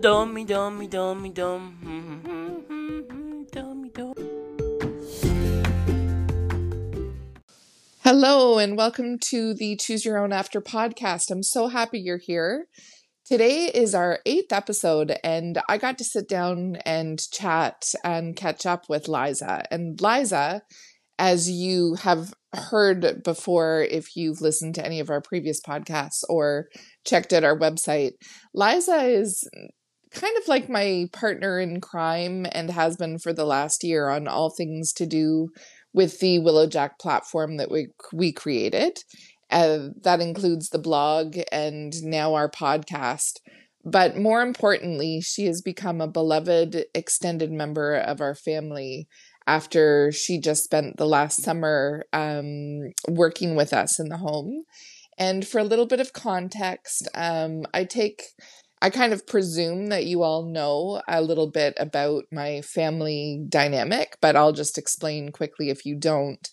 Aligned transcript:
dum 0.00 0.32
me 0.32 0.44
dum 0.44 0.78
me 0.78 0.86
dum 0.86 1.22
me 1.22 1.30
dum. 1.30 1.76
Dum 3.50 3.82
me 3.82 3.90
dum. 3.90 4.14
Hello, 8.04 8.58
and 8.58 8.76
welcome 8.76 9.18
to 9.18 9.54
the 9.54 9.76
Choose 9.76 10.04
Your 10.04 10.18
Own 10.18 10.32
After 10.32 10.60
podcast. 10.60 11.32
I'm 11.32 11.42
so 11.42 11.66
happy 11.66 11.98
you're 11.98 12.18
here. 12.18 12.68
Today 13.26 13.66
is 13.74 13.92
our 13.92 14.20
eighth 14.24 14.52
episode, 14.52 15.16
and 15.24 15.60
I 15.68 15.78
got 15.78 15.98
to 15.98 16.04
sit 16.04 16.28
down 16.28 16.76
and 16.86 17.20
chat 17.32 17.92
and 18.04 18.36
catch 18.36 18.66
up 18.66 18.84
with 18.88 19.08
Liza. 19.08 19.64
And 19.70 20.00
Liza, 20.00 20.62
as 21.18 21.50
you 21.50 21.94
have 21.94 22.32
heard 22.54 23.22
before, 23.24 23.82
if 23.82 24.14
you've 24.14 24.40
listened 24.40 24.76
to 24.76 24.86
any 24.86 25.00
of 25.00 25.10
our 25.10 25.20
previous 25.20 25.60
podcasts 25.60 26.22
or 26.28 26.68
checked 27.04 27.32
out 27.32 27.42
our 27.42 27.58
website, 27.58 28.12
Liza 28.54 29.02
is 29.02 29.48
kind 30.12 30.36
of 30.38 30.48
like 30.48 30.68
my 30.68 31.06
partner 31.12 31.60
in 31.60 31.80
crime 31.80 32.46
and 32.52 32.70
has 32.70 32.96
been 32.96 33.18
for 33.18 33.32
the 33.32 33.44
last 33.44 33.84
year 33.84 34.08
on 34.08 34.28
all 34.28 34.50
things 34.50 34.92
to 34.94 35.06
do 35.06 35.48
with 35.92 36.20
the 36.20 36.38
Willowjack 36.38 36.98
platform 37.00 37.56
that 37.56 37.70
we 37.70 37.88
we 38.12 38.32
created. 38.32 38.98
Uh, 39.50 39.88
that 40.02 40.20
includes 40.20 40.68
the 40.68 40.78
blog 40.78 41.38
and 41.50 42.02
now 42.02 42.34
our 42.34 42.50
podcast. 42.50 43.40
But 43.84 44.16
more 44.18 44.42
importantly, 44.42 45.20
she 45.20 45.46
has 45.46 45.62
become 45.62 46.00
a 46.00 46.08
beloved 46.08 46.84
extended 46.94 47.50
member 47.50 47.94
of 47.94 48.20
our 48.20 48.34
family 48.34 49.08
after 49.46 50.12
she 50.12 50.38
just 50.38 50.64
spent 50.64 50.98
the 50.98 51.06
last 51.06 51.42
summer 51.42 52.04
um, 52.12 52.92
working 53.08 53.56
with 53.56 53.72
us 53.72 53.98
in 53.98 54.10
the 54.10 54.18
home. 54.18 54.64
And 55.16 55.46
for 55.46 55.58
a 55.58 55.64
little 55.64 55.86
bit 55.86 56.00
of 56.00 56.12
context, 56.12 57.08
um, 57.14 57.64
I 57.72 57.84
take, 57.84 58.22
I 58.80 58.90
kind 58.90 59.12
of 59.12 59.26
presume 59.26 59.88
that 59.88 60.06
you 60.06 60.22
all 60.22 60.44
know 60.44 61.02
a 61.08 61.20
little 61.20 61.50
bit 61.50 61.74
about 61.78 62.24
my 62.30 62.60
family 62.62 63.44
dynamic, 63.48 64.16
but 64.20 64.36
I'll 64.36 64.52
just 64.52 64.78
explain 64.78 65.30
quickly 65.32 65.70
if 65.70 65.84
you 65.84 65.96
don't. 65.96 66.48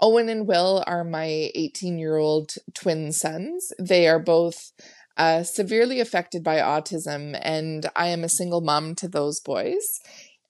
Owen 0.00 0.28
and 0.28 0.46
Will 0.46 0.84
are 0.86 1.04
my 1.04 1.50
18 1.54 1.98
year 1.98 2.16
old 2.16 2.54
twin 2.74 3.12
sons. 3.12 3.72
They 3.78 4.08
are 4.08 4.18
both 4.18 4.72
uh, 5.16 5.42
severely 5.42 6.00
affected 6.00 6.44
by 6.44 6.58
autism, 6.58 7.38
and 7.42 7.88
I 7.96 8.08
am 8.08 8.24
a 8.24 8.28
single 8.28 8.60
mom 8.60 8.94
to 8.96 9.08
those 9.08 9.40
boys. 9.40 10.00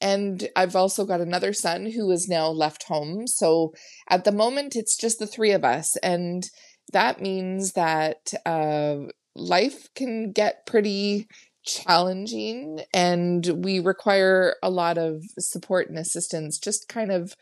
And 0.01 0.49
I've 0.55 0.77
also 0.77 1.05
got 1.07 1.21
another 1.21 1.53
son 1.53 1.91
who 1.93 2.11
is 2.11 2.29
now 2.29 2.49
left 2.49 2.85
home. 2.85 3.27
So 3.27 3.73
at 4.11 4.25
the 4.25 4.33
moment, 4.33 4.77
it's 4.77 4.97
just 4.97 5.19
the 5.19 5.27
three 5.27 5.53
of 5.53 5.65
us. 5.65 5.97
And 5.99 6.45
that 6.93 7.21
means 7.21 7.73
that 7.73 8.33
uh, 8.45 9.11
life 9.37 9.89
can 9.95 10.33
get 10.33 10.67
pretty 10.67 11.29
challenging 11.65 12.81
and 12.95 13.47
we 13.65 13.81
require 13.81 14.55
a 14.63 14.71
lot 14.71 14.99
of 14.99 15.25
support 15.39 15.89
and 15.89 15.99
assistance 15.99 16.59
just 16.59 16.89
kind 16.89 17.11
of 17.11 17.35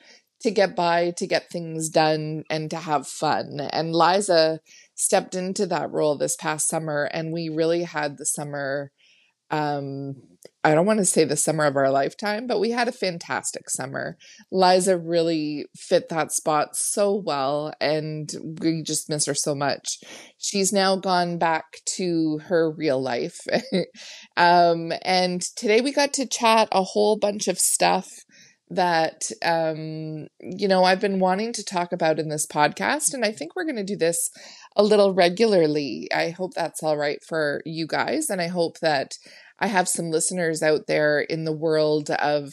to 0.45 0.51
get 0.51 0.77
by, 0.77 1.11
to 1.17 1.27
get 1.27 1.49
things 1.49 1.89
done, 1.89 2.45
and 2.51 2.71
to 2.71 2.77
have 2.77 3.07
fun. 3.07 3.61
And 3.73 3.95
Liza 3.95 4.61
stepped 4.95 5.35
into 5.35 5.65
that 5.67 5.91
role 5.91 6.19
this 6.19 6.37
past 6.37 6.69
summer, 6.69 7.05
and 7.05 7.33
we 7.33 7.49
really 7.49 7.85
had 7.85 8.19
the 8.19 8.27
summer. 8.27 8.93
Um, 9.51 10.17
I 10.65 10.75
don't 10.75 10.87
want 10.87 10.99
to 11.01 11.05
say 11.05 11.25
the 11.25 11.37
summer 11.37 11.65
of 11.65 11.77
our 11.77 11.91
lifetime, 11.91 12.47
but 12.47 12.59
we 12.59 12.71
had 12.71 12.89
a 12.89 12.93
fantastic 12.93 13.69
summer. 13.69 14.17
Liza 14.51 14.97
really 14.97 15.67
fit 15.77 16.09
that 16.09 16.33
spot 16.33 16.75
so 16.75 17.15
well, 17.15 17.75
and 17.83 18.33
we 18.63 18.83
just 18.83 19.11
miss 19.11 19.27
her 19.27 19.35
so 19.35 19.55
much. 19.55 19.99
She's 20.39 20.73
now 20.73 20.97
gone 20.97 21.37
back 21.37 21.65
to 21.97 22.39
her 22.47 22.71
real 22.71 23.01
life. 23.01 23.39
um, 24.39 24.91
and 25.03 25.43
today 25.55 25.83
we 25.83 25.93
got 25.93 26.15
to 26.15 26.27
chat 26.27 26.69
a 26.73 26.83
whole 26.83 27.19
bunch 27.19 27.47
of 27.47 27.59
stuff 27.59 28.11
that 28.71 29.31
um 29.45 30.27
you 30.41 30.67
know 30.67 30.85
I've 30.85 31.01
been 31.01 31.21
wanting 31.21 31.53
to 31.53 31.63
talk 31.63 31.93
about 31.93 32.19
in 32.19 32.31
this 32.31 32.47
podcast 32.47 33.13
and 33.13 33.23
I 33.23 33.31
think 33.31 33.55
we're 33.55 33.67
going 33.67 33.77
to 33.77 33.85
do 33.85 33.97
this 33.97 34.31
a 34.75 34.83
little 34.83 35.13
regularly. 35.13 36.09
I 36.13 36.31
hope 36.31 36.55
that's 36.55 36.83
all 36.83 36.97
right 36.97 37.19
for 37.29 37.61
you 37.67 37.87
guys 37.87 38.31
and 38.31 38.41
I 38.41 38.49
hope 38.49 38.79
that 38.81 39.13
I 39.65 39.69
have 39.69 39.89
some 39.89 40.11
listeners 40.11 40.63
out 40.63 40.89
there 40.89 41.21
in 41.21 41.45
the 41.45 41.57
world 41.57 42.11
of 42.11 42.53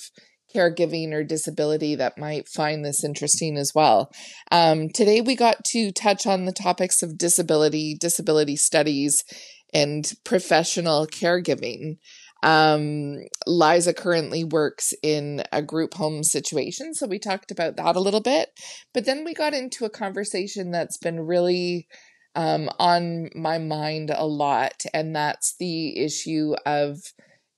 caregiving 0.55 1.11
or 1.11 1.25
disability 1.25 1.95
that 1.95 2.17
might 2.17 2.47
find 2.47 2.85
this 2.85 3.03
interesting 3.03 3.57
as 3.57 3.73
well. 3.75 4.09
Um, 4.49 4.88
today, 4.88 5.19
we 5.19 5.35
got 5.35 5.61
to 5.66 5.91
touch 5.91 6.25
on 6.25 6.45
the 6.45 6.53
topics 6.53 7.03
of 7.03 7.17
disability, 7.17 7.97
disability 8.00 8.55
studies, 8.55 9.25
and 9.73 10.09
professional 10.23 11.05
caregiving. 11.05 11.97
Um, 12.44 13.17
Liza 13.45 13.94
currently 13.94 14.45
works 14.45 14.94
in 15.03 15.44
a 15.51 15.61
group 15.61 15.95
home 15.95 16.23
situation, 16.23 16.94
so 16.94 17.07
we 17.07 17.19
talked 17.19 17.51
about 17.51 17.75
that 17.75 17.97
a 17.97 18.01
little 18.01 18.21
bit. 18.21 18.51
But 18.94 19.05
then 19.05 19.25
we 19.25 19.33
got 19.33 19.53
into 19.53 19.83
a 19.83 19.89
conversation 19.89 20.71
that's 20.71 20.97
been 20.97 21.19
really 21.19 21.89
um, 22.36 22.69
on 22.80 23.30
my 23.36 23.58
mind 23.58 24.12
a 24.16 24.25
lot, 24.25 24.84
and 24.94 25.16
that's 25.16 25.56
the 25.58 26.00
issue 26.00 26.56
of 26.66 27.00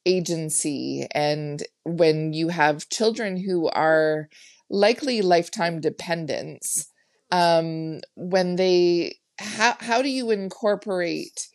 agency. 0.05 1.07
And 1.13 1.63
when 1.85 2.33
you 2.33 2.49
have 2.49 2.89
children 2.89 3.37
who 3.37 3.69
are 3.69 4.29
likely 4.69 5.21
lifetime 5.21 5.79
dependents, 5.79 6.89
um, 7.31 8.01
when 8.15 8.55
they 8.55 9.15
how 9.39 9.75
how 9.79 10.01
do 10.01 10.09
you 10.09 10.31
incorporate 10.31 11.49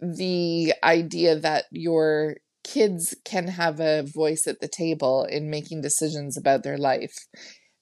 the 0.00 0.74
idea 0.82 1.36
that 1.38 1.66
your 1.70 2.36
kids 2.64 3.14
can 3.24 3.48
have 3.48 3.80
a 3.80 4.02
voice 4.02 4.46
at 4.46 4.60
the 4.60 4.68
table 4.68 5.24
in 5.24 5.50
making 5.50 5.80
decisions 5.80 6.36
about 6.36 6.62
their 6.62 6.78
life 6.78 7.14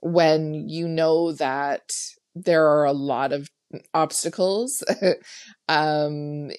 when 0.01 0.55
you 0.55 0.89
know 0.89 1.33
that 1.33 1.91
there 2.35 2.67
are 2.67 2.85
a 2.85 2.93
lot 2.93 3.33
of 3.33 3.49
obstacles 3.95 4.83
um 5.69 6.51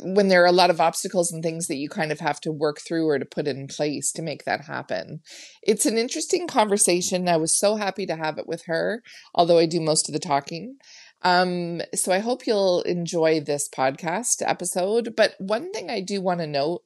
when 0.00 0.28
there 0.28 0.42
are 0.42 0.46
a 0.46 0.52
lot 0.52 0.70
of 0.70 0.80
obstacles 0.80 1.32
and 1.32 1.42
things 1.42 1.66
that 1.66 1.76
you 1.76 1.88
kind 1.88 2.12
of 2.12 2.20
have 2.20 2.40
to 2.40 2.52
work 2.52 2.78
through 2.80 3.08
or 3.08 3.18
to 3.18 3.24
put 3.24 3.48
in 3.48 3.66
place 3.66 4.12
to 4.12 4.22
make 4.22 4.44
that 4.44 4.60
happen. 4.62 5.20
It's 5.62 5.86
an 5.86 5.98
interesting 5.98 6.46
conversation. 6.46 7.28
I 7.28 7.36
was 7.36 7.58
so 7.58 7.74
happy 7.74 8.06
to 8.06 8.16
have 8.16 8.38
it 8.38 8.46
with 8.46 8.62
her, 8.66 9.02
although 9.34 9.58
I 9.58 9.66
do 9.66 9.80
most 9.80 10.08
of 10.08 10.12
the 10.12 10.20
talking. 10.20 10.76
Um, 11.22 11.82
so 11.94 12.12
I 12.12 12.20
hope 12.20 12.46
you'll 12.46 12.82
enjoy 12.82 13.40
this 13.40 13.68
podcast 13.68 14.42
episode. 14.44 15.14
But 15.16 15.34
one 15.38 15.72
thing 15.72 15.90
I 15.90 16.00
do 16.00 16.20
want 16.20 16.40
to 16.40 16.46
note 16.46 16.82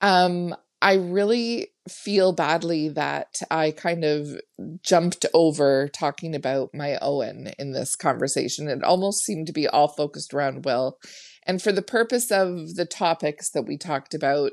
um, 0.00 0.54
I 0.80 0.94
really 0.94 1.68
feel 1.88 2.32
badly 2.32 2.88
that 2.90 3.34
I 3.50 3.72
kind 3.72 4.04
of 4.04 4.40
jumped 4.82 5.26
over 5.34 5.88
talking 5.88 6.34
about 6.34 6.70
my 6.72 6.98
Owen 7.02 7.52
in 7.58 7.72
this 7.72 7.96
conversation. 7.96 8.68
It 8.68 8.84
almost 8.84 9.24
seemed 9.24 9.48
to 9.48 9.52
be 9.52 9.66
all 9.66 9.88
focused 9.88 10.32
around 10.32 10.64
Will. 10.64 10.98
And 11.46 11.60
for 11.60 11.72
the 11.72 11.82
purpose 11.82 12.30
of 12.30 12.74
the 12.76 12.86
topics 12.86 13.50
that 13.50 13.66
we 13.66 13.76
talked 13.76 14.14
about, 14.14 14.52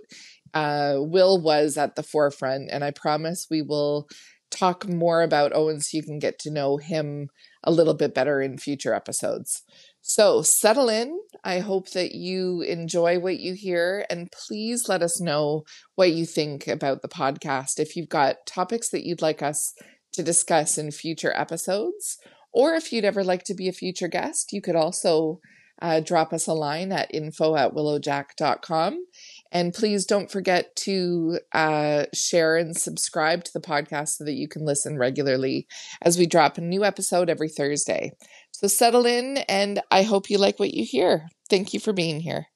uh, 0.53 0.95
Will 0.97 1.39
was 1.41 1.77
at 1.77 1.95
the 1.95 2.03
forefront. 2.03 2.69
And 2.71 2.83
I 2.83 2.91
promise 2.91 3.47
we 3.51 3.61
will 3.61 4.07
talk 4.49 4.87
more 4.87 5.21
about 5.21 5.55
Owen 5.55 5.81
so 5.81 5.97
you 5.97 6.03
can 6.03 6.17
get 6.19 6.39
to 6.39 6.51
know 6.51 6.77
him 6.77 7.27
a 7.63 7.71
little 7.71 7.93
bit 7.93 8.15
better 8.15 8.41
in 8.41 8.57
future 8.57 8.93
episodes. 8.93 9.63
So 10.07 10.43
settle 10.43 10.87
in. 10.87 11.19
I 11.43 11.61
hope 11.61 11.89
that 11.93 12.13
you 12.13 12.61
enjoy 12.61 13.17
what 13.17 13.39
you 13.39 13.55
hear 13.55 14.05
and 14.07 14.31
please 14.31 14.87
let 14.87 15.01
us 15.01 15.19
know 15.19 15.63
what 15.95 16.11
you 16.11 16.27
think 16.27 16.67
about 16.67 17.01
the 17.01 17.07
podcast. 17.07 17.79
If 17.79 17.95
you've 17.95 18.07
got 18.07 18.45
topics 18.45 18.89
that 18.89 19.03
you'd 19.03 19.23
like 19.23 19.41
us 19.41 19.73
to 20.13 20.21
discuss 20.21 20.77
in 20.77 20.91
future 20.91 21.33
episodes, 21.35 22.19
or 22.53 22.75
if 22.75 22.93
you'd 22.93 23.03
ever 23.03 23.23
like 23.23 23.45
to 23.45 23.55
be 23.55 23.67
a 23.67 23.73
future 23.73 24.07
guest, 24.07 24.53
you 24.53 24.61
could 24.61 24.75
also 24.75 25.39
uh, 25.81 25.99
drop 25.99 26.33
us 26.33 26.47
a 26.47 26.53
line 26.53 26.91
at 26.91 27.13
info 27.13 27.55
at 27.55 27.73
willowjack.com. 27.73 29.05
And 29.51 29.73
please 29.73 30.05
don't 30.05 30.31
forget 30.31 30.75
to 30.77 31.39
uh, 31.53 32.05
share 32.13 32.57
and 32.57 32.75
subscribe 32.75 33.43
to 33.45 33.53
the 33.53 33.59
podcast 33.59 34.09
so 34.09 34.23
that 34.25 34.33
you 34.33 34.47
can 34.47 34.65
listen 34.65 34.97
regularly 34.97 35.67
as 36.01 36.17
we 36.17 36.25
drop 36.25 36.57
a 36.57 36.61
new 36.61 36.83
episode 36.83 37.29
every 37.29 37.49
Thursday. 37.49 38.11
So 38.55 38.67
settle 38.67 39.05
in, 39.05 39.39
and 39.49 39.81
I 39.91 40.03
hope 40.03 40.29
you 40.29 40.37
like 40.37 40.59
what 40.59 40.73
you 40.73 40.85
hear. 40.85 41.27
Thank 41.49 41.73
you 41.73 41.79
for 41.81 41.91
being 41.91 42.21
here. 42.21 42.47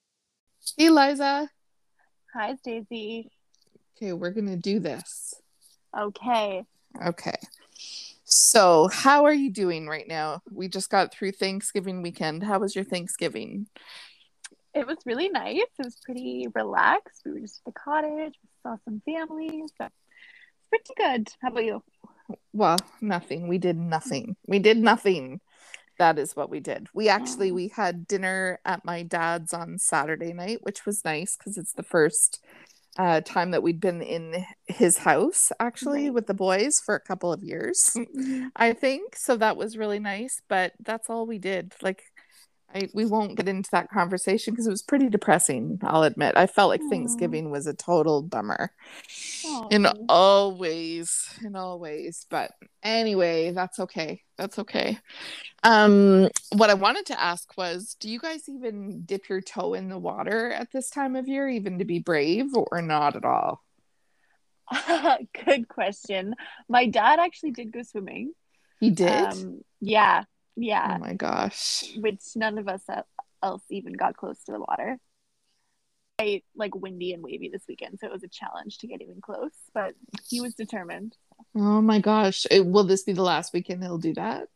Hey, 0.78 0.90
Liza. 0.90 1.50
Hi, 2.34 2.56
Stacey. 2.56 3.30
Okay, 3.98 4.13
we're 4.13 4.31
going 4.31 4.48
to 4.48 4.56
do 4.56 4.80
this. 4.80 5.34
Okay. 5.98 6.63
Okay. 7.06 7.36
So, 8.24 8.88
how 8.88 9.25
are 9.25 9.34
you 9.34 9.51
doing 9.51 9.90
right 9.90 10.07
now? 10.07 10.42
We 10.50 10.69
just 10.69 10.90
got 10.90 11.12
through 11.12 11.34
Thanksgiving 11.34 12.02
weekend. 12.02 12.44
How 12.44 12.60
was 12.60 12.78
your 12.78 12.86
Thanksgiving? 12.86 13.68
It 14.74 14.88
was 14.88 15.00
really 15.06 15.28
nice. 15.28 15.57
It 15.57 15.84
was 15.84 15.98
pretty 16.06 16.48
relaxed. 16.56 17.24
We 17.25 17.34
were 17.34 17.40
just 17.42 17.60
at 17.68 17.74
the 17.74 17.78
cottage, 17.78 18.36
we 18.42 18.50
saw 18.63 18.78
some 18.86 19.02
family. 19.06 19.63
So 19.78 19.86
it's 19.86 20.69
pretty 20.69 20.94
good. 20.95 21.28
How 21.42 21.50
about 21.50 21.66
you? 21.66 21.84
Well, 22.54 22.78
nothing. 23.02 23.50
We 23.50 23.57
did 23.57 23.75
nothing. 23.75 24.38
We 24.48 24.60
did 24.60 24.78
nothing. 24.78 25.42
That 26.00 26.18
is 26.18 26.36
what 26.36 26.50
we 26.50 26.60
did. 26.62 26.88
We 26.94 27.10
actually 27.10 27.51
Oh. 27.51 27.56
we 27.56 27.68
had 27.68 28.07
dinner 28.07 28.60
at 28.66 28.86
my 28.86 29.04
dad's 29.04 29.54
on 29.54 29.78
Saturday 29.78 30.34
night, 30.34 30.60
which 30.63 30.86
was 30.86 31.04
nice 31.06 31.36
because 31.38 31.57
it's 31.57 31.74
the 31.74 31.84
first 31.84 32.44
uh, 32.98 33.22
time 33.22 33.51
that 33.51 33.63
we'd 33.63 33.80
been 33.80 34.01
in 34.01 34.44
his 34.66 34.98
house 35.00 35.51
actually 35.60 36.06
Right. 36.06 36.13
with 36.16 36.28
the 36.28 36.34
boys 36.34 36.80
for 36.84 36.96
a 36.96 37.00
couple 37.00 37.31
of 37.31 37.44
years. 37.44 37.96
Mhm. 37.96 38.50
I 38.56 38.74
think 38.74 39.16
so. 39.16 39.38
That 39.38 39.56
was 39.57 39.78
really 39.78 40.00
nice, 40.00 40.42
but 40.50 40.74
that's 40.81 41.10
all 41.10 41.25
we 41.25 41.38
did. 41.38 41.75
Like, 41.81 42.04
I 42.74 42.89
we 42.94 43.06
won't 43.06 43.36
get 43.36 43.48
into 43.48 43.69
that 43.71 43.89
conversation 43.89 44.54
because 44.54 44.68
it 44.68 44.71
was 44.71 44.81
pretty 44.81 45.10
depressing. 45.10 45.80
I'll 45.83 46.04
admit. 46.04 46.38
I 46.38 46.48
felt 46.48 46.69
like 46.69 46.81
Aw. 46.81 46.89
Thanksgiving 46.89 47.50
was 47.50 47.68
a 47.68 47.74
total 47.74 48.21
bummer 48.21 48.71
in 49.71 49.88
all 50.07 50.56
ways, 50.56 51.33
in 51.44 51.56
all 51.56 51.80
ways. 51.80 52.25
But 52.30 52.51
anyway, 52.83 53.51
that's 53.51 53.80
okay. 53.80 54.21
That's 54.38 54.60
okay. 54.60 55.00
Um, 55.63 56.30
what 56.54 56.69
I 56.69 56.75
wanted 56.75 57.07
to 57.07 57.19
ask 57.19 57.57
was, 57.57 57.95
do 58.00 58.10
you 58.10 58.19
guys 58.19 58.48
even 58.48 59.01
dip 59.01 59.30
your 59.30 59.42
toe 59.42 59.74
in 59.74 59.89
the 59.89 59.98
water 59.98 60.51
at 60.51 60.71
this 60.71 60.89
time 60.89 61.16
of 61.16 61.27
year, 61.27 61.50
even 61.50 61.80
to 61.80 61.86
be 61.86 62.00
brave, 62.00 62.48
or 62.56 62.81
not 62.81 63.16
at 63.16 63.25
all? 63.25 63.63
Good 65.45 65.68
question. 65.68 66.36
My 66.68 66.86
dad 66.86 67.19
actually 67.19 67.51
did 67.51 67.71
go 67.71 67.81
swimming. 67.83 68.33
He 68.80 68.92
did. 68.92 69.10
Um, 69.10 69.62
yeah, 69.81 70.24
oh 70.60 70.66
yeah. 70.66 70.98
my 71.00 71.14
gosh. 71.14 71.86
Which 71.98 72.22
none 72.36 72.58
of 72.58 72.68
us 72.68 72.84
else 73.42 73.64
even 73.70 73.94
got 73.94 74.18
close 74.18 74.42
to 74.46 74.52
the 74.52 74.60
water. 74.60 74.98
I 76.20 76.42
like 76.56 76.76
windy 76.76 77.14
and 77.14 77.24
wavy 77.24 77.50
this 77.50 77.64
weekend, 77.68 78.00
so 78.00 78.08
it 78.08 78.12
was 78.12 78.24
a 78.24 78.28
challenge 78.28 78.80
to 78.80 78.88
get 78.88 79.02
even 79.02 79.22
close. 79.22 79.54
But 79.74 79.94
he 80.28 80.42
was 80.42 80.54
determined. 80.54 81.16
Oh 81.56 81.82
my 81.82 82.00
gosh. 82.00 82.46
It- 82.52 82.66
will 82.66 82.84
this 82.84 83.04
be 83.04 83.14
the 83.14 83.24
last 83.24 83.54
weekend 83.54 83.84
he'll 83.84 83.98
do 83.98 84.14
that? 84.16 84.48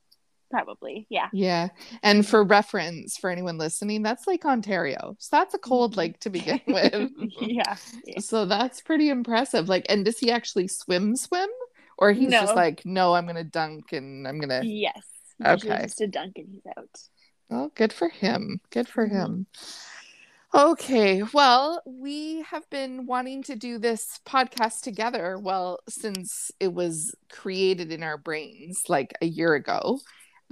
Probably, 0.52 1.08
yeah. 1.10 1.30
Yeah. 1.34 1.70
And 2.04 2.28
for 2.28 2.44
reference, 2.44 3.18
for 3.18 3.32
anyone 3.32 3.58
listening, 3.58 4.04
that's 4.04 4.28
Lake 4.28 4.46
Ontario. 4.46 5.16
So 5.18 5.30
that's 5.38 5.56
a 5.56 5.58
cold 5.58 5.92
mm-hmm. 5.92 6.00
lake 6.00 6.20
to 6.20 6.30
begin 6.30 6.62
with. 6.68 7.12
yeah. 7.42 7.76
yeah. 8.06 8.20
so 8.20 8.46
that's 8.46 8.80
pretty 8.80 9.10
impressive. 9.10 9.68
Like, 9.68 9.88
and 9.90 10.06
does 10.06 10.20
he 10.20 10.30
actually 10.30 10.68
swim, 10.68 11.16
swim? 11.16 11.50
Or 11.98 12.12
he's 12.12 12.30
just 12.30 12.56
like, 12.56 12.86
no, 12.86 13.14
I'm 13.14 13.26
going 13.26 13.36
to 13.36 13.44
dunk 13.44 13.94
and 13.94 14.28
I'm 14.28 14.40
going 14.40 14.50
to. 14.50 14.68
Yes. 14.68 15.02
Okay. 15.46 15.84
Just 15.84 16.02
a 16.02 16.08
dunk 16.08 16.38
and 16.38 16.48
he's 16.52 16.66
out. 16.78 16.90
Oh, 17.52 17.72
good 17.76 17.94
for 17.94 18.10
him. 18.10 18.60
Good 18.72 18.88
for 18.88 19.08
Mhm. 19.08 19.12
him. 19.12 19.48
Okay, 20.56 21.24
well, 21.34 21.82
we 21.86 22.44
have 22.44 22.70
been 22.70 23.08
wanting 23.08 23.42
to 23.44 23.56
do 23.56 23.80
this 23.80 24.20
podcast 24.24 24.82
together. 24.82 25.40
Well, 25.40 25.80
since 25.90 26.52
it 26.60 26.72
was 26.72 27.16
created 27.32 27.92
in 27.92 28.04
our 28.04 28.18
brains 28.18 28.84
like 28.88 29.14
a 29.22 29.26
year 29.26 29.56
ago. 29.56 30.00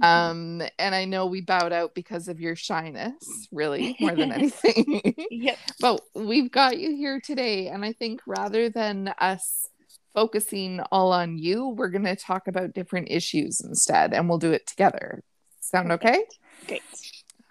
Mm-hmm. 0.02 0.04
Um, 0.04 0.62
and 0.78 0.94
I 0.94 1.04
know 1.04 1.26
we 1.26 1.40
bowed 1.40 1.72
out 1.72 1.94
because 1.94 2.26
of 2.26 2.40
your 2.40 2.56
shyness, 2.56 3.14
really, 3.52 3.96
more 4.00 4.16
than 4.16 4.32
anything. 4.32 5.14
Yep. 5.30 5.58
but 5.78 6.00
we've 6.14 6.50
got 6.50 6.78
you 6.80 6.96
here 6.96 7.20
today. 7.20 7.68
And 7.68 7.84
I 7.84 7.92
think 7.92 8.22
rather 8.26 8.68
than 8.70 9.14
us 9.20 9.68
focusing 10.14 10.80
all 10.90 11.12
on 11.12 11.38
you, 11.38 11.68
we're 11.68 11.88
going 11.88 12.04
to 12.04 12.16
talk 12.16 12.48
about 12.48 12.74
different 12.74 13.08
issues 13.10 13.60
instead, 13.60 14.12
and 14.12 14.28
we'll 14.28 14.38
do 14.38 14.52
it 14.52 14.66
together. 14.66 15.22
Sound 15.60 15.92
okay? 15.92 16.24
Great. 16.66 16.82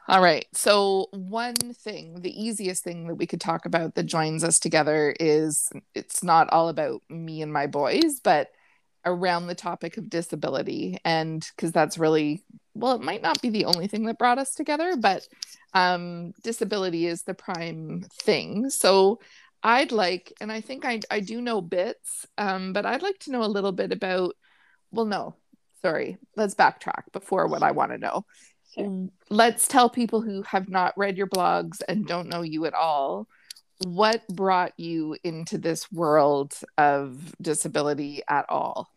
All 0.07 0.21
right. 0.21 0.45
So, 0.53 1.07
one 1.11 1.55
thing, 1.55 2.21
the 2.21 2.43
easiest 2.43 2.83
thing 2.83 3.07
that 3.07 3.15
we 3.15 3.27
could 3.27 3.39
talk 3.39 3.65
about 3.65 3.95
that 3.95 4.03
joins 4.03 4.43
us 4.43 4.59
together 4.59 5.15
is 5.19 5.69
it's 5.95 6.23
not 6.23 6.49
all 6.49 6.69
about 6.69 7.01
me 7.09 7.41
and 7.41 7.53
my 7.53 7.67
boys, 7.67 8.19
but 8.21 8.49
around 9.05 9.47
the 9.47 9.55
topic 9.55 9.97
of 9.97 10.09
disability. 10.09 10.97
And 11.05 11.45
because 11.55 11.71
that's 11.71 11.97
really, 11.97 12.43
well, 12.73 12.95
it 12.95 13.01
might 13.01 13.21
not 13.21 13.41
be 13.41 13.49
the 13.49 13.65
only 13.65 13.87
thing 13.87 14.05
that 14.05 14.17
brought 14.19 14.37
us 14.37 14.53
together, 14.53 14.95
but 14.97 15.27
um, 15.73 16.33
disability 16.43 17.07
is 17.07 17.23
the 17.23 17.33
prime 17.33 18.03
thing. 18.21 18.69
So, 18.69 19.19
I'd 19.63 19.91
like, 19.91 20.33
and 20.41 20.51
I 20.51 20.61
think 20.61 20.85
I, 20.85 21.01
I 21.09 21.19
do 21.19 21.41
know 21.41 21.61
bits, 21.61 22.25
um, 22.37 22.73
but 22.73 22.85
I'd 22.85 23.01
like 23.03 23.19
to 23.19 23.31
know 23.31 23.43
a 23.43 23.45
little 23.45 23.71
bit 23.71 23.91
about, 23.91 24.35
well, 24.91 25.05
no, 25.05 25.35
sorry, 25.81 26.17
let's 26.35 26.55
backtrack 26.55 27.11
before 27.11 27.47
what 27.47 27.63
I 27.63 27.71
want 27.71 27.91
to 27.91 27.97
know 27.97 28.25
Sure. 28.73 29.09
let's 29.29 29.67
tell 29.67 29.89
people 29.89 30.21
who 30.21 30.43
have 30.43 30.69
not 30.69 30.97
read 30.97 31.17
your 31.17 31.27
blogs 31.27 31.81
and 31.89 32.07
don't 32.07 32.29
know 32.29 32.41
you 32.41 32.65
at 32.65 32.73
all 32.73 33.27
what 33.85 34.25
brought 34.29 34.71
you 34.77 35.17
into 35.25 35.57
this 35.57 35.91
world 35.91 36.55
of 36.77 37.35
disability 37.41 38.21
at 38.29 38.45
all 38.47 38.87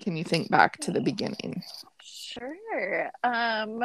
can 0.00 0.16
you 0.16 0.24
think 0.24 0.50
back 0.50 0.78
to 0.78 0.90
the 0.92 1.00
beginning 1.02 1.62
Sure. 2.02 3.10
Um, 3.24 3.82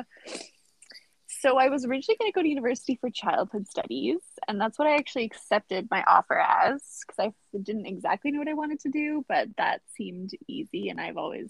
so 1.42 1.58
I 1.58 1.70
was 1.70 1.86
originally 1.86 2.18
going 2.20 2.32
to 2.32 2.36
go 2.36 2.44
to 2.44 2.48
university 2.48 2.98
for 3.02 3.10
childhood 3.10 3.68
studies, 3.68 4.20
and 4.48 4.62
that's 4.62 4.78
what 4.78 4.88
I 4.88 4.96
actually 4.96 5.26
accepted 5.26 5.88
my 5.90 6.04
offer 6.08 6.40
as 6.40 6.82
because 7.02 7.20
I 7.20 7.58
didn't 7.58 7.88
exactly 7.88 8.32
know 8.32 8.40
what 8.40 8.48
I 8.48 8.54
wanted 8.54 8.80
to 8.82 8.90
do, 8.90 9.26
but 9.28 9.48
that 9.58 9.82
seemed 9.98 10.30
easy, 10.48 10.90
and 10.90 11.02
I've 11.02 11.18
always 11.18 11.50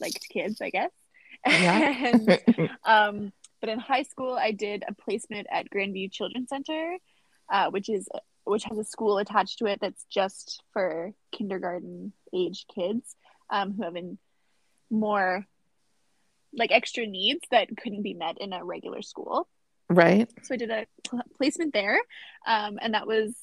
liked 0.00 0.28
kids, 0.28 0.60
I 0.60 0.70
guess. 0.70 0.90
Yeah. 1.46 2.10
and, 2.12 2.70
um, 2.84 3.32
but 3.60 3.68
in 3.68 3.78
high 3.78 4.02
school, 4.02 4.34
I 4.34 4.50
did 4.50 4.82
a 4.88 4.94
placement 4.94 5.46
at 5.52 5.70
Grandview 5.70 6.10
Children's 6.10 6.48
Center, 6.48 6.96
uh, 7.50 7.70
which 7.70 7.88
is 7.88 8.08
which 8.44 8.64
has 8.64 8.76
a 8.76 8.84
school 8.84 9.18
attached 9.18 9.58
to 9.58 9.66
it 9.66 9.78
that's 9.80 10.04
just 10.10 10.64
for 10.72 11.12
kindergarten 11.30 12.12
age 12.34 12.66
kids 12.74 13.14
um, 13.50 13.72
who 13.72 13.84
have 13.84 13.94
in 13.94 14.18
more 14.90 15.46
like 16.54 16.70
extra 16.70 17.06
needs 17.06 17.40
that 17.50 17.68
couldn't 17.76 18.02
be 18.02 18.14
met 18.14 18.38
in 18.40 18.52
a 18.52 18.64
regular 18.64 19.02
school. 19.02 19.48
right 19.88 20.30
So 20.42 20.54
I 20.54 20.56
did 20.56 20.70
a 20.70 20.86
pl- 21.04 21.22
placement 21.36 21.72
there, 21.72 22.00
um, 22.46 22.78
and 22.80 22.94
that 22.94 23.06
was 23.06 23.34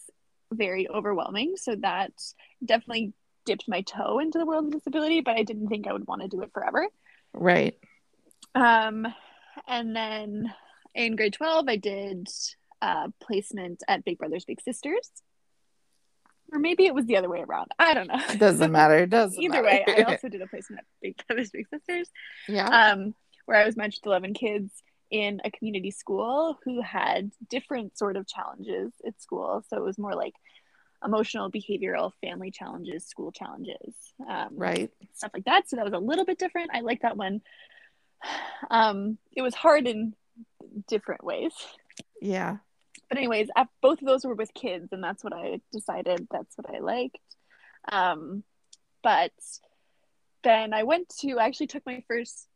very 0.52 0.90
overwhelming. 0.90 1.56
So 1.58 1.76
that 1.78 2.12
definitely 2.64 3.14
dipped 3.46 3.68
my 3.68 3.82
toe 3.82 4.20
into 4.20 4.38
the 4.38 4.46
world 4.46 4.66
of 4.66 4.72
disability, 4.72 5.22
but 5.22 5.36
I 5.36 5.44
didn't 5.44 5.68
think 5.68 5.88
I 5.88 5.94
would 5.94 6.08
want 6.08 6.22
to 6.22 6.28
do 6.28 6.42
it 6.42 6.52
forever. 6.54 6.88
right 7.34 7.76
Um, 8.56 9.08
and 9.68 9.96
then 9.96 10.54
in 10.96 11.16
grade 11.16 11.34
12, 11.34 11.68
I 11.68 11.76
did 11.76 12.28
a 12.82 13.12
placement 13.22 13.84
at 13.88 14.06
Big 14.06 14.18
Brothers 14.18 14.46
Big 14.46 14.62
Sisters. 14.62 15.10
Or 16.52 16.60
maybe 16.60 16.86
it 16.86 16.94
was 16.96 17.06
the 17.06 17.18
other 17.18 17.30
way 17.30 17.42
around. 17.42 17.72
I 17.78 17.94
don't 17.94 18.08
know. 18.08 18.20
it 18.30 18.40
doesn't 18.40 18.72
matter 18.72 18.98
it 18.98 19.10
doesn't 19.10 19.38
matter 19.42 19.60
Either 19.62 19.64
matter. 19.64 19.86
way, 19.98 20.06
I 20.06 20.12
also 20.12 20.30
did 20.30 20.42
a 20.42 20.48
placement 20.48 20.80
at 20.80 20.86
Big 21.02 21.16
Brothers 21.28 21.52
Big 21.52 21.68
Sisters, 21.70 22.10
yeah 22.48 22.68
um, 22.94 23.14
where 23.46 23.58
I 23.58 23.66
was 23.66 23.76
matched 23.78 24.06
11 24.06 24.34
kids 24.34 24.72
in 25.12 25.42
a 25.44 25.50
community 25.52 25.90
school 25.92 26.60
who 26.66 26.82
had 26.82 27.32
different 27.50 27.98
sort 27.98 28.16
of 28.16 28.28
challenges 28.28 28.92
at 29.06 29.20
school. 29.22 29.64
So 29.68 29.78
it 29.78 29.84
was 29.84 29.98
more 29.98 30.14
like 30.14 30.34
emotional, 31.04 31.50
behavioral, 31.50 32.12
family 32.22 32.52
challenges, 32.52 33.06
school 33.08 33.32
challenges. 33.32 33.96
Um, 34.30 34.50
right 34.52 34.92
stuff 35.16 35.32
like 35.34 35.46
that. 35.46 35.70
So 35.70 35.78
that 35.78 35.86
was 35.86 35.94
a 35.94 35.98
little 36.00 36.26
bit 36.26 36.38
different. 36.38 36.72
I 36.74 36.82
like 36.82 37.02
that 37.02 37.18
one. 37.18 37.42
Um, 38.70 39.18
it 39.32 39.42
was 39.42 39.56
hard 39.56 39.88
in 39.88 40.14
different 40.88 41.24
ways. 41.24 41.54
yeah 42.22 42.58
But 43.10 43.18
anyways, 43.18 43.50
both 43.82 44.02
of 44.02 44.08
those 44.08 44.24
were 44.24 44.36
with 44.36 44.54
kids, 44.54 44.90
and 44.92 45.04
that's 45.04 45.24
what 45.24 45.34
I 45.34 45.62
decided. 45.72 46.28
That's 46.32 46.56
what 46.56 46.74
I 46.74 46.80
liked. 46.80 47.18
Um, 47.92 48.44
but 49.02 49.32
then 50.44 50.74
I 50.74 50.84
went 50.84 51.10
to 51.20 51.40
I 51.40 51.46
actually 51.46 51.68
took 51.68 51.86
my 51.86 52.04
first, 52.08 52.48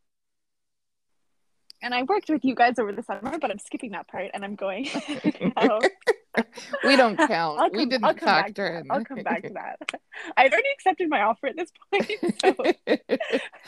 and 1.82 1.94
I 1.94 2.04
worked 2.04 2.30
with 2.30 2.46
you 2.46 2.54
guys 2.54 2.78
over 2.78 2.92
the 2.92 3.04
summer. 3.04 3.38
But 3.40 3.50
I'm 3.50 3.60
skipping 3.60 3.92
that 3.92 4.08
part, 4.08 4.32
and 4.34 4.46
I'm 4.46 4.56
going. 4.56 4.88
we 6.84 6.96
don't 6.96 7.18
count. 7.18 7.60
I'll 7.60 7.70
we 7.72 7.86
didn't 7.86 8.04
I'll 8.04 8.14
come 8.14 8.26
back 8.26 8.48
to 8.48 8.62
factor 8.62 8.68
in. 8.78 8.92
I'll 8.92 9.06
come 9.06 9.24
back 9.24 9.44
to 9.44 9.54
that. 9.54 9.80
I'd 10.38 10.52
already 10.52 10.70
accepted 10.74 11.10
my 11.10 11.22
offer 11.22 11.48
at 11.48 11.56
this 11.56 11.72
point, 11.92 12.12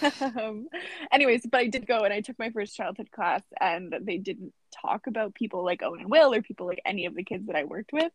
so. 0.01 0.41
Um, 0.41 0.67
anyways, 1.11 1.45
but 1.51 1.59
I 1.59 1.67
did 1.67 1.87
go 1.87 1.99
and 2.03 2.13
I 2.13 2.21
took 2.21 2.39
my 2.39 2.49
first 2.49 2.75
childhood 2.75 3.11
class, 3.11 3.43
and 3.59 3.93
they 4.01 4.17
didn't 4.17 4.53
talk 4.81 5.07
about 5.07 5.35
people 5.35 5.63
like 5.63 5.81
Owen 5.83 6.01
and 6.01 6.11
Will 6.11 6.33
or 6.33 6.41
people 6.41 6.67
like 6.67 6.81
any 6.85 7.05
of 7.05 7.15
the 7.15 7.23
kids 7.23 7.47
that 7.47 7.55
I 7.55 7.63
worked 7.63 7.93
with, 7.93 8.11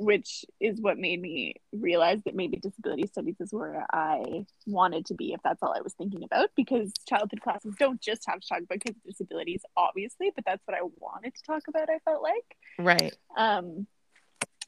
which 0.00 0.46
is 0.60 0.80
what 0.80 0.96
made 0.96 1.20
me 1.20 1.54
realize 1.72 2.22
that 2.24 2.34
maybe 2.34 2.56
disability 2.56 3.06
studies 3.06 3.36
is 3.38 3.52
where 3.52 3.84
I 3.92 4.46
wanted 4.66 5.04
to 5.06 5.14
be 5.14 5.34
if 5.34 5.40
that's 5.44 5.62
all 5.62 5.74
I 5.76 5.82
was 5.82 5.92
thinking 5.92 6.24
about. 6.24 6.48
Because 6.56 6.90
childhood 7.06 7.42
classes 7.42 7.74
don't 7.78 8.00
just 8.00 8.22
have 8.26 8.40
to 8.40 8.48
talk 8.48 8.62
about 8.62 8.80
kids 8.80 8.98
with 9.04 9.18
disabilities, 9.18 9.62
obviously, 9.76 10.32
but 10.34 10.44
that's 10.46 10.66
what 10.66 10.76
I 10.76 10.80
wanted 10.96 11.34
to 11.34 11.42
talk 11.46 11.64
about. 11.68 11.90
I 11.90 11.98
felt 12.04 12.22
like. 12.22 12.56
right 12.78 13.14
Um, 13.36 13.86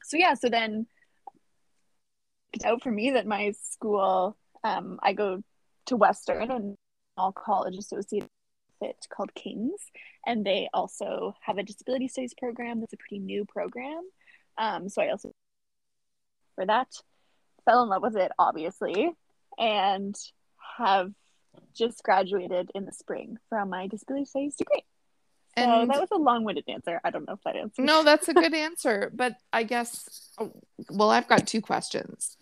so 0.03 0.17
yeah, 0.17 0.35
so 0.35 0.49
then 0.49 0.85
it's 2.53 2.63
out 2.63 2.83
for 2.83 2.91
me 2.91 3.11
that 3.11 3.25
my 3.25 3.53
school, 3.59 4.37
um, 4.63 4.99
I 5.01 5.13
go 5.13 5.41
to 5.87 5.95
Western 5.95 6.51
and 6.51 6.75
all 7.17 7.31
college 7.31 7.75
associated 7.75 8.29
with 8.79 8.91
it 8.91 9.07
called 9.11 9.33
Kings, 9.33 9.81
and 10.27 10.45
they 10.45 10.69
also 10.75 11.33
have 11.41 11.57
a 11.57 11.63
disability 11.63 12.07
studies 12.07 12.35
program 12.37 12.81
that's 12.81 12.93
a 12.93 12.97
pretty 12.97 13.17
new 13.17 13.45
program. 13.45 14.03
Um, 14.57 14.89
so 14.89 15.01
I 15.01 15.09
also 15.09 15.31
for 16.55 16.65
that 16.65 16.87
fell 17.65 17.83
in 17.83 17.89
love 17.89 18.01
with 18.01 18.15
it 18.15 18.31
obviously, 18.37 19.11
and 19.57 20.15
have 20.77 21.11
just 21.75 22.03
graduated 22.03 22.71
in 22.75 22.85
the 22.85 22.91
spring 22.91 23.37
from 23.49 23.69
my 23.69 23.87
disability 23.87 24.25
studies 24.25 24.55
degree. 24.55 24.83
So 25.57 25.63
And- 25.63 25.89
that 25.91 25.99
was 26.01 26.09
a 26.11 26.17
long-winded 26.17 26.65
answer. 26.67 26.99
I 27.03 27.11
don't 27.11 27.27
know 27.27 27.33
if 27.33 27.43
that 27.43 27.55
answers. 27.55 27.85
No, 27.85 28.03
that's 28.03 28.27
a 28.27 28.33
good 28.33 28.53
answer. 28.55 29.11
But 29.13 29.37
I 29.51 29.63
guess, 29.63 30.29
oh, 30.39 30.51
well, 30.89 31.11
I've 31.11 31.27
got 31.27 31.45
two 31.45 31.61
questions. 31.61 32.37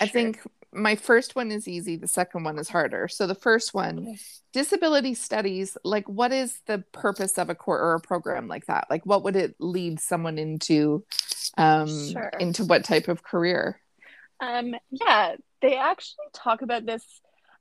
I 0.00 0.06
think 0.06 0.40
my 0.72 0.96
first 0.96 1.36
one 1.36 1.52
is 1.52 1.68
easy, 1.68 1.96
the 1.96 2.08
second 2.08 2.42
one 2.44 2.58
is 2.58 2.68
harder. 2.70 3.06
So 3.06 3.26
the 3.26 3.34
first 3.34 3.74
one, 3.74 4.18
disability 4.52 5.14
studies, 5.14 5.76
like 5.84 6.08
what 6.08 6.32
is 6.32 6.60
the 6.66 6.78
purpose 6.92 7.38
of 7.38 7.48
a 7.50 7.54
core 7.54 7.78
or 7.78 7.94
a 7.94 8.00
program 8.00 8.48
like 8.48 8.66
that? 8.66 8.86
Like 8.90 9.04
what 9.04 9.22
would 9.24 9.36
it 9.36 9.54
lead 9.60 10.00
someone 10.00 10.38
into 10.38 11.04
um 11.56 11.88
Sure. 12.10 12.30
into 12.40 12.64
what 12.64 12.84
type 12.84 13.08
of 13.08 13.22
career? 13.22 13.80
Um, 14.40 14.74
yeah, 14.90 15.36
they 15.62 15.76
actually 15.76 16.26
talk 16.32 16.62
about 16.62 16.84
this 16.86 17.04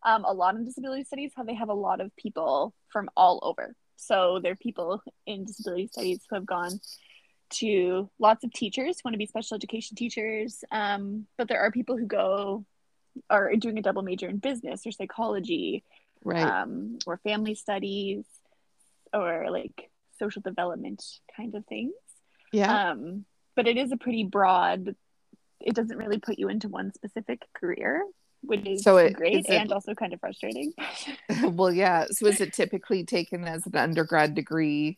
um, 0.06 0.26
a 0.26 0.34
lot 0.34 0.56
in 0.56 0.66
disability 0.66 1.04
studies, 1.06 1.32
how 1.36 1.44
they 1.44 1.54
have 1.54 1.70
a 1.70 1.74
lot 1.74 2.02
of 2.02 2.14
people 2.18 2.74
from 2.90 3.10
all 3.16 3.40
over. 3.44 3.74
So 3.96 4.40
there 4.44 4.52
are 4.52 4.56
people 4.58 5.02
in 5.26 5.46
disability 5.46 5.88
studies 5.88 6.20
who 6.30 6.36
have 6.36 6.46
gone 6.46 6.82
to 7.52 8.10
lots 8.20 8.44
of 8.44 8.52
teachers, 8.52 8.98
who 8.98 9.02
want 9.08 9.14
to 9.14 9.18
be 9.18 9.28
special 9.28 9.56
education 9.56 9.96
teachers, 9.96 10.64
um, 10.72 11.28
but 11.38 11.48
there 11.48 11.62
are 11.62 11.72
people 11.72 11.96
who 11.98 12.06
go 12.06 12.66
are 13.30 13.56
doing 13.56 13.78
a 13.78 13.82
double 13.82 14.02
major 14.02 14.28
in 14.28 14.38
business 14.38 14.86
or 14.86 14.92
psychology 14.92 15.84
Right. 16.26 16.42
um, 16.42 16.98
or 17.06 17.18
family 17.18 17.54
studies 17.54 18.26
or 19.14 19.52
like 19.52 19.90
social 20.18 20.42
development 20.42 21.04
kind 21.38 21.54
of 21.56 21.66
things. 21.68 21.94
yeah. 22.52 22.92
Um, 22.92 23.26
but 23.56 23.68
it 23.68 23.78
is 23.78 23.92
a 23.92 23.98
pretty 23.98 24.24
broad. 24.24 24.96
It 25.60 25.76
doesn't 25.76 25.98
really 25.98 26.20
put 26.20 26.40
you 26.40 26.50
into 26.50 26.68
one 26.68 26.92
specific 26.94 27.42
career, 27.54 28.04
which 28.42 28.66
is 28.66 28.84
So 28.84 28.98
it- 28.98 29.14
great 29.14 29.38
is 29.40 29.46
it- 29.46 29.52
and 29.54 29.72
also 29.72 29.94
kind 29.96 30.14
of 30.14 30.20
frustrating. 30.20 30.74
well, 31.44 31.72
yeah. 31.72 32.06
So 32.12 32.28
is 32.28 32.42
it 32.42 32.54
typically 32.54 33.06
taken 33.06 33.46
as 33.46 33.66
an 33.66 33.76
undergrad 33.76 34.36
degree 34.36 34.98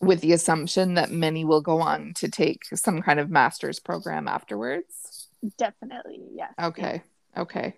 with 0.00 0.20
the 0.22 0.32
assumption 0.32 0.94
that 0.94 1.10
many 1.10 1.44
will 1.44 1.60
go 1.60 1.80
on 1.80 2.12
to 2.14 2.28
take 2.28 2.64
some 2.74 3.02
kind 3.02 3.20
of 3.20 3.30
master's 3.30 3.78
program 3.78 4.26
afterwards? 4.28 5.28
Definitely, 5.58 6.20
yes. 6.34 6.52
Okay. 6.60 7.02
Okay. 7.36 7.76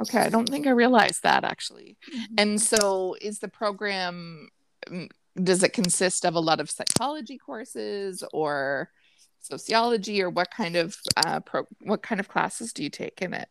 Okay. 0.00 0.18
I 0.20 0.28
don't 0.30 0.48
think 0.48 0.66
I 0.66 0.70
realized 0.70 1.22
that 1.24 1.44
actually. 1.44 1.96
yes. 2.12 2.28
And 2.38 2.60
so 2.62 3.16
is 3.20 3.40
the 3.40 3.48
program 3.48 4.48
mm, 4.88 5.10
does 5.42 5.62
it 5.62 5.72
consist 5.72 6.24
of 6.24 6.34
a 6.34 6.40
lot 6.40 6.60
of 6.60 6.70
psychology 6.70 7.36
courses 7.38 8.24
or 8.32 8.90
sociology 9.48 10.22
or 10.22 10.30
what 10.30 10.50
kind 10.50 10.76
of 10.76 10.96
uh 11.16 11.40
pro 11.40 11.64
what 11.82 12.02
kind 12.02 12.20
of 12.20 12.28
classes 12.28 12.72
do 12.72 12.82
you 12.82 12.90
take 12.90 13.20
in 13.22 13.34
it? 13.34 13.48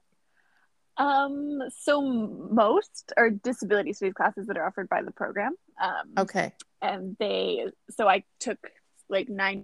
Um, 0.97 1.59
so 1.77 2.01
most 2.01 3.13
are 3.17 3.29
disability 3.29 3.93
studies 3.93 4.13
classes 4.13 4.47
that 4.47 4.57
are 4.57 4.65
offered 4.65 4.89
by 4.89 5.01
the 5.03 5.11
program. 5.11 5.53
Um, 5.81 6.13
Okay. 6.17 6.53
and 6.81 7.15
they 7.19 7.65
so 7.91 8.07
I 8.07 8.23
took 8.39 8.57
like 9.09 9.29
nine 9.29 9.63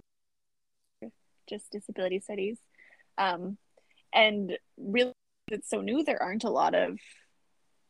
just 1.48 1.70
disability 1.70 2.20
studies. 2.20 2.58
Um, 3.18 3.58
and 4.12 4.56
really 4.78 5.12
it's 5.50 5.68
so 5.68 5.80
new 5.80 6.04
there 6.04 6.22
aren't 6.22 6.44
a 6.44 6.50
lot 6.50 6.74
of 6.74 6.98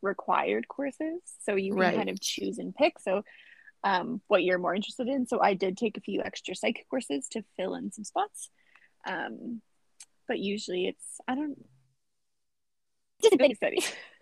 required 0.02 0.66
courses. 0.68 1.20
So 1.44 1.54
you 1.54 1.72
can 1.72 1.80
Right. 1.80 1.96
kind 1.96 2.10
of 2.10 2.20
choose 2.20 2.58
and 2.58 2.74
pick. 2.74 2.98
So 2.98 3.22
um, 3.84 4.20
what 4.28 4.42
you're 4.42 4.58
more 4.58 4.74
interested 4.74 5.08
in. 5.08 5.26
So 5.26 5.40
I 5.40 5.54
did 5.54 5.76
take 5.76 5.96
a 5.96 6.00
few 6.00 6.22
extra 6.22 6.56
psych 6.56 6.84
courses 6.90 7.28
to 7.32 7.44
fill 7.56 7.74
in 7.74 7.92
some 7.92 8.04
spots. 8.04 8.50
Um, 9.06 9.60
but 10.26 10.38
usually 10.38 10.86
it's 10.86 11.20
I 11.28 11.34
don't 11.34 11.58
disability 13.20 13.54
studies. 13.54 13.92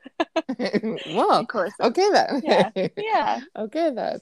well, 1.07 1.33
of 1.33 1.49
course. 1.49 1.73
okay 1.81 2.09
then. 2.11 2.43
Yeah. 2.45 2.71
Yeah. 2.97 3.41
Okay, 3.57 3.91
then. 3.95 4.19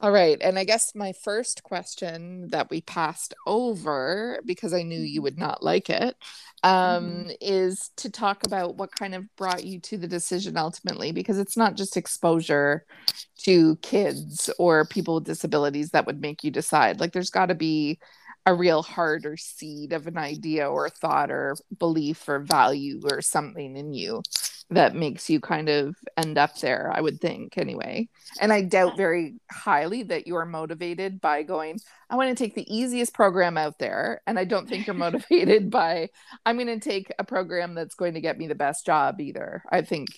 All 0.00 0.10
right. 0.10 0.36
And 0.40 0.58
I 0.58 0.64
guess 0.64 0.94
my 0.94 1.12
first 1.22 1.62
question 1.62 2.48
that 2.50 2.70
we 2.70 2.80
passed 2.80 3.34
over 3.46 4.40
because 4.44 4.74
I 4.74 4.82
knew 4.82 5.00
you 5.00 5.22
would 5.22 5.38
not 5.38 5.62
like 5.62 5.88
it 5.88 6.16
um, 6.62 7.30
is 7.40 7.90
to 7.96 8.10
talk 8.10 8.44
about 8.44 8.76
what 8.76 8.94
kind 8.94 9.14
of 9.14 9.24
brought 9.36 9.64
you 9.64 9.80
to 9.80 9.96
the 9.96 10.08
decision 10.08 10.56
ultimately, 10.56 11.12
because 11.12 11.38
it's 11.38 11.56
not 11.56 11.76
just 11.76 11.96
exposure 11.96 12.84
to 13.38 13.76
kids 13.76 14.50
or 14.58 14.84
people 14.84 15.16
with 15.16 15.24
disabilities 15.24 15.90
that 15.90 16.06
would 16.06 16.20
make 16.20 16.42
you 16.44 16.50
decide. 16.50 17.00
Like, 17.00 17.12
there's 17.12 17.30
got 17.30 17.46
to 17.46 17.54
be 17.54 17.98
a 18.46 18.54
real 18.54 18.82
heart 18.82 19.24
or 19.24 19.36
seed 19.36 19.92
of 19.92 20.06
an 20.06 20.18
idea 20.18 20.68
or 20.68 20.88
thought 20.88 21.30
or 21.30 21.56
belief 21.78 22.28
or 22.28 22.40
value 22.40 23.00
or 23.10 23.22
something 23.22 23.76
in 23.76 23.92
you 23.92 24.22
that 24.70 24.94
makes 24.94 25.28
you 25.28 25.40
kind 25.40 25.68
of 25.68 25.94
end 26.16 26.38
up 26.38 26.58
there, 26.58 26.90
I 26.92 27.00
would 27.00 27.20
think, 27.20 27.58
anyway. 27.58 28.08
And 28.40 28.52
I 28.52 28.62
doubt 28.62 28.96
very 28.96 29.34
highly 29.50 30.02
that 30.04 30.26
you're 30.26 30.44
motivated 30.44 31.20
by 31.20 31.42
going, 31.42 31.78
I 32.08 32.16
want 32.16 32.36
to 32.36 32.42
take 32.44 32.54
the 32.54 32.74
easiest 32.74 33.14
program 33.14 33.56
out 33.56 33.78
there. 33.78 34.20
And 34.26 34.38
I 34.38 34.44
don't 34.44 34.68
think 34.68 34.86
you're 34.86 34.94
motivated 34.94 35.70
by, 35.70 36.08
I'm 36.44 36.56
going 36.56 36.66
to 36.68 36.80
take 36.80 37.12
a 37.18 37.24
program 37.24 37.74
that's 37.74 37.94
going 37.94 38.14
to 38.14 38.20
get 38.20 38.38
me 38.38 38.46
the 38.46 38.54
best 38.54 38.86
job 38.86 39.20
either. 39.20 39.62
I 39.70 39.82
think 39.82 40.08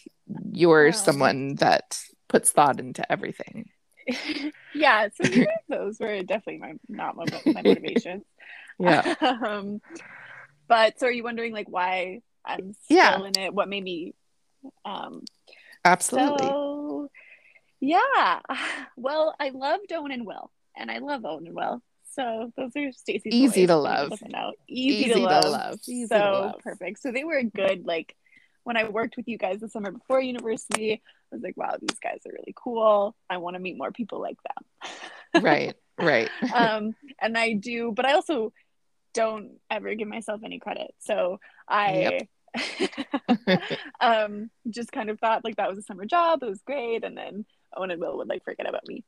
you're 0.52 0.92
someone 0.92 1.56
that 1.56 1.98
puts 2.28 2.52
thought 2.52 2.80
into 2.80 3.10
everything. 3.10 3.68
yeah, 4.74 5.08
so 5.14 5.24
those 5.68 5.98
were 5.98 6.22
definitely 6.22 6.58
my 6.58 6.74
not 6.88 7.16
my, 7.16 7.26
my 7.52 7.62
motivations. 7.62 8.24
Yeah. 8.78 9.14
um, 9.22 9.80
but 10.68 11.00
so 11.00 11.06
are 11.06 11.10
you 11.10 11.24
wondering 11.24 11.52
like 11.54 11.68
why 11.68 12.20
I'm 12.44 12.74
still 12.84 12.96
Yeah. 12.96 13.24
in 13.24 13.36
it? 13.38 13.54
What 13.54 13.68
made 13.70 13.82
me? 13.82 14.14
Um, 14.84 15.22
Absolutely. 15.84 16.48
so 16.48 17.08
yeah, 17.80 18.40
well, 18.96 19.34
I 19.40 19.48
loved 19.50 19.92
Owen 19.92 20.12
and 20.12 20.26
Will, 20.26 20.50
and 20.76 20.90
I 20.90 20.98
love 20.98 21.24
Owen 21.24 21.46
and 21.46 21.54
Will. 21.56 21.82
So 22.12 22.50
those 22.56 22.72
are 22.76 22.92
Stacey's 22.92 23.32
Easy 23.32 23.62
boys, 23.62 23.68
to 23.68 23.76
love. 23.76 24.12
Easy, 24.68 25.04
Easy 25.04 25.08
to 25.08 25.14
to 25.14 25.20
love. 25.20 25.52
love. 25.52 25.78
Easy 25.86 26.02
to 26.08 26.14
so 26.14 26.18
love. 26.32 26.58
perfect. 26.60 27.00
So 27.00 27.12
they 27.12 27.24
were 27.24 27.36
a 27.38 27.44
good 27.44 27.84
like 27.86 28.14
when 28.66 28.76
I 28.76 28.88
worked 28.88 29.16
with 29.16 29.28
you 29.28 29.38
guys 29.38 29.60
the 29.60 29.68
summer 29.68 29.92
before 29.92 30.20
university. 30.20 30.94
I 30.94 31.36
was 31.36 31.40
like, 31.40 31.56
wow, 31.56 31.76
these 31.80 32.00
guys 32.00 32.18
are 32.26 32.32
really 32.32 32.52
cool. 32.56 33.14
I 33.30 33.36
want 33.36 33.54
to 33.54 33.60
meet 33.60 33.78
more 33.78 33.92
people 33.92 34.20
like 34.20 34.38
them. 34.42 35.42
right. 35.44 35.76
Right. 35.96 36.28
um, 36.52 36.96
and 37.20 37.38
I 37.38 37.52
do, 37.52 37.92
but 37.94 38.06
I 38.06 38.14
also 38.14 38.52
don't 39.14 39.52
ever 39.70 39.94
give 39.94 40.08
myself 40.08 40.40
any 40.44 40.58
credit. 40.58 40.92
So 40.98 41.38
I 41.68 42.26
um, 44.00 44.50
just 44.68 44.90
kind 44.90 45.10
of 45.10 45.20
thought 45.20 45.44
like 45.44 45.56
that 45.56 45.70
was 45.70 45.78
a 45.78 45.82
summer 45.82 46.04
job. 46.04 46.42
It 46.42 46.48
was 46.48 46.60
great, 46.62 47.04
and 47.04 47.16
then 47.16 47.44
Owen 47.76 47.92
and 47.92 48.00
Will 48.00 48.16
would 48.16 48.28
like 48.28 48.42
forget 48.42 48.68
about 48.68 48.86
me. 48.88 49.04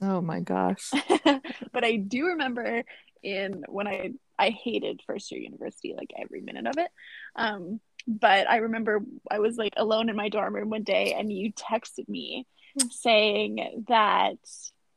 oh 0.00 0.22
my 0.22 0.40
gosh. 0.40 0.90
but 1.24 1.84
I 1.84 1.96
do 1.96 2.28
remember 2.28 2.82
in 3.22 3.64
when 3.68 3.86
I 3.86 4.12
I 4.38 4.50
hated 4.50 5.00
first 5.06 5.30
year 5.30 5.40
university, 5.40 5.94
like 5.96 6.12
every 6.18 6.40
minute 6.40 6.66
of 6.66 6.78
it. 6.78 6.90
Um, 7.36 7.80
but 8.06 8.48
I 8.48 8.58
remember 8.58 9.02
I 9.30 9.38
was 9.38 9.56
like 9.56 9.74
alone 9.76 10.08
in 10.08 10.16
my 10.16 10.28
dorm 10.28 10.54
room 10.54 10.70
one 10.70 10.82
day, 10.82 11.14
and 11.14 11.32
you 11.32 11.52
texted 11.52 12.08
me 12.08 12.46
saying 12.90 13.84
that 13.88 14.36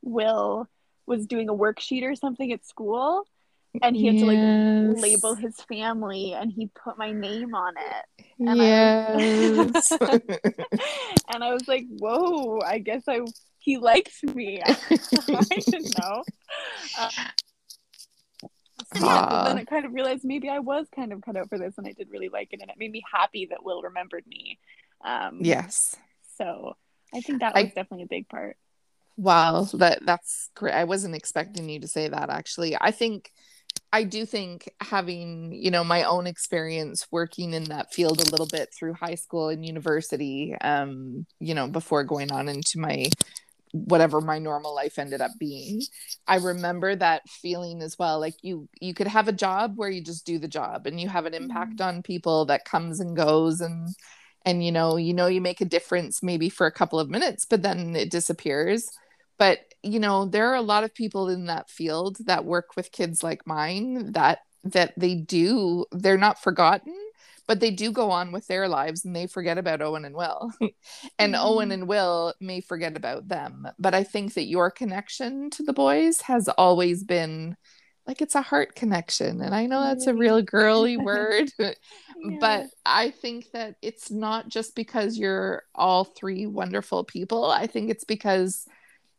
Will 0.02 0.68
was 1.06 1.26
doing 1.26 1.48
a 1.48 1.54
worksheet 1.54 2.02
or 2.02 2.14
something 2.14 2.52
at 2.52 2.66
school, 2.66 3.24
and 3.82 3.96
he 3.96 4.06
had 4.06 4.18
to 4.18 4.26
like 4.26 4.40
label 5.00 5.34
his 5.34 5.54
family, 5.68 6.32
and 6.32 6.50
he 6.50 6.70
put 6.84 6.98
my 6.98 7.12
name 7.12 7.54
on 7.54 7.74
it. 7.76 8.24
and 8.40 8.62
I 8.62 8.66
Yes. 8.66 9.92
and 11.32 11.44
I 11.44 11.52
was 11.52 11.68
like, 11.68 11.86
"Whoa! 11.88 12.60
I 12.60 12.78
guess 12.78 13.04
I 13.08 13.20
he 13.58 13.78
likes 13.78 14.22
me." 14.22 14.62
I 14.64 14.76
didn't 15.50 15.98
know. 15.98 16.24
Uh, 16.98 17.10
yeah, 18.94 19.26
but 19.28 19.44
then 19.44 19.58
Aw. 19.58 19.60
I 19.60 19.64
kind 19.64 19.84
of 19.84 19.92
realized 19.92 20.24
maybe 20.24 20.48
I 20.48 20.60
was 20.60 20.86
kind 20.94 21.12
of 21.12 21.20
cut 21.22 21.36
out 21.36 21.48
for 21.48 21.58
this, 21.58 21.74
and 21.78 21.86
I 21.86 21.92
did 21.92 22.08
really 22.10 22.28
like 22.28 22.48
it, 22.52 22.60
and 22.60 22.70
it 22.70 22.76
made 22.78 22.92
me 22.92 23.02
happy 23.12 23.46
that 23.50 23.64
Will 23.64 23.82
remembered 23.82 24.26
me. 24.26 24.58
Um, 25.04 25.40
yes. 25.40 25.96
So 26.38 26.76
I 27.14 27.20
think 27.20 27.40
that 27.40 27.56
I- 27.56 27.62
was 27.62 27.72
definitely 27.72 28.04
a 28.04 28.08
big 28.08 28.28
part. 28.28 28.56
Wow, 29.16 29.62
that 29.74 30.04
that's 30.04 30.50
great. 30.54 30.74
I 30.74 30.84
wasn't 30.84 31.14
expecting 31.14 31.68
you 31.70 31.80
to 31.80 31.88
say 31.88 32.06
that 32.08 32.28
actually. 32.28 32.76
I 32.78 32.90
think 32.90 33.32
I 33.92 34.04
do 34.04 34.26
think 34.26 34.70
having, 34.80 35.52
you 35.52 35.70
know, 35.70 35.84
my 35.84 36.02
own 36.04 36.26
experience 36.26 37.06
working 37.10 37.54
in 37.54 37.64
that 37.64 37.94
field 37.94 38.20
a 38.20 38.30
little 38.30 38.46
bit 38.46 38.68
through 38.74 38.94
high 38.94 39.14
school 39.14 39.48
and 39.48 39.64
university, 39.64 40.54
um, 40.60 41.24
you 41.40 41.54
know, 41.54 41.66
before 41.66 42.04
going 42.04 42.30
on 42.30 42.48
into 42.48 42.78
my 42.78 43.06
whatever 43.72 44.20
my 44.20 44.38
normal 44.38 44.74
life 44.74 44.98
ended 44.98 45.20
up 45.20 45.32
being. 45.38 45.82
I 46.26 46.36
remember 46.36 46.94
that 46.96 47.28
feeling 47.28 47.82
as 47.82 47.98
well. 47.98 48.20
Like 48.20 48.36
you 48.42 48.68
you 48.80 48.94
could 48.94 49.06
have 49.06 49.28
a 49.28 49.32
job 49.32 49.76
where 49.76 49.90
you 49.90 50.02
just 50.02 50.26
do 50.26 50.38
the 50.38 50.48
job 50.48 50.86
and 50.86 51.00
you 51.00 51.08
have 51.08 51.26
an 51.26 51.34
impact 51.34 51.76
mm-hmm. 51.76 51.96
on 51.96 52.02
people 52.02 52.46
that 52.46 52.64
comes 52.64 53.00
and 53.00 53.16
goes 53.16 53.60
and 53.60 53.88
and 54.44 54.64
you 54.64 54.72
know, 54.72 54.96
you 54.96 55.12
know 55.12 55.26
you 55.26 55.40
make 55.40 55.60
a 55.60 55.64
difference 55.64 56.22
maybe 56.22 56.48
for 56.48 56.66
a 56.66 56.72
couple 56.72 57.00
of 57.00 57.10
minutes, 57.10 57.44
but 57.44 57.62
then 57.62 57.96
it 57.96 58.10
disappears 58.10 58.90
but 59.38 59.60
you 59.82 60.00
know 60.00 60.26
there 60.26 60.50
are 60.50 60.56
a 60.56 60.62
lot 60.62 60.84
of 60.84 60.94
people 60.94 61.28
in 61.28 61.46
that 61.46 61.70
field 61.70 62.16
that 62.26 62.44
work 62.44 62.76
with 62.76 62.92
kids 62.92 63.22
like 63.22 63.46
mine 63.46 64.12
that 64.12 64.40
that 64.64 64.92
they 64.96 65.14
do 65.14 65.84
they're 65.92 66.18
not 66.18 66.42
forgotten 66.42 66.94
but 67.46 67.60
they 67.60 67.70
do 67.70 67.92
go 67.92 68.10
on 68.10 68.32
with 68.32 68.46
their 68.46 68.68
lives 68.68 69.04
and 69.04 69.14
they 69.14 69.26
forget 69.26 69.58
about 69.58 69.82
Owen 69.82 70.04
and 70.04 70.14
Will. 70.16 70.50
and 71.18 71.34
mm-hmm. 71.34 71.46
Owen 71.46 71.70
and 71.70 71.88
Will 71.88 72.34
may 72.40 72.60
forget 72.60 72.96
about 72.96 73.28
them. 73.28 73.66
But 73.78 73.94
I 73.94 74.04
think 74.04 74.34
that 74.34 74.46
your 74.46 74.70
connection 74.70 75.50
to 75.50 75.62
the 75.62 75.72
boys 75.72 76.22
has 76.22 76.48
always 76.48 77.04
been 77.04 77.56
like 78.06 78.22
it's 78.22 78.34
a 78.34 78.42
heart 78.42 78.74
connection. 78.74 79.40
And 79.40 79.54
I 79.54 79.66
know 79.66 79.82
that's 79.82 80.06
a 80.06 80.14
real 80.14 80.42
girly 80.42 80.96
word, 80.96 81.50
yeah. 81.58 81.72
but 82.40 82.66
I 82.84 83.10
think 83.10 83.50
that 83.52 83.76
it's 83.82 84.10
not 84.10 84.48
just 84.48 84.74
because 84.74 85.18
you're 85.18 85.64
all 85.74 86.04
three 86.04 86.46
wonderful 86.46 87.04
people. 87.04 87.44
I 87.44 87.66
think 87.66 87.90
it's 87.90 88.04
because 88.04 88.66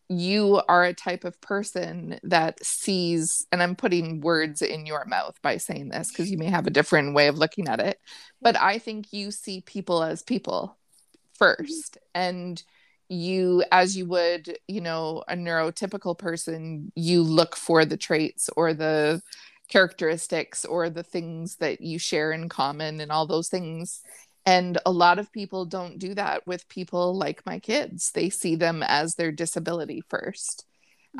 you 0.10 0.62
are 0.70 0.86
a 0.86 0.94
type 0.94 1.26
of 1.26 1.40
person 1.42 2.20
that 2.24 2.64
sees 2.64 3.46
and 3.52 3.62
i'm 3.62 3.76
putting 3.76 4.22
words 4.22 4.62
in 4.62 4.86
your 4.86 5.04
mouth 5.06 5.38
by 5.42 5.58
saying 5.58 5.90
this 5.90 6.10
because 6.10 6.32
you 6.32 6.38
may 6.38 6.46
have 6.46 6.66
a 6.66 6.72
different 6.72 7.14
way 7.14 7.28
of 7.28 7.38
looking 7.38 7.68
at 7.68 7.80
it 7.80 8.00
but 8.42 8.56
i 8.58 8.80
think 8.80 9.12
you 9.12 9.32
see 9.32 9.62
people 9.62 10.02
as 10.02 10.24
people 10.24 10.78
mm-hmm. 10.78 11.64
first 11.64 11.98
and 12.16 12.64
you 13.10 13.64
as 13.72 13.96
you 13.96 14.06
would 14.06 14.58
you 14.68 14.82
know 14.82 15.24
a 15.28 15.36
neurotypical 15.36 16.18
person 16.18 16.92
you 16.96 17.22
look 17.22 17.56
for 17.56 17.86
the 17.86 17.98
traits 17.98 18.50
or 18.56 18.74
the 18.74 19.22
characteristics 19.70 20.64
or 20.66 20.90
the 20.90 21.04
things 21.04 21.58
that 21.58 21.82
you 21.82 22.00
share 22.00 22.32
in 22.32 22.48
common 22.48 23.02
and 23.02 23.12
all 23.12 23.28
those 23.28 23.50
things 23.50 24.02
and 24.48 24.77
a 24.86 24.92
lot 24.92 25.20
of 25.20 25.34
people 25.34 25.66
don't 25.66 26.00
do 26.00 26.13
that 26.13 26.48
with 26.48 26.70
people 26.70 27.13
like 27.13 27.46
my 27.46 27.60
kids. 27.60 28.12
They 28.12 28.30
see 28.30 28.56
them 28.56 28.82
as 28.82 29.16
their 29.16 29.32
disability 29.34 30.01
1st 30.10 30.63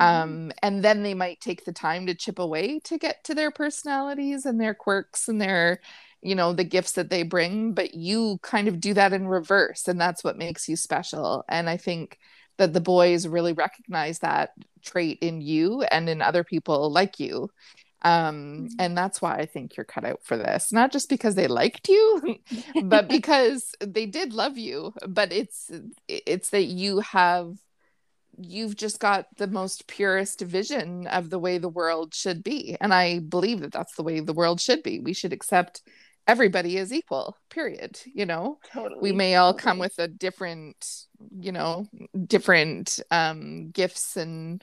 Um, 0.00 0.52
and 0.62 0.82
then 0.82 1.02
they 1.02 1.12
might 1.12 1.38
take 1.42 1.66
the 1.66 1.72
time 1.72 2.06
to 2.06 2.14
chip 2.14 2.38
away 2.38 2.80
to 2.84 2.96
get 2.96 3.22
to 3.24 3.34
their 3.34 3.50
personalities 3.50 4.46
and 4.46 4.58
their 4.58 4.72
quirks 4.72 5.28
and 5.28 5.38
their, 5.38 5.80
you 6.22 6.34
know, 6.34 6.54
the 6.54 6.64
gifts 6.64 6.92
that 6.92 7.10
they 7.10 7.22
bring. 7.22 7.74
But 7.74 7.92
you 7.92 8.38
kind 8.42 8.66
of 8.66 8.80
do 8.80 8.94
that 8.94 9.12
in 9.12 9.28
reverse. 9.28 9.88
And 9.88 10.00
that's 10.00 10.24
what 10.24 10.38
makes 10.38 10.66
you 10.66 10.76
special. 10.76 11.44
And 11.50 11.68
I 11.68 11.76
think 11.76 12.18
that 12.56 12.72
the 12.72 12.80
boys 12.80 13.26
really 13.26 13.52
recognize 13.52 14.20
that 14.20 14.52
trait 14.82 15.18
in 15.20 15.42
you 15.42 15.82
and 15.82 16.08
in 16.08 16.22
other 16.22 16.44
people 16.44 16.90
like 16.90 17.20
you 17.20 17.50
um 18.02 18.34
mm-hmm. 18.34 18.66
and 18.78 18.96
that's 18.96 19.20
why 19.20 19.34
i 19.34 19.46
think 19.46 19.76
you're 19.76 19.84
cut 19.84 20.04
out 20.04 20.20
for 20.22 20.36
this 20.36 20.72
not 20.72 20.92
just 20.92 21.08
because 21.08 21.34
they 21.34 21.46
liked 21.48 21.88
you 21.88 22.38
but 22.84 23.08
because 23.08 23.74
they 23.80 24.06
did 24.06 24.32
love 24.32 24.56
you 24.56 24.92
but 25.06 25.32
it's 25.32 25.70
it's 26.06 26.50
that 26.50 26.64
you 26.64 27.00
have 27.00 27.56
you've 28.40 28.76
just 28.76 29.00
got 29.00 29.26
the 29.36 29.48
most 29.48 29.88
purest 29.88 30.40
vision 30.40 31.06
of 31.08 31.28
the 31.30 31.38
way 31.38 31.58
the 31.58 31.68
world 31.68 32.14
should 32.14 32.44
be 32.44 32.76
and 32.80 32.94
i 32.94 33.18
believe 33.18 33.60
that 33.60 33.72
that's 33.72 33.96
the 33.96 34.02
way 34.02 34.20
the 34.20 34.32
world 34.32 34.60
should 34.60 34.82
be 34.82 35.00
we 35.00 35.12
should 35.12 35.32
accept 35.32 35.82
everybody 36.28 36.78
as 36.78 36.92
equal 36.92 37.36
period 37.48 37.98
you 38.14 38.26
know 38.26 38.58
totally 38.72 39.00
we 39.00 39.12
may 39.12 39.34
all 39.34 39.54
totally. 39.54 39.62
come 39.64 39.78
with 39.78 39.98
a 39.98 40.06
different 40.06 41.06
you 41.40 41.50
know 41.50 41.86
different 42.26 43.00
um 43.10 43.70
gifts 43.70 44.16
and 44.16 44.62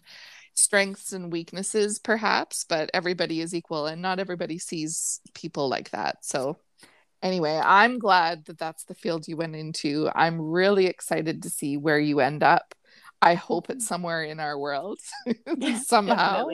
strengths 0.56 1.14
and 1.14 1.32
weaknesses 1.32 2.00
perhaps 2.00 2.66
but 2.68 2.90
everybody 2.94 3.42
is 3.42 3.54
equal 3.54 3.86
and 3.86 4.02
not 4.02 4.20
everybody 4.20 4.58
sees 4.58 5.20
people 5.34 5.68
like 5.68 5.92
that 5.92 6.18
so 6.22 6.58
anyway 7.22 7.62
i'm 7.64 8.00
glad 8.00 8.46
that 8.46 8.58
that's 8.58 8.86
the 8.86 8.96
field 8.96 9.28
you 9.28 9.36
went 9.36 9.56
into 9.56 10.10
i'm 10.16 10.40
really 10.42 10.86
excited 10.88 11.44
to 11.44 11.50
see 11.50 11.78
where 11.78 12.00
you 12.00 12.20
end 12.20 12.42
up 12.42 12.74
I 13.22 13.34
hope 13.34 13.72
it's 13.72 13.88
somewhere 13.88 14.24
in 14.24 14.40
our 14.40 14.58
world 14.58 15.00
somehow. 15.86 16.48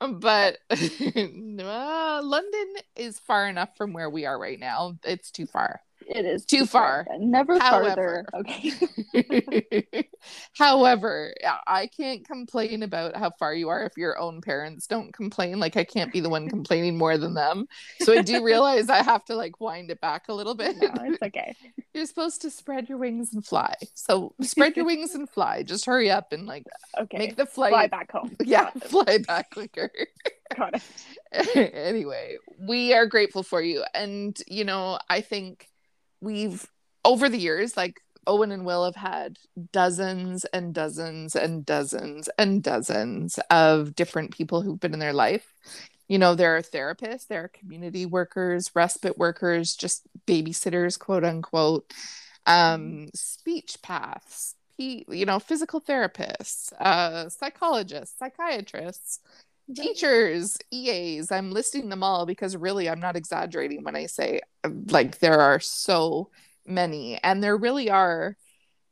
but 0.00 0.58
uh, 0.70 2.20
London 2.24 2.74
is 2.96 3.20
far 3.20 3.48
enough 3.48 3.76
from 3.76 3.92
where 3.92 4.10
we 4.10 4.26
are 4.26 4.36
right 4.36 4.58
now. 4.58 4.96
It's 5.04 5.30
too 5.30 5.46
far. 5.46 5.80
It 6.10 6.26
is 6.26 6.44
too, 6.44 6.66
far. 6.66 7.04
far. 7.06 7.18
Never 7.18 7.56
However, 7.60 8.26
farther. 8.34 8.72
Okay. 9.14 10.08
However, 10.56 11.32
I 11.68 11.86
can't 11.86 12.26
complain 12.26 12.82
about 12.82 13.16
how 13.16 13.30
far 13.38 13.54
you 13.54 13.68
are 13.68 13.84
if 13.84 13.96
your 13.96 14.18
own 14.18 14.40
parents 14.40 14.88
don't 14.88 15.12
complain. 15.12 15.60
Like 15.60 15.76
I 15.76 15.84
can't 15.84 16.12
be 16.12 16.18
the 16.18 16.28
one 16.28 16.48
complaining 16.48 16.98
more 16.98 17.16
than 17.16 17.34
them. 17.34 17.68
So 18.00 18.12
I 18.12 18.22
do 18.22 18.42
realize 18.44 18.88
I 18.88 19.04
have 19.04 19.24
to 19.26 19.36
like 19.36 19.60
wind 19.60 19.92
it 19.92 20.00
back 20.00 20.28
a 20.28 20.34
little 20.34 20.56
bit. 20.56 20.78
No, 20.78 20.90
it's 21.04 21.22
okay. 21.22 21.54
You're 21.94 22.06
supposed 22.06 22.42
to 22.42 22.50
spread 22.50 22.88
your 22.88 22.98
wings 22.98 23.32
and 23.32 23.46
fly. 23.46 23.74
So 23.94 24.34
spread 24.40 24.76
your 24.76 24.86
wings 24.86 25.14
and 25.14 25.30
fly. 25.30 25.62
Just 25.62 25.86
hurry 25.86 26.10
up 26.10 26.32
and 26.32 26.44
like 26.44 26.64
okay. 26.98 27.18
make 27.18 27.36
the 27.36 27.46
flight 27.46 27.72
fly 27.72 27.86
back 27.86 28.10
home. 28.10 28.36
Yeah, 28.44 28.70
fly 28.70 29.18
back 29.18 29.52
quicker. 29.52 29.90
Got 30.56 30.74
it. 30.74 31.72
anyway, 31.74 32.38
we 32.58 32.94
are 32.94 33.06
grateful 33.06 33.44
for 33.44 33.62
you. 33.62 33.84
And 33.94 34.36
you 34.48 34.64
know, 34.64 34.98
I 35.08 35.20
think 35.20 35.68
we've 36.20 36.66
over 37.04 37.28
the 37.28 37.38
years, 37.38 37.76
like 37.76 38.00
Owen 38.26 38.52
and 38.52 38.64
Will 38.64 38.84
have 38.84 38.96
had 38.96 39.38
dozens 39.72 40.44
and 40.46 40.74
dozens 40.74 41.34
and 41.34 41.64
dozens 41.64 42.28
and 42.38 42.62
dozens 42.62 43.38
of 43.50 43.94
different 43.94 44.32
people 44.32 44.62
who've 44.62 44.80
been 44.80 44.92
in 44.92 45.00
their 45.00 45.12
life. 45.12 45.52
You 46.08 46.18
know, 46.18 46.34
there 46.34 46.56
are 46.56 46.62
therapists, 46.62 47.28
there 47.28 47.44
are 47.44 47.48
community 47.48 48.04
workers, 48.04 48.70
respite 48.74 49.16
workers, 49.16 49.74
just 49.76 50.02
babysitters, 50.26 50.98
quote 50.98 51.24
unquote, 51.24 51.92
um, 52.46 53.08
speech 53.14 53.78
paths, 53.82 54.56
you 54.76 55.26
know, 55.26 55.38
physical 55.38 55.80
therapists, 55.80 56.72
uh, 56.80 57.28
psychologists, 57.28 58.18
psychiatrists, 58.18 59.20
teachers, 59.74 60.56
EAs. 60.70 61.30
I'm 61.30 61.52
listing 61.52 61.88
them 61.88 62.02
all 62.02 62.26
because 62.26 62.56
really 62.56 62.88
I'm 62.88 63.00
not 63.00 63.16
exaggerating 63.16 63.84
when 63.84 63.96
I 63.96 64.06
say 64.06 64.40
like 64.88 65.18
there 65.18 65.40
are 65.40 65.60
so 65.60 66.30
many. 66.66 67.18
And 67.22 67.42
there 67.42 67.56
really 67.56 67.90
are 67.90 68.36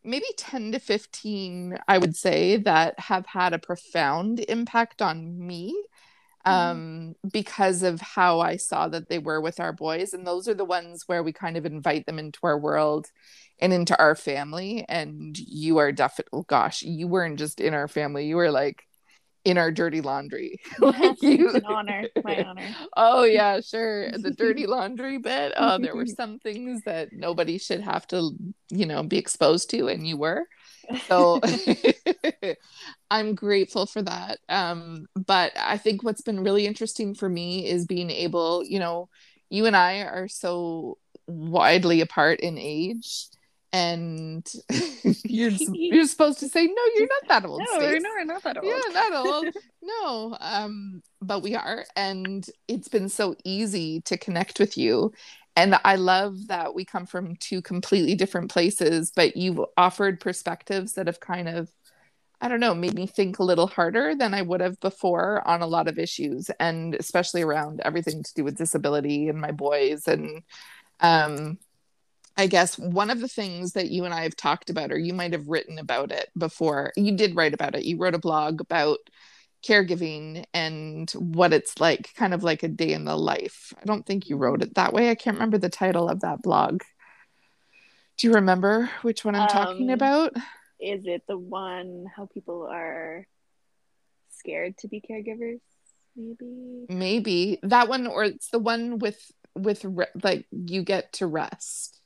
maybe 0.04 0.26
10 0.36 0.72
to 0.72 0.78
15, 0.78 1.78
I 1.86 1.98
would 1.98 2.16
say, 2.16 2.56
that 2.58 2.98
have 2.98 3.26
had 3.26 3.52
a 3.52 3.58
profound 3.58 4.40
impact 4.48 5.02
on 5.02 5.46
me 5.46 5.74
mm-hmm. 6.46 6.52
um, 6.52 6.78
mm-hmm. 6.78 7.28
because 7.28 7.82
of 7.82 8.00
how 8.00 8.40
I 8.40 8.56
saw 8.56 8.88
that 8.88 9.08
they 9.08 9.18
were 9.18 9.40
with 9.40 9.60
our 9.60 9.72
boys. 9.72 10.12
And 10.14 10.26
those 10.26 10.48
are 10.48 10.54
the 10.54 10.64
ones 10.64 11.04
where 11.06 11.22
we 11.22 11.32
kind 11.32 11.56
of 11.56 11.66
invite 11.66 12.06
them 12.06 12.18
into 12.18 12.40
our 12.44 12.58
world 12.58 13.10
and 13.58 13.72
into 13.72 13.98
our 13.98 14.14
family. 14.14 14.84
And 14.88 15.38
you 15.38 15.78
are 15.78 15.92
definitely, 15.92 16.38
oh 16.38 16.44
gosh, 16.44 16.82
you 16.82 17.08
weren't 17.08 17.38
just 17.38 17.60
in 17.60 17.74
our 17.74 17.88
family, 17.88 18.26
you 18.26 18.36
were 18.36 18.50
like 18.50 18.87
in 19.48 19.56
our 19.58 19.70
dirty 19.70 20.00
laundry. 20.00 20.60
like 20.78 21.22
you... 21.22 21.50
an 21.50 21.64
honor, 21.64 22.08
my 22.22 22.44
honor. 22.46 22.68
oh 22.96 23.24
yeah, 23.24 23.60
sure. 23.60 24.10
The 24.12 24.30
dirty 24.30 24.66
laundry 24.76 25.18
bit. 25.18 25.54
Oh, 25.56 25.78
there 25.78 25.96
were 25.96 26.06
some 26.06 26.38
things 26.38 26.82
that 26.84 27.12
nobody 27.12 27.58
should 27.58 27.80
have 27.80 28.06
to, 28.08 28.30
you 28.70 28.86
know, 28.86 29.02
be 29.02 29.16
exposed 29.18 29.70
to, 29.70 29.88
and 29.88 30.06
you 30.06 30.16
were. 30.16 30.44
So 31.06 31.40
I'm 33.10 33.34
grateful 33.34 33.86
for 33.86 34.02
that. 34.02 34.38
Um, 34.48 35.06
but 35.14 35.52
I 35.58 35.76
think 35.76 36.02
what's 36.02 36.22
been 36.22 36.42
really 36.42 36.66
interesting 36.66 37.14
for 37.14 37.28
me 37.28 37.66
is 37.66 37.86
being 37.86 38.10
able, 38.10 38.64
you 38.64 38.78
know, 38.78 39.08
you 39.50 39.66
and 39.66 39.76
I 39.76 40.00
are 40.00 40.28
so 40.28 40.98
widely 41.26 42.00
apart 42.00 42.40
in 42.40 42.56
age 42.58 43.28
and 43.72 44.50
you're 45.24 45.50
you're 45.50 46.06
supposed 46.06 46.38
to 46.38 46.48
say 46.48 46.64
no 46.64 46.82
you're 46.94 47.08
not 47.08 47.28
that 47.28 47.44
old 47.44 47.60
no 47.72 47.78
we're 47.78 48.00
not, 48.00 48.12
we're 48.16 48.24
not 48.24 48.42
that 48.42 48.56
old. 48.56 48.66
yeah 48.66 48.92
that 48.92 49.12
old. 49.14 49.46
No 49.82 50.36
um 50.40 51.02
but 51.20 51.42
we 51.42 51.54
are 51.54 51.84
and 51.94 52.46
it's 52.66 52.88
been 52.88 53.08
so 53.08 53.36
easy 53.44 54.00
to 54.02 54.16
connect 54.16 54.58
with 54.58 54.78
you. 54.78 55.12
And 55.56 55.78
i 55.84 55.96
love 55.96 56.46
that 56.46 56.74
we 56.74 56.84
come 56.84 57.04
from 57.04 57.36
two 57.36 57.60
completely 57.60 58.14
different 58.14 58.50
places 58.50 59.12
but 59.14 59.36
you've 59.36 59.60
offered 59.76 60.20
perspectives 60.20 60.94
that 60.94 61.06
have 61.06 61.20
kind 61.20 61.48
of 61.48 61.68
i 62.40 62.48
don't 62.48 62.60
know 62.60 62.74
made 62.74 62.94
me 62.94 63.06
think 63.06 63.38
a 63.38 63.42
little 63.44 63.66
harder 63.66 64.14
than 64.14 64.34
i 64.34 64.40
would 64.40 64.60
have 64.60 64.78
before 64.80 65.46
on 65.46 65.60
a 65.60 65.66
lot 65.66 65.88
of 65.88 65.98
issues 65.98 66.48
and 66.60 66.94
especially 66.94 67.42
around 67.42 67.80
everything 67.84 68.22
to 68.22 68.34
do 68.34 68.44
with 68.44 68.56
disability 68.56 69.28
and 69.28 69.40
my 69.40 69.50
boys 69.50 70.06
and 70.06 70.42
um 71.00 71.58
I 72.38 72.46
guess 72.46 72.78
one 72.78 73.10
of 73.10 73.18
the 73.18 73.26
things 73.26 73.72
that 73.72 73.90
you 73.90 74.04
and 74.04 74.14
I 74.14 74.22
have 74.22 74.36
talked 74.36 74.70
about, 74.70 74.92
or 74.92 74.98
you 74.98 75.12
might 75.12 75.32
have 75.32 75.48
written 75.48 75.76
about 75.76 76.12
it 76.12 76.30
before, 76.38 76.92
you 76.96 77.16
did 77.16 77.34
write 77.34 77.52
about 77.52 77.74
it. 77.74 77.82
You 77.82 77.98
wrote 77.98 78.14
a 78.14 78.20
blog 78.20 78.60
about 78.60 78.98
caregiving 79.66 80.44
and 80.54 81.10
what 81.10 81.52
it's 81.52 81.80
like, 81.80 82.14
kind 82.14 82.32
of 82.32 82.44
like 82.44 82.62
a 82.62 82.68
day 82.68 82.92
in 82.92 83.04
the 83.04 83.16
life. 83.16 83.74
I 83.82 83.84
don't 83.86 84.06
think 84.06 84.28
you 84.28 84.36
wrote 84.36 84.62
it 84.62 84.76
that 84.76 84.92
way. 84.92 85.10
I 85.10 85.16
can't 85.16 85.34
remember 85.34 85.58
the 85.58 85.68
title 85.68 86.08
of 86.08 86.20
that 86.20 86.40
blog. 86.40 86.82
Do 88.18 88.28
you 88.28 88.34
remember 88.34 88.88
which 89.02 89.24
one 89.24 89.34
I'm 89.34 89.42
um, 89.42 89.48
talking 89.48 89.90
about? 89.90 90.32
Is 90.80 91.06
it 91.06 91.22
the 91.26 91.36
one 91.36 92.06
how 92.16 92.26
people 92.32 92.68
are 92.70 93.26
scared 94.30 94.78
to 94.78 94.88
be 94.88 95.00
caregivers? 95.00 95.58
Maybe. 96.14 96.86
Maybe 96.88 97.58
that 97.64 97.88
one, 97.88 98.06
or 98.06 98.22
it's 98.22 98.50
the 98.50 98.60
one 98.60 99.00
with 99.00 99.20
with 99.56 99.84
re- 99.84 100.06
like 100.22 100.46
you 100.52 100.84
get 100.84 101.14
to 101.14 101.26
rest 101.26 101.97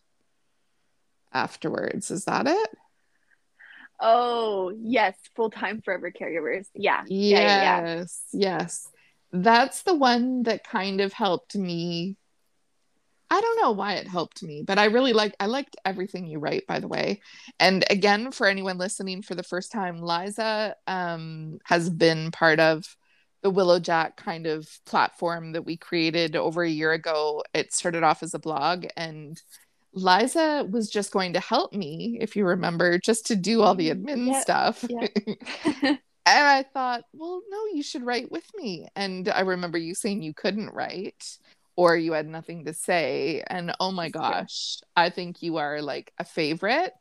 afterwards. 1.32 2.10
Is 2.10 2.24
that 2.24 2.46
it? 2.46 2.70
Oh, 4.00 4.72
yes, 4.76 5.16
full 5.36 5.50
time 5.50 5.80
forever 5.80 6.10
caregivers. 6.10 6.66
Yeah. 6.74 7.02
Yes. 7.06 7.40
Yeah, 7.40 7.62
yeah. 7.62 8.04
Yes. 8.32 8.88
That's 9.32 9.82
the 9.82 9.94
one 9.94 10.42
that 10.42 10.66
kind 10.66 11.00
of 11.00 11.12
helped 11.12 11.54
me. 11.56 12.16
I 13.30 13.40
don't 13.40 13.62
know 13.62 13.70
why 13.70 13.94
it 13.94 14.06
helped 14.06 14.42
me, 14.42 14.62
but 14.62 14.78
I 14.78 14.86
really 14.86 15.14
like 15.14 15.34
I 15.40 15.46
liked 15.46 15.76
everything 15.86 16.26
you 16.26 16.38
write, 16.38 16.66
by 16.66 16.80
the 16.80 16.88
way. 16.88 17.22
And 17.58 17.82
again, 17.88 18.30
for 18.30 18.46
anyone 18.46 18.76
listening 18.76 19.22
for 19.22 19.34
the 19.34 19.42
first 19.42 19.72
time, 19.72 20.02
Liza 20.02 20.76
um, 20.86 21.58
has 21.64 21.88
been 21.88 22.30
part 22.30 22.60
of 22.60 22.84
the 23.42 23.48
Willow 23.48 23.80
Jack 23.80 24.16
kind 24.16 24.46
of 24.46 24.68
platform 24.84 25.52
that 25.52 25.64
we 25.64 25.78
created 25.78 26.36
over 26.36 26.62
a 26.62 26.68
year 26.68 26.92
ago. 26.92 27.42
It 27.54 27.72
started 27.72 28.02
off 28.02 28.22
as 28.22 28.34
a 28.34 28.38
blog, 28.38 28.86
and 28.98 29.40
Liza 29.94 30.66
was 30.70 30.90
just 30.90 31.12
going 31.12 31.34
to 31.34 31.40
help 31.40 31.72
me, 31.72 32.18
if 32.20 32.36
you 32.36 32.44
remember, 32.46 32.98
just 32.98 33.26
to 33.26 33.36
do 33.36 33.62
all 33.62 33.74
the 33.74 33.90
mm-hmm. 33.90 34.06
admin 34.06 34.32
Yeah, 34.32 34.40
stuff. 34.40 34.84
yeah. 34.88 35.08
and 35.82 35.98
I 36.26 36.62
thought, 36.62 37.04
well, 37.12 37.42
no, 37.50 37.58
you 37.74 37.82
should 37.82 38.04
write 38.04 38.30
with 38.30 38.48
me. 38.56 38.88
And 38.96 39.28
I 39.28 39.40
remember 39.40 39.78
you 39.78 39.94
saying 39.94 40.22
you 40.22 40.34
couldn't 40.34 40.70
write 40.74 41.38
or 41.76 41.96
you 41.96 42.12
had 42.12 42.26
nothing 42.28 42.64
to 42.66 42.74
say. 42.74 43.42
And 43.48 43.74
oh 43.80 43.92
my 43.92 44.10
Yeah. 44.20 44.42
gosh, 44.42 44.78
I 44.96 45.10
think 45.10 45.42
you 45.42 45.56
are 45.58 45.82
like 45.82 46.12
a 46.18 46.24
favorite 46.24 46.92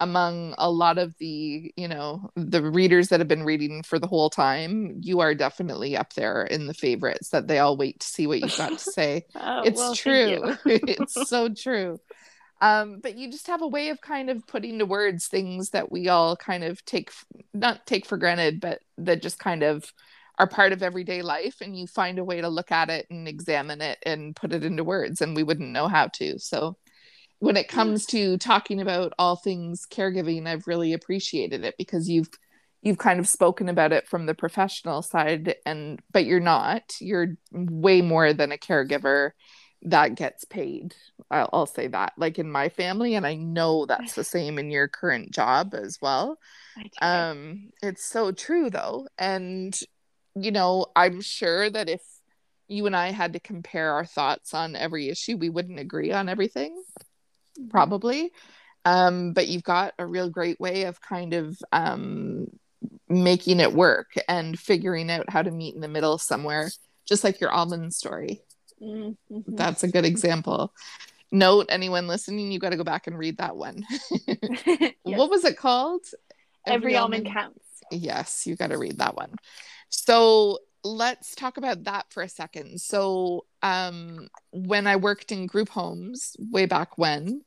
among 0.00 0.54
a 0.58 0.70
lot 0.70 0.98
of 0.98 1.14
the, 1.18 1.72
you 1.76 1.88
know, 1.88 2.30
the 2.36 2.62
readers 2.62 3.08
that 3.08 3.20
have 3.20 3.28
been 3.28 3.44
reading 3.44 3.82
for 3.82 3.98
the 3.98 4.08
whole 4.08 4.28
time. 4.30 4.98
You 5.00 5.20
are 5.20 5.34
definitely 5.34 5.96
up 5.96 6.14
there 6.14 6.42
in 6.44 6.66
the 6.66 6.74
favorites 6.74 7.30
that 7.30 7.46
they 7.48 7.58
all 7.60 7.76
wait 7.76 8.00
to 8.00 8.06
see 8.06 8.26
what 8.26 8.40
you've 8.40 8.56
got 8.56 8.76
to 8.78 8.84
oh, 8.88 8.90
say 8.90 9.26
Oh, 9.36 9.62
it's 9.62 9.76
well, 9.78 9.94
true 9.94 10.56
it's 10.64 11.14
so 11.14 11.48
true 11.48 12.00
um 12.64 12.98
but 13.02 13.16
you 13.16 13.30
just 13.30 13.46
have 13.46 13.62
a 13.62 13.68
way 13.68 13.90
of 13.90 14.00
kind 14.00 14.30
of 14.30 14.46
putting 14.46 14.78
to 14.78 14.86
words 14.86 15.26
things 15.26 15.70
that 15.70 15.92
we 15.92 16.08
all 16.08 16.36
kind 16.36 16.64
of 16.64 16.84
take 16.84 17.10
not 17.52 17.86
take 17.86 18.06
for 18.06 18.16
granted 18.16 18.60
but 18.60 18.80
that 18.98 19.22
just 19.22 19.38
kind 19.38 19.62
of 19.62 19.84
are 20.38 20.48
part 20.48 20.72
of 20.72 20.82
everyday 20.82 21.22
life 21.22 21.56
and 21.60 21.78
you 21.78 21.86
find 21.86 22.18
a 22.18 22.24
way 22.24 22.40
to 22.40 22.48
look 22.48 22.72
at 22.72 22.90
it 22.90 23.06
and 23.10 23.28
examine 23.28 23.80
it 23.80 23.98
and 24.04 24.34
put 24.34 24.52
it 24.52 24.64
into 24.64 24.82
words 24.82 25.20
and 25.20 25.36
we 25.36 25.44
wouldn't 25.44 25.70
know 25.70 25.86
how 25.86 26.08
to. 26.08 26.38
So 26.38 26.76
when 27.38 27.56
it 27.56 27.68
comes 27.68 28.04
to 28.06 28.36
talking 28.38 28.80
about 28.80 29.12
all 29.18 29.36
things 29.36 29.86
caregiving 29.90 30.46
i've 30.46 30.66
really 30.66 30.92
appreciated 30.92 31.64
it 31.64 31.74
because 31.76 32.08
you've 32.08 32.30
you've 32.82 32.98
kind 32.98 33.18
of 33.18 33.28
spoken 33.28 33.68
about 33.68 33.92
it 33.92 34.06
from 34.06 34.26
the 34.26 34.34
professional 34.34 35.02
side 35.02 35.56
and 35.64 36.00
but 36.12 36.26
you're 36.26 36.38
not. 36.38 36.82
You're 37.00 37.36
way 37.50 38.02
more 38.02 38.32
than 38.32 38.52
a 38.52 38.58
caregiver 38.58 39.30
that 39.84 40.14
gets 40.14 40.44
paid 40.44 40.94
I'll, 41.30 41.50
I'll 41.52 41.66
say 41.66 41.88
that 41.88 42.14
like 42.16 42.38
in 42.38 42.50
my 42.50 42.68
family 42.68 43.14
and 43.14 43.26
i 43.26 43.34
know 43.34 43.86
that's 43.88 44.14
the 44.14 44.24
same 44.24 44.58
in 44.58 44.70
your 44.70 44.88
current 44.88 45.30
job 45.30 45.74
as 45.74 45.98
well. 46.00 46.38
Um 47.02 47.70
it's 47.82 48.04
so 48.04 48.32
true 48.32 48.70
though 48.70 49.08
and 49.18 49.78
you 50.36 50.50
know 50.52 50.86
i'm 50.96 51.20
sure 51.20 51.68
that 51.70 51.88
if 51.88 52.02
you 52.68 52.86
and 52.86 52.96
i 52.96 53.10
had 53.10 53.34
to 53.34 53.40
compare 53.40 53.92
our 53.92 54.06
thoughts 54.06 54.54
on 54.54 54.76
every 54.76 55.08
issue 55.08 55.36
we 55.36 55.50
wouldn't 55.50 55.80
agree 55.80 56.12
on 56.12 56.28
everything 56.28 56.82
Mhm. 57.60 57.70
probably. 57.70 58.32
Um 58.84 59.32
but 59.32 59.48
you've 59.48 59.62
got 59.64 59.94
a 59.98 60.06
real 60.06 60.30
great 60.30 60.60
way 60.60 60.84
of 60.84 61.00
kind 61.00 61.34
of 61.34 61.58
um 61.72 62.46
making 63.08 63.60
it 63.60 63.72
work 63.72 64.08
and 64.28 64.58
figuring 64.58 65.10
out 65.10 65.30
how 65.30 65.42
to 65.42 65.50
meet 65.50 65.74
in 65.74 65.80
the 65.80 65.88
middle 65.88 66.18
somewhere 66.18 66.70
just 67.06 67.24
like 67.24 67.40
your 67.40 67.52
almond 67.52 67.94
story 67.94 68.43
Mm, 68.82 69.16
mhm. 69.30 69.42
that's 69.56 69.82
a 69.84 69.88
good 69.88 70.04
example 70.04 70.72
note 71.30 71.66
anyone 71.68 72.06
listening 72.06 72.50
you 72.52 72.58
got 72.58 72.70
to 72.70 72.76
go 72.76 72.84
back 72.84 73.06
and 73.06 73.18
read 73.18 73.38
that 73.38 73.56
one 73.56 73.84
Yes. 74.38 74.94
what 75.04 75.30
was 75.30 75.44
it 75.44 75.56
called 75.56 76.02
Every 76.66 76.96
almond 76.96 77.26
counts. 77.26 77.64
yes 77.90 78.46
you 78.46 78.56
got 78.56 78.70
to 78.70 78.78
read 78.78 78.98
that 78.98 79.16
one 79.16 79.34
so 79.88 80.58
let's 80.82 81.34
talk 81.34 81.56
about 81.56 81.84
that 81.84 82.06
for 82.10 82.22
a 82.22 82.28
second 82.28 82.80
so 82.80 83.44
um 83.62 84.28
when 84.52 84.86
i 84.86 84.96
worked 84.96 85.32
in 85.32 85.46
group 85.46 85.68
homes 85.68 86.36
way 86.52 86.66
back 86.66 86.98
when 86.98 87.40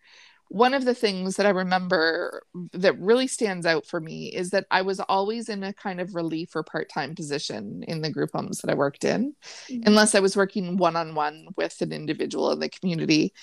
one 0.49 0.73
of 0.73 0.85
the 0.85 0.93
things 0.93 1.35
that 1.35 1.45
i 1.45 1.49
remember 1.49 2.41
that 2.73 2.97
really 2.99 3.27
stands 3.27 3.65
out 3.65 3.85
for 3.85 3.99
me 3.99 4.27
is 4.27 4.49
that 4.51 4.65
i 4.71 4.81
was 4.81 4.99
always 4.99 5.49
in 5.49 5.63
a 5.63 5.73
kind 5.73 5.99
of 5.99 6.15
relief 6.15 6.55
or 6.55 6.63
part-time 6.63 7.15
position 7.15 7.83
in 7.87 8.01
the 8.01 8.11
group 8.11 8.29
homes 8.33 8.59
that 8.59 8.71
i 8.71 8.73
worked 8.73 9.03
in 9.03 9.33
Mhm. 9.69 9.83
unless 9.87 10.15
I 10.15 10.19
was 10.19 10.37
working 10.37 10.77
one 10.77 10.95
on 10.95 11.15
one 11.15 11.47
with 11.55 11.81
an 11.81 11.91
individual 11.91 12.51
in 12.51 12.59
the 12.59 12.69
community. 12.69 13.33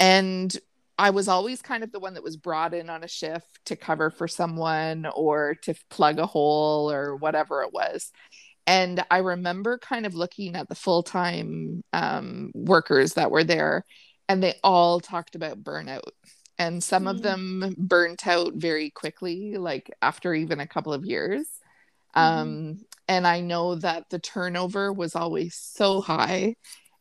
And 0.00 0.56
I 0.98 1.10
was 1.10 1.28
always 1.28 1.60
kind 1.60 1.84
of 1.84 1.92
the 1.92 1.98
one 2.00 2.14
that 2.14 2.22
was 2.22 2.36
brought 2.36 2.72
in 2.72 2.88
on 2.88 3.04
a 3.04 3.08
shift 3.08 3.64
to 3.66 3.76
cover 3.76 4.10
for 4.10 4.26
someone 4.26 5.06
or 5.14 5.56
to 5.62 5.74
plug 5.90 6.18
a 6.18 6.26
hole 6.26 6.90
or 6.90 7.16
whatever 7.16 7.62
it 7.62 7.72
was. 7.72 8.10
And 8.66 9.04
I 9.10 9.18
remember 9.18 9.78
kind 9.78 10.06
of 10.06 10.14
looking 10.14 10.56
at 10.56 10.68
the 10.68 10.74
full 10.74 11.02
time 11.02 11.84
um, 11.92 12.50
workers 12.54 13.14
that 13.14 13.30
were 13.30 13.44
there, 13.44 13.84
and 14.28 14.42
they 14.42 14.54
all 14.64 15.00
talked 15.00 15.34
about 15.34 15.62
burnout. 15.62 16.02
And 16.58 16.82
some 16.82 17.06
of 17.06 17.18
Mm. 17.18 17.22
them 17.22 17.74
burnt 17.78 18.26
out 18.26 18.54
very 18.54 18.90
quickly, 18.90 19.56
like 19.58 19.90
after 20.02 20.34
even 20.34 20.60
a 20.60 20.66
couple 20.66 20.92
of 20.92 21.04
years. 21.04 21.46
Mhm. 22.20 22.22
Um, 22.22 22.78
and 23.08 23.26
I 23.26 23.40
know 23.40 23.76
that 23.76 24.10
the 24.10 24.18
turnover 24.20 24.92
was 24.92 25.14
always 25.16 25.54
so 25.56 26.00
high. 26.00 26.56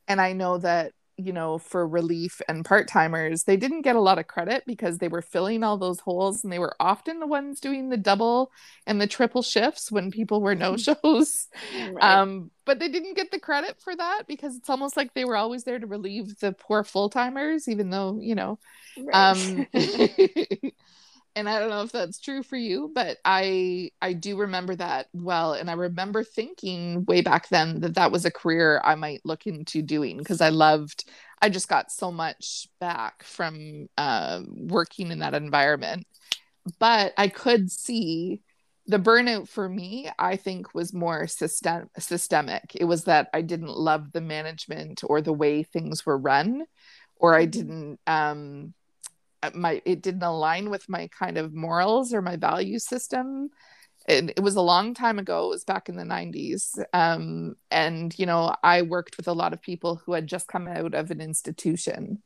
And 0.08 0.22
I 0.22 0.34
know 0.34 0.60
that, 0.60 0.94
you 1.18 1.34
know, 1.34 1.58
for 1.58 1.88
relief 1.88 2.42
and 2.50 2.66
part 2.66 2.88
timers, 2.88 3.44
they 3.44 3.58
didn't 3.58 3.84
get 3.84 3.96
a 3.96 4.02
lot 4.02 4.20
of 4.20 4.28
credit 4.28 4.64
because 4.68 4.98
they 4.98 5.08
were 5.08 5.22
filling 5.22 5.64
all 5.64 5.78
those 5.78 6.00
holes 6.02 6.44
and 6.44 6.52
they 6.52 6.60
were 6.60 6.76
often 6.80 7.20
the 7.20 7.28
ones 7.28 7.60
doing 7.60 7.90
the 7.90 7.98
double 7.98 8.52
and 8.86 9.00
the 9.02 9.08
triple 9.08 9.42
shifts 9.42 9.92
when 9.92 10.12
people 10.12 10.42
were 10.42 10.56
no 10.56 10.78
shows. 10.78 11.48
Right. 11.72 12.22
Um, 12.22 12.52
but 12.66 12.80
they 12.80 12.90
didn't 12.90 13.16
get 13.16 13.32
the 13.32 13.40
credit 13.40 13.78
for 13.82 13.96
that 13.96 14.24
because 14.28 14.56
it's 14.56 14.70
almost 14.70 14.98
like 14.98 15.14
they 15.14 15.26
were 15.26 15.38
always 15.38 15.64
there 15.64 15.80
to 15.80 15.88
relieve 15.88 16.38
the 16.40 16.52
poor 16.54 16.84
full 16.84 17.10
timers, 17.10 17.68
even 17.68 17.90
though, 17.90 18.20
you 18.22 18.36
know, 18.36 18.60
Right. 18.98 19.36
um 19.36 19.68
and 21.36 21.50
i 21.50 21.60
don't 21.60 21.70
know 21.70 21.82
if 21.82 21.92
that's 21.92 22.20
true 22.20 22.44
for 22.44 22.56
you 22.56 22.92
but 22.94 23.18
i 23.26 23.90
i 24.02 24.14
do 24.14 24.38
remember 24.38 24.76
that 24.76 25.08
well 25.14 25.54
and 25.54 25.70
i 25.70 25.74
remember 25.74 26.24
thinking 26.24 27.04
way 27.06 27.22
back 27.22 27.50
then 27.50 27.82
that 27.82 27.96
that 27.96 28.12
was 28.12 28.26
a 28.26 28.32
career 28.32 28.82
i 28.84 28.96
might 28.96 29.22
look 29.26 29.46
into 29.48 29.82
doing 29.82 30.18
because 30.18 30.42
i 30.42 30.50
loved 30.50 31.06
i 31.42 31.50
just 31.50 31.68
got 31.68 31.92
so 31.92 32.12
much 32.12 32.68
back 32.80 33.24
from 33.24 33.88
uh, 33.98 34.42
working 34.50 35.12
in 35.12 35.20
that 35.20 35.34
environment 35.34 36.08
but 36.80 37.14
i 37.18 37.28
could 37.28 37.72
see 37.72 38.42
the 38.88 39.00
burnout 39.00 39.48
for 39.48 39.68
me 39.68 40.10
i 40.20 40.36
think 40.36 40.74
was 40.74 40.94
more 40.94 41.28
system 41.28 41.90
systemic 41.98 42.72
it 42.76 42.86
was 42.86 43.06
that 43.06 43.30
i 43.34 43.42
didn't 43.42 43.78
love 43.78 44.12
the 44.12 44.22
management 44.22 45.02
or 45.04 45.22
the 45.22 45.34
way 45.34 45.64
things 45.64 46.06
were 46.06 46.18
run 46.18 46.64
or 47.18 47.36
i 47.36 47.46
Mhm. 47.46 47.52
didn't 47.52 48.00
um 48.08 48.74
my 49.54 49.82
it 49.86 50.02
didn't 50.02 50.24
align 50.24 50.70
with 50.70 50.88
my 50.90 51.08
kind 51.18 51.38
of 51.38 51.54
morals 51.54 52.14
or 52.14 52.22
my 52.22 52.36
value 52.38 52.80
system 52.80 53.50
it, 54.08 54.34
it 54.38 54.42
was 54.42 54.56
a 54.56 54.62
long 54.62 54.94
time 54.94 55.20
ago 55.20 55.46
it 55.46 55.50
was 55.50 55.64
back 55.64 55.90
in 55.90 55.96
the 55.96 56.04
90s 56.04 56.80
um, 56.94 57.56
and 57.72 58.18
you 58.18 58.26
know 58.26 58.54
i 58.64 58.82
worked 58.82 59.18
with 59.18 59.28
a 59.28 59.34
lot 59.34 59.54
of 59.54 59.62
people 59.62 60.02
who 60.06 60.14
had 60.14 60.28
just 60.28 60.48
come 60.48 60.68
out 60.68 60.94
of 60.94 61.12
an 61.12 61.22
institution 61.22 62.22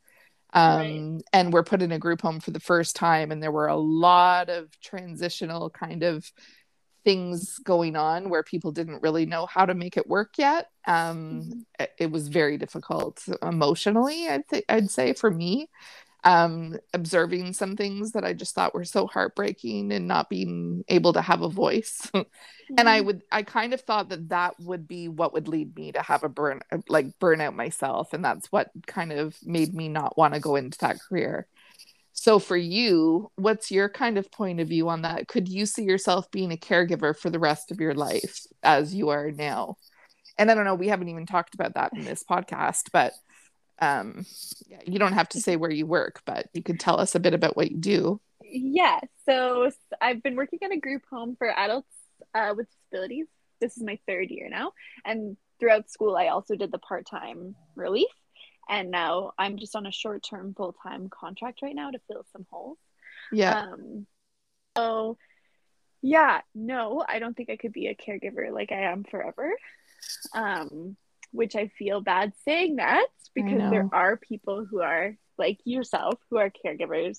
um, 0.52 0.76
Right. 1.16 1.22
and 1.32 1.52
were 1.52 1.62
put 1.62 1.82
in 1.82 1.92
a 1.92 1.98
group 1.98 2.22
home 2.22 2.40
for 2.40 2.50
the 2.50 2.60
first 2.60 2.96
time 2.96 3.30
and 3.30 3.42
there 3.42 3.52
were 3.52 3.68
a 3.68 3.76
lot 3.76 4.48
of 4.48 4.68
transitional 4.80 5.70
kind 5.70 6.02
of 6.02 6.30
things 7.04 7.58
going 7.60 7.96
on 7.96 8.28
where 8.28 8.42
people 8.42 8.72
didn't 8.72 9.02
really 9.02 9.24
know 9.24 9.46
how 9.46 9.64
to 9.64 9.74
make 9.74 9.96
it 9.96 10.06
work 10.06 10.34
yet 10.36 10.66
um, 10.86 11.44
Mhm. 11.46 11.64
it, 11.78 11.90
it 11.98 12.10
was 12.10 12.28
very 12.28 12.58
difficult 12.58 13.22
emotionally 13.42 14.28
i'd, 14.28 14.46
th- 14.48 14.64
I'd 14.68 14.90
say 14.90 15.14
for 15.14 15.30
me 15.30 15.68
um, 16.24 16.78
observing 16.92 17.52
some 17.54 17.76
things 17.76 18.12
that 18.12 18.24
I 18.24 18.32
just 18.34 18.54
thought 18.54 18.74
were 18.74 18.84
so 18.84 19.06
heartbreaking 19.06 19.92
and 19.92 20.06
not 20.08 20.28
being 20.28 20.84
able 20.88 21.12
to 21.14 21.22
have 21.22 21.42
a 21.42 21.48
voice. 21.48 22.10
and 22.76 22.88
I 22.88 23.00
Mhm. 23.00 23.06
would, 23.06 23.22
I 23.32 23.42
kind 23.42 23.74
of 23.74 23.80
thought 23.82 24.10
that 24.10 24.28
that 24.30 24.54
would 24.60 24.86
be 24.86 25.08
what 25.08 25.32
would 25.32 25.48
lead 25.48 25.74
me 25.76 25.92
to 25.92 26.02
have 26.02 26.24
a 26.24 26.28
burn, 26.28 26.60
like 26.88 27.06
burnout 27.20 27.54
myself. 27.54 28.12
And 28.12 28.24
that's 28.24 28.52
what 28.52 28.70
kind 28.86 29.12
of 29.12 29.36
made 29.44 29.74
me 29.74 29.88
not 29.88 30.16
want 30.18 30.34
to 30.34 30.40
go 30.40 30.56
into 30.56 30.78
that 30.80 31.00
career. 31.00 31.46
So 32.12 32.38
for 32.38 32.56
you, 32.56 33.30
what's 33.36 33.70
your 33.70 33.88
kind 33.88 34.18
of 34.18 34.30
point 34.30 34.60
of 34.60 34.68
view 34.68 34.88
on 34.88 35.02
that? 35.02 35.28
Could 35.28 35.48
you 35.48 35.64
see 35.66 35.84
yourself 35.84 36.30
being 36.30 36.52
a 36.52 36.56
caregiver 36.56 37.16
for 37.16 37.30
the 37.30 37.38
rest 37.38 37.70
of 37.70 37.80
your 37.80 37.94
life 37.94 38.40
as 38.62 38.94
you 38.94 39.08
are 39.10 39.30
now? 39.30 39.76
And 40.38 40.50
I 40.50 40.54
don't 40.54 40.64
know, 40.64 40.74
we 40.74 40.88
haven't 40.88 41.08
even 41.08 41.26
talked 41.26 41.54
about 41.54 41.74
that 41.74 41.92
in 41.94 42.04
this 42.04 42.24
podcast, 42.28 42.90
but 42.92 43.14
um 43.80 44.26
yeah, 44.66 44.80
you 44.86 44.98
don't 44.98 45.12
have 45.12 45.28
to 45.30 45.40
say 45.40 45.56
where 45.56 45.70
you 45.70 45.86
work, 45.86 46.22
but 46.24 46.48
you 46.52 46.62
could 46.62 46.80
tell 46.80 47.00
us 47.00 47.14
a 47.14 47.20
bit 47.20 47.34
about 47.34 47.56
what 47.56 47.70
you 47.70 47.76
do. 47.76 48.20
Yeah, 48.42 49.00
so 49.26 49.70
I've 50.00 50.22
been 50.22 50.36
working 50.36 50.58
at 50.62 50.72
a 50.72 50.80
group 50.80 51.02
home 51.10 51.36
for 51.36 51.48
adults 51.48 51.94
uh, 52.34 52.54
with 52.56 52.66
disabilities. 52.70 53.26
This 53.60 53.76
is 53.76 53.82
my 53.82 53.98
third 54.06 54.30
year 54.30 54.48
now. 54.48 54.72
And 55.04 55.36
throughout 55.58 55.90
school, 55.90 56.16
I 56.16 56.28
also 56.28 56.56
did 56.56 56.72
the 56.72 56.78
part 56.78 57.06
time 57.06 57.54
relief. 57.76 58.08
And 58.68 58.90
now 58.90 59.32
I'm 59.38 59.58
just 59.58 59.76
on 59.76 59.86
a 59.86 59.92
short 59.92 60.22
term, 60.22 60.54
full 60.54 60.74
time 60.82 61.08
contract 61.08 61.62
right 61.62 61.74
now 61.74 61.90
to 61.90 62.00
fill 62.08 62.24
some 62.32 62.46
holes. 62.50 62.78
Yeah. 63.32 63.60
Um, 63.60 64.06
so, 64.76 65.18
yeah, 66.02 66.40
no, 66.54 67.04
I 67.06 67.18
don't 67.18 67.36
think 67.36 67.50
I 67.50 67.56
could 67.56 67.72
be 67.72 67.88
a 67.88 67.94
caregiver 67.94 68.52
like 68.52 68.72
I 68.72 68.82
am 68.92 69.04
forever. 69.04 69.52
Um, 70.34 70.96
which 71.32 71.54
I 71.56 71.68
feel 71.78 72.00
bad 72.00 72.32
saying 72.44 72.76
that 72.76 73.06
because 73.34 73.58
there 73.70 73.88
are 73.92 74.16
people 74.16 74.64
who 74.64 74.80
are 74.82 75.16
like 75.38 75.58
yourself 75.64 76.14
who 76.28 76.36
are 76.38 76.50
caregivers 76.50 77.18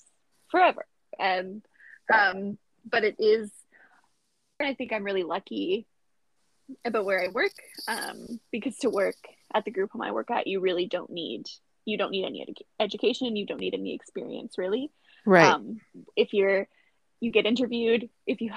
forever. 0.50 0.84
And 1.18 1.64
um 2.12 2.58
but 2.88 3.04
it 3.04 3.16
is 3.18 3.50
I 4.60 4.74
think 4.74 4.92
I'm 4.92 5.04
really 5.04 5.22
lucky 5.24 5.86
about 6.84 7.04
where 7.04 7.22
I 7.22 7.28
work 7.28 7.52
um 7.88 8.40
because 8.50 8.76
to 8.78 8.90
work 8.90 9.16
at 9.54 9.64
the 9.64 9.70
group 9.70 9.90
home 9.92 10.02
I 10.02 10.12
work 10.12 10.30
at 10.30 10.46
you 10.46 10.60
really 10.60 10.86
don't 10.86 11.10
need 11.10 11.46
you 11.84 11.98
don't 11.98 12.12
need 12.12 12.24
any 12.24 12.44
edu- 12.46 12.66
education 12.78 13.26
and 13.26 13.36
you 13.36 13.44
don't 13.46 13.60
need 13.60 13.74
any 13.74 13.94
experience 13.94 14.56
really 14.58 14.90
Right. 15.24 15.52
um, 15.52 15.80
if 16.16 16.32
you're 16.32 16.68
you 17.20 17.30
get 17.30 17.46
interviewed 17.46 18.08
if 18.26 18.40
you 18.40 18.52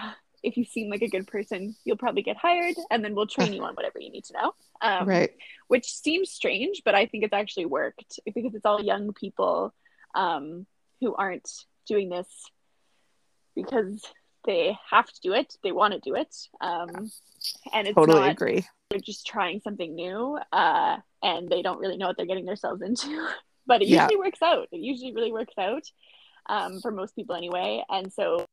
if 0.45 0.55
you 0.57 0.63
seem 0.65 0.89
like 0.89 1.01
a 1.01 1.07
good 1.09 1.27
person 1.27 1.75
you'll 1.85 1.97
probably 1.97 2.21
get 2.21 2.37
hired 2.37 2.75
and 2.91 3.03
then 3.03 3.15
we'll 3.15 3.27
train 3.27 3.51
you 3.53 3.63
on 3.63 3.73
whatever 3.73 3.99
you 3.99 4.11
need 4.11 4.23
to 4.23 4.33
know 4.33 4.53
um, 4.81 5.07
right. 5.07 5.31
which 5.67 5.87
seems 5.91 6.29
strange 6.29 6.81
but 6.85 6.95
i 6.95 7.05
think 7.05 7.23
it's 7.23 7.33
actually 7.33 7.65
worked 7.65 8.19
because 8.25 8.53
it's 8.55 8.65
all 8.65 8.81
young 8.83 9.11
people 9.13 9.73
um, 10.15 10.65
who 11.01 11.13
aren't 11.15 11.49
doing 11.87 12.09
this 12.09 12.27
because 13.55 14.01
they 14.45 14.77
have 14.89 15.07
to 15.07 15.21
do 15.21 15.33
it 15.33 15.55
they 15.63 15.71
want 15.71 15.93
to 15.93 15.99
do 15.99 16.15
it 16.15 16.33
um, 16.61 17.11
and 17.73 17.87
it's 17.87 17.95
Totally 17.95 18.19
not 18.21 18.31
agree. 18.31 18.65
they're 18.89 18.99
just 18.99 19.25
trying 19.25 19.59
something 19.61 19.95
new 19.95 20.37
uh, 20.51 20.97
and 21.23 21.49
they 21.49 21.61
don't 21.61 21.79
really 21.79 21.97
know 21.97 22.07
what 22.07 22.17
they're 22.17 22.25
getting 22.25 22.45
themselves 22.45 22.81
into 22.81 23.27
but 23.67 23.81
it 23.81 23.87
Yeah. 23.87 24.03
usually 24.03 24.17
works 24.17 24.41
out 24.41 24.67
it 24.71 24.79
usually 24.79 25.13
really 25.13 25.31
works 25.31 25.53
out 25.57 25.83
um, 26.47 26.79
for 26.81 26.91
most 26.91 27.15
people 27.15 27.35
anyway 27.35 27.83
and 27.89 28.13
so 28.13 28.45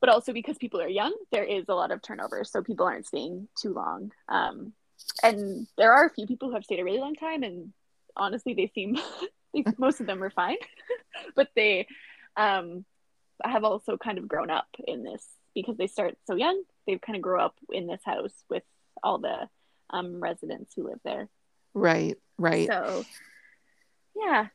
but 0.00 0.08
also 0.08 0.32
because 0.32 0.58
people 0.58 0.80
are 0.80 0.88
young 0.88 1.14
there 1.32 1.44
is 1.44 1.64
a 1.68 1.74
lot 1.74 1.90
of 1.90 2.02
turnover 2.02 2.44
so 2.44 2.62
people 2.62 2.86
aren't 2.86 3.06
staying 3.06 3.48
too 3.60 3.72
long 3.72 4.10
um, 4.28 4.72
and 5.22 5.66
there 5.76 5.92
are 5.92 6.06
a 6.06 6.10
few 6.10 6.26
people 6.26 6.48
who 6.48 6.54
have 6.54 6.64
stayed 6.64 6.80
a 6.80 6.84
really 6.84 6.98
long 6.98 7.14
time 7.14 7.42
and 7.42 7.72
honestly 8.16 8.54
they 8.54 8.70
seem 8.74 8.96
they, 9.54 9.64
most 9.78 10.00
of 10.00 10.06
them 10.06 10.22
are 10.22 10.30
fine 10.30 10.56
but 11.36 11.48
they 11.54 11.86
um, 12.36 12.84
have 13.42 13.64
also 13.64 13.96
kind 13.96 14.18
of 14.18 14.28
grown 14.28 14.50
up 14.50 14.68
in 14.86 15.02
this 15.02 15.26
because 15.54 15.76
they 15.76 15.86
start 15.86 16.16
so 16.26 16.34
young 16.34 16.62
They've 16.86 17.00
kind 17.00 17.16
of 17.16 17.22
grow 17.22 17.44
up 17.44 17.54
in 17.72 17.86
this 17.86 18.00
house 18.04 18.34
with 18.48 18.62
all 19.02 19.18
the 19.18 19.48
um, 19.90 20.20
residents 20.20 20.72
who 20.74 20.88
live 20.88 21.00
there 21.04 21.28
Right. 21.72 22.16
Right. 22.38 22.68
so 22.68 23.04
yeah 24.16 24.46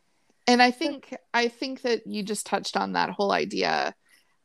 and 0.48 0.62
i 0.62 0.72
think 0.72 1.16
i 1.34 1.48
think 1.48 1.82
that 1.84 2.06
you 2.08 2.24
just 2.24 2.46
touched 2.46 2.76
on 2.76 2.94
that 2.94 3.10
whole 3.10 3.32
idea 3.32 3.96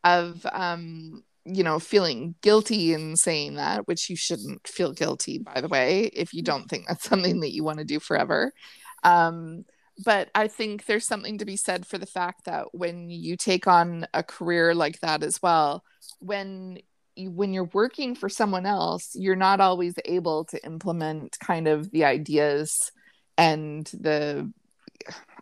of 0.05 0.47
um 0.53 1.23
you 1.45 1.65
know 1.65 1.79
feeling 1.79 2.35
guilty 2.43 2.93
in 2.93 3.17
saying 3.17 3.55
that 3.55 3.87
which 3.87 4.11
you 4.11 4.17
shouldn't 4.17 4.67
feel 4.67 4.93
guilty 4.93 5.39
by 5.39 5.61
the 5.61 5.69
way 5.69 6.05
if 6.13 6.33
you 6.33 6.43
don't 6.43 6.69
think 6.69 6.87
that's 6.87 7.05
something 7.09 7.41
that 7.41 7.53
you 7.53 7.65
want 7.65 7.79
to 7.79 7.85
do 7.85 8.01
forever. 8.01 8.53
Um 9.03 9.65
but 10.05 10.31
i 10.35 10.49
think 10.49 10.87
there's 10.87 11.07
something 11.07 11.39
to 11.39 11.45
be 11.45 11.57
said 11.57 11.87
for 11.87 11.99
the 11.99 12.07
fact 12.07 12.45
that 12.45 12.67
when 12.73 13.11
you 13.11 13.37
take 13.37 13.67
on 13.67 14.07
a 14.15 14.23
career 14.23 14.75
like 14.75 14.99
that 15.01 15.23
as 15.23 15.41
well 15.43 15.85
when 16.21 16.79
you, 17.17 17.31
when 17.31 17.53
you're 17.53 17.71
working 17.73 18.15
for 18.15 18.29
someone 18.29 18.67
else 18.67 19.11
you're 19.15 19.37
not 19.37 19.61
always 19.61 19.95
able 20.05 20.45
to 20.45 20.65
implement 20.65 21.37
kind 21.41 21.69
of 21.69 21.91
the 21.91 22.05
ideas 22.05 22.93
and 23.37 23.87
the 23.87 24.51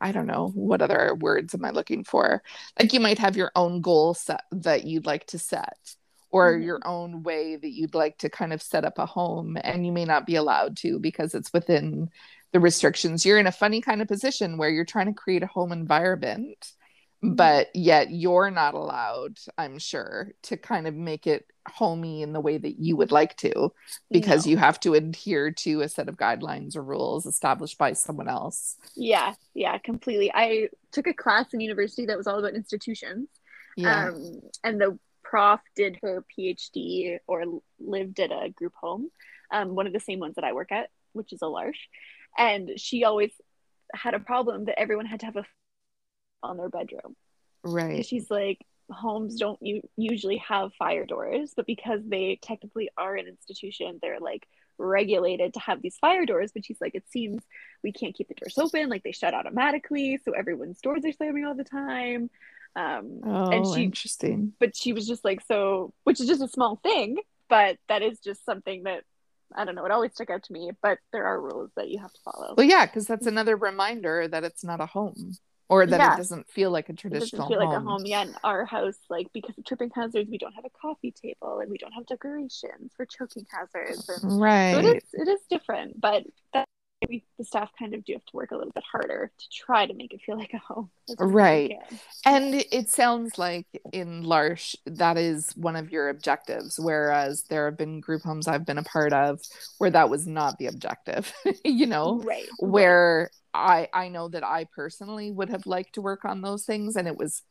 I 0.00 0.12
don't 0.12 0.26
know 0.26 0.48
what 0.54 0.82
other 0.82 1.14
words 1.14 1.54
am 1.54 1.64
I 1.64 1.70
looking 1.70 2.04
for. 2.04 2.42
Like 2.78 2.92
you 2.92 3.00
might 3.00 3.18
have 3.18 3.36
your 3.36 3.52
own 3.56 3.80
goal 3.80 4.14
set 4.14 4.42
that 4.52 4.84
you'd 4.84 5.06
like 5.06 5.26
to 5.28 5.38
set 5.38 5.96
or 6.30 6.54
Mhm. 6.54 6.64
your 6.64 6.80
own 6.86 7.22
way 7.22 7.56
that 7.56 7.70
you'd 7.70 7.94
like 7.94 8.18
to 8.18 8.28
kind 8.30 8.52
of 8.52 8.62
set 8.62 8.84
up 8.84 8.98
a 8.98 9.06
home 9.06 9.56
and 9.62 9.86
you 9.86 9.92
may 9.92 10.04
not 10.04 10.26
be 10.26 10.36
allowed 10.36 10.76
to 10.78 10.98
because 11.00 11.34
it's 11.34 11.52
within 11.52 12.10
the 12.52 12.60
restrictions. 12.60 13.24
You're 13.26 13.38
in 13.38 13.46
a 13.46 13.52
funny 13.52 13.80
kind 13.80 14.02
of 14.02 14.08
position 14.08 14.58
where 14.58 14.70
you're 14.70 14.84
trying 14.84 15.06
to 15.06 15.12
create 15.12 15.42
a 15.42 15.46
home 15.46 15.72
environment. 15.72 16.72
But 17.22 17.68
yet 17.74 18.10
you're 18.10 18.50
not 18.50 18.74
allowed, 18.74 19.38
I'm 19.56 19.78
sure, 19.78 20.32
to 20.44 20.56
kind 20.56 20.86
of 20.86 20.94
make 20.94 21.26
it 21.26 21.46
homey 21.68 22.22
in 22.22 22.32
the 22.32 22.40
way 22.40 22.56
that 22.56 22.78
you 22.78 22.96
would 22.96 23.12
like 23.12 23.36
to 23.36 23.72
because 24.10 24.46
No. 24.46 24.50
you 24.50 24.56
have 24.56 24.80
to 24.80 24.94
adhere 24.94 25.50
to 25.50 25.82
a 25.82 25.88
set 25.88 26.08
of 26.08 26.16
guidelines 26.16 26.76
or 26.76 26.82
rules 26.82 27.26
established 27.26 27.76
by 27.76 27.92
someone 27.92 28.28
else. 28.28 28.76
Yeah, 28.96 29.34
yeah, 29.54 29.76
completely. 29.78 30.30
I 30.32 30.68
took 30.92 31.06
a 31.06 31.12
class 31.14 31.52
in 31.52 31.60
university 31.60 32.06
that 32.06 32.16
was 32.16 32.26
all 32.26 32.38
about 32.38 32.54
institutions. 32.54 33.28
Yeah. 33.76 34.08
Um, 34.08 34.40
and 34.64 34.80
the 34.80 34.98
prof 35.22 35.60
did 35.76 35.98
her 36.02 36.24
PhD 36.38 37.18
or 37.26 37.44
lived 37.78 38.18
at 38.20 38.30
a 38.32 38.48
group 38.48 38.72
home, 38.80 39.10
um, 39.52 39.74
one 39.74 39.86
of 39.86 39.92
the 39.92 40.00
same 40.00 40.20
ones 40.20 40.36
that 40.36 40.44
I 40.44 40.52
work 40.54 40.72
at, 40.72 40.88
which 41.12 41.32
is 41.34 41.42
a 41.42 41.46
L'Arche. 41.48 41.88
And 42.38 42.70
she 42.80 43.04
always 43.04 43.32
had 43.94 44.14
a 44.14 44.20
problem 44.20 44.66
that 44.66 44.78
everyone 44.78 45.06
had 45.06 45.20
to 45.20 45.26
have 45.26 45.36
a 45.36 45.44
on 46.42 46.56
their 46.56 46.68
bedroom. 46.68 47.16
Right. 47.64 48.04
She's 48.04 48.30
like, 48.30 48.58
homes 48.90 49.36
don't 49.36 49.58
u- 49.60 49.86
usually 49.96 50.38
have 50.38 50.72
fire 50.74 51.04
doors, 51.04 51.52
but 51.56 51.66
because 51.66 52.00
they 52.06 52.38
technically 52.40 52.88
are 52.96 53.16
an 53.16 53.26
institution, 53.26 53.98
they're 54.00 54.20
like 54.20 54.46
regulated 54.78 55.54
to 55.54 55.60
have 55.60 55.82
these 55.82 55.96
fire 55.98 56.24
doors. 56.24 56.52
But 56.52 56.64
she's 56.64 56.80
like, 56.80 56.94
it 56.94 57.04
seems 57.10 57.42
we 57.82 57.92
can't 57.92 58.14
keep 58.14 58.28
the 58.28 58.34
doors 58.34 58.56
open, 58.58 58.88
like 58.88 59.02
they 59.02 59.12
shut 59.12 59.34
automatically, 59.34 60.18
so 60.24 60.32
everyone's 60.32 60.80
doors 60.80 61.04
are 61.04 61.12
slamming 61.12 61.44
all 61.44 61.54
the 61.54 61.64
time. 61.64 62.30
Um, 62.76 63.20
Oh, 63.24 63.50
and 63.50 63.66
she, 63.66 63.82
interesting. 63.82 64.52
but 64.60 64.76
she 64.76 64.92
was 64.92 65.06
just 65.06 65.24
like, 65.24 65.40
so, 65.46 65.92
which 66.04 66.20
is 66.20 66.26
just 66.28 66.42
a 66.42 66.48
small 66.48 66.76
thing, 66.76 67.16
but 67.48 67.76
that 67.88 68.02
is 68.02 68.20
just 68.20 68.44
something 68.44 68.84
that 68.84 69.02
I 69.56 69.64
don't 69.64 69.74
know. 69.74 69.86
It 69.86 69.90
always 69.90 70.12
stuck 70.12 70.28
out 70.28 70.42
to 70.44 70.52
me, 70.52 70.70
but 70.82 70.98
there 71.10 71.24
are 71.24 71.40
rules 71.40 71.70
that 71.76 71.88
you 71.88 71.98
have 72.00 72.12
to 72.12 72.20
follow. 72.20 72.54
Well, 72.56 72.66
yeah, 72.66 72.84
because 72.84 73.06
that's 73.06 73.26
another 73.26 73.56
reminder 73.56 74.28
that 74.28 74.44
it's 74.44 74.62
not 74.62 74.80
a 74.82 74.86
home 74.86 75.32
or 75.68 75.86
that 75.86 75.98
Yeah. 76.00 76.14
it 76.14 76.16
doesn't 76.16 76.48
feel 76.48 76.70
like 76.70 76.88
a 76.88 76.92
It 76.92 76.98
traditional 76.98 77.42
doesn't 77.42 77.48
feel 77.48 77.58
like 77.58 77.76
a 77.76 77.80
home. 77.80 77.86
home. 77.86 78.06
Yeah, 78.06 78.22
in 78.22 78.34
our 78.44 78.64
house, 78.64 78.98
like 79.10 79.26
because 79.32 79.56
of 79.58 79.64
tripping 79.64 79.90
hazards, 79.94 80.30
we 80.30 80.38
don't 80.38 80.54
have 80.54 80.64
a 80.64 80.70
coffee 80.70 81.10
table 81.12 81.58
and 81.60 81.70
we 81.70 81.78
don't 81.78 81.92
have 81.92 82.06
decorations 82.06 82.92
for 82.96 83.04
choking 83.06 83.46
hazards. 83.50 84.08
And 84.08 84.20
so 84.20 84.28
Right. 84.38 84.84
it 84.84 84.96
is 84.96 85.02
it 85.12 85.28
is 85.28 85.40
different, 85.50 86.00
but 86.00 86.24
that 86.54 86.67
we 87.08 87.24
the 87.38 87.44
staff 87.44 87.70
kind 87.78 87.94
of 87.94 88.04
do 88.04 88.14
have 88.14 88.24
to 88.24 88.36
work 88.36 88.50
a 88.50 88.56
little 88.56 88.72
bit 88.72 88.82
harder 88.90 89.30
to 89.38 89.44
try 89.50 89.86
to 89.86 89.94
make 89.94 90.12
it 90.12 90.20
feel 90.24 90.36
like 90.36 90.52
a 90.52 90.58
home. 90.58 90.90
as 91.08 91.16
much 91.20 91.28
as 91.28 91.32
we 91.32 91.34
Right. 91.34 91.72
And 92.24 92.54
it 92.72 92.90
sounds 92.90 93.38
like 93.38 93.66
in 93.92 94.24
L'Arche, 94.26 94.74
that 94.86 95.16
is 95.16 95.52
one 95.56 95.76
of 95.76 95.90
your 95.92 96.08
objectives, 96.08 96.78
whereas 96.78 97.44
there 97.44 97.66
have 97.66 97.76
been 97.76 98.00
group 98.00 98.22
homes 98.22 98.48
I've 98.48 98.66
been 98.66 98.78
a 98.78 98.82
part 98.82 99.12
of 99.12 99.40
where 99.78 99.90
that 99.90 100.10
was 100.10 100.26
not 100.26 100.58
the 100.58 100.66
objective, 100.66 101.32
you 101.64 101.86
know, 101.86 102.24
Right. 102.24 102.46
where 102.58 103.30
I 103.54 103.88
I 103.94 104.08
know 104.08 104.28
that 104.28 104.44
I 104.44 104.64
personally 104.74 105.30
would 105.30 105.50
have 105.50 105.66
liked 105.66 105.94
to 105.94 106.02
work 106.02 106.24
on 106.24 106.42
those 106.42 106.64
things 106.64 106.96
and 106.96 107.06
it 107.08 107.16
was 107.16 107.42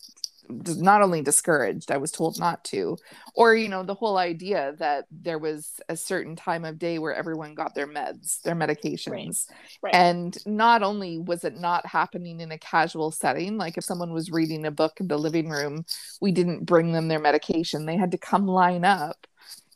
not 0.50 1.02
only 1.02 1.22
discouraged 1.22 1.92
i 1.92 1.98
was 1.98 2.12
told 2.12 2.40
not 2.40 2.64
to 2.64 2.98
or 3.36 3.56
you 3.56 3.68
know 3.68 3.84
the 3.84 3.94
whole 3.94 4.18
idea 4.18 4.74
that 4.80 5.06
there 5.12 5.38
was 5.40 5.80
a 5.90 5.98
certain 5.98 6.36
time 6.36 6.66
of 6.66 6.80
day 6.80 7.00
where 7.00 7.14
everyone 7.14 7.54
got 7.56 7.76
their 7.76 7.88
meds 7.88 8.42
their 8.44 8.56
medications 8.56 9.46
Right. 9.84 9.94
and 9.94 10.38
not 10.46 10.84
only 10.84 11.18
was 11.20 11.44
it 11.44 11.60
not 11.60 11.86
happening 11.86 12.40
in 12.40 12.52
a 12.52 12.58
casual 12.58 13.12
setting 13.12 13.58
like 13.58 13.78
if 13.78 13.84
someone 13.84 14.14
was 14.14 14.32
reading 14.32 14.66
a 14.66 14.72
book 14.72 15.00
in 15.00 15.08
the 15.08 15.18
living 15.18 15.50
room 15.50 15.86
we 16.22 16.32
didn't 16.32 16.66
bring 16.66 16.94
them 16.94 17.08
their 17.08 17.20
medication 17.20 17.86
they 17.86 17.98
had 17.98 18.12
to 18.12 18.18
come 18.18 18.48
line 18.48 18.86
up 18.86 19.28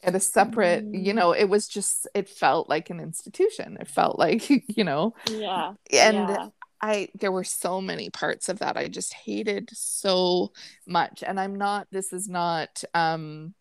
at 0.04 0.16
a 0.16 0.20
separate 0.20 0.86
you 0.92 1.14
Mm. 1.14 1.16
know 1.16 1.32
it 1.32 1.46
was 1.50 1.68
just 1.68 2.08
it 2.16 2.28
felt 2.28 2.68
like 2.70 2.90
an 2.90 3.00
institution 3.00 3.78
it 3.80 3.88
felt 3.88 4.18
like 4.18 4.50
you 4.78 4.84
know 4.84 5.14
Yeah. 5.30 5.74
and 5.94 6.18
yeah. 6.18 6.48
I 6.82 7.10
there 7.20 7.32
were 7.32 7.44
so 7.44 7.82
many 7.82 8.10
parts 8.10 8.50
of 8.50 8.60
that 8.60 8.78
I 8.78 8.88
just 8.88 9.14
hated 9.14 9.70
so 9.74 10.52
much 10.88 11.24
and 11.26 11.40
I'm 11.40 11.56
not 11.56 11.88
this 11.92 12.14
is 12.14 12.28
not 12.28 12.84
um 12.94 13.54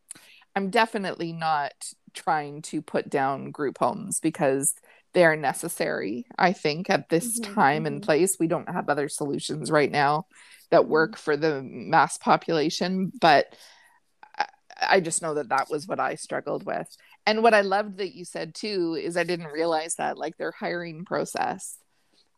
I'm 0.56 0.70
definitely 0.70 1.33
not 1.33 1.72
trying 2.14 2.62
to 2.62 2.83
put 2.83 3.11
down 3.11 3.50
group 3.52 3.78
homes 3.78 4.20
because 4.20 4.74
they're 5.14 5.37
necessary 5.37 6.26
I 6.38 6.52
think 6.52 6.90
at 6.90 7.09
this 7.11 7.38
Mhm, 7.38 7.40
time 7.40 7.87
and 7.87 8.02
mhm. 8.02 8.02
place. 8.02 8.38
We 8.40 8.48
don't 8.48 8.68
have 8.70 8.88
other 8.88 9.09
solutions 9.09 9.70
right 9.70 9.90
now 9.90 10.26
that 10.70 10.88
work 10.88 11.16
for 11.16 11.37
the 11.37 11.62
mass 11.62 12.18
population 12.18 13.12
but 13.20 13.56
I, 14.38 14.46
I 14.80 15.00
just 15.00 15.22
know 15.22 15.35
that 15.35 15.48
that 15.50 15.70
was 15.70 15.87
what 15.87 16.00
I 16.00 16.14
struggled 16.14 16.64
with. 16.64 16.88
And 17.26 17.42
what 17.42 17.54
I 17.54 17.61
loved 17.62 17.98
that 17.98 18.14
you 18.14 18.24
said 18.24 18.54
too 18.54 18.98
is 19.00 19.16
I 19.16 19.24
didn't 19.24 19.46
realize 19.48 19.96
that 19.96 20.18
like 20.18 20.37
their 20.37 20.52
hiring 20.52 21.04
process 21.04 21.76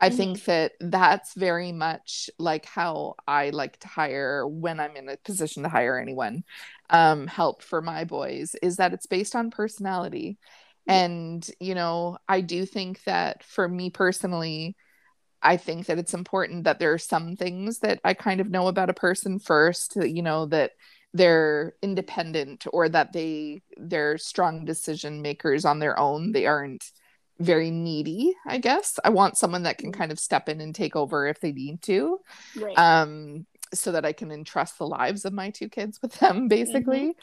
I 0.01 0.09
Mhm. 0.09 0.17
think 0.17 0.45
that 0.45 0.73
that's 0.81 1.35
very 1.35 1.73
much 1.73 2.29
like 2.39 2.67
how 2.67 3.15
I 3.27 3.51
like 3.51 3.79
to 3.81 3.89
hire 3.89 4.47
when 4.47 4.81
I'm 4.81 4.97
in 4.97 5.09
a 5.09 5.17
position 5.19 5.63
to 5.63 5.69
hire 5.69 5.99
anyone. 5.99 6.45
Um, 6.91 7.27
help 7.29 7.63
for 7.63 7.81
my 7.81 8.05
boys 8.05 8.55
is 8.63 8.77
that 8.77 8.93
it's 8.93 9.07
based 9.07 9.35
on 9.37 9.51
personality. 9.51 10.39
And, 10.89 11.49
you 11.61 11.75
know, 11.77 12.19
I 12.29 12.41
do 12.41 12.67
think 12.67 13.03
that 13.05 13.45
for 13.45 13.69
me 13.69 13.91
personally, 13.91 14.77
I 15.43 15.57
think 15.57 15.87
that 15.87 15.99
it's 15.99 16.15
important 16.15 16.65
that 16.65 16.79
there 16.79 16.93
are 16.93 16.99
some 16.99 17.37
things 17.37 17.81
that 17.81 18.01
I 18.05 18.15
kind 18.15 18.41
of 18.41 18.51
know 18.51 18.69
about 18.69 18.91
a 18.91 18.95
person 18.95 19.39
first, 19.39 19.97
you 19.97 20.23
know, 20.23 20.47
that 20.47 20.73
they're 21.15 21.75
independent 21.83 22.65
or 22.73 22.89
that 22.89 23.13
they 23.13 23.63
they're 23.77 24.19
strong 24.19 24.65
decision 24.65 25.21
makers 25.21 25.65
on 25.65 25.79
their 25.81 25.99
own. 25.99 26.33
They 26.33 26.47
aren't 26.47 26.85
very 27.39 27.71
needy, 27.71 28.35
I 28.47 28.59
guess. 28.59 28.99
I 29.05 29.11
want 29.11 29.37
someone 29.37 29.65
that 29.65 29.79
can 29.79 29.93
kind 29.93 30.13
of 30.13 30.21
step 30.21 30.49
in 30.49 30.61
and 30.61 30.75
take 30.75 30.97
over 30.97 31.27
if 31.27 31.41
they 31.41 31.53
need 31.53 31.83
to. 31.83 32.19
Right. 32.57 32.79
Um, 32.79 33.47
so 33.75 33.93
that 33.93 34.05
I 34.05 34.13
can 34.13 34.31
entrust 34.31 34.79
the 34.79 34.87
lives 34.87 35.25
of 35.25 35.33
my 35.33 35.51
two 35.51 35.69
kids 35.69 36.01
with 36.03 36.13
them, 36.15 36.49
basically. 36.49 37.15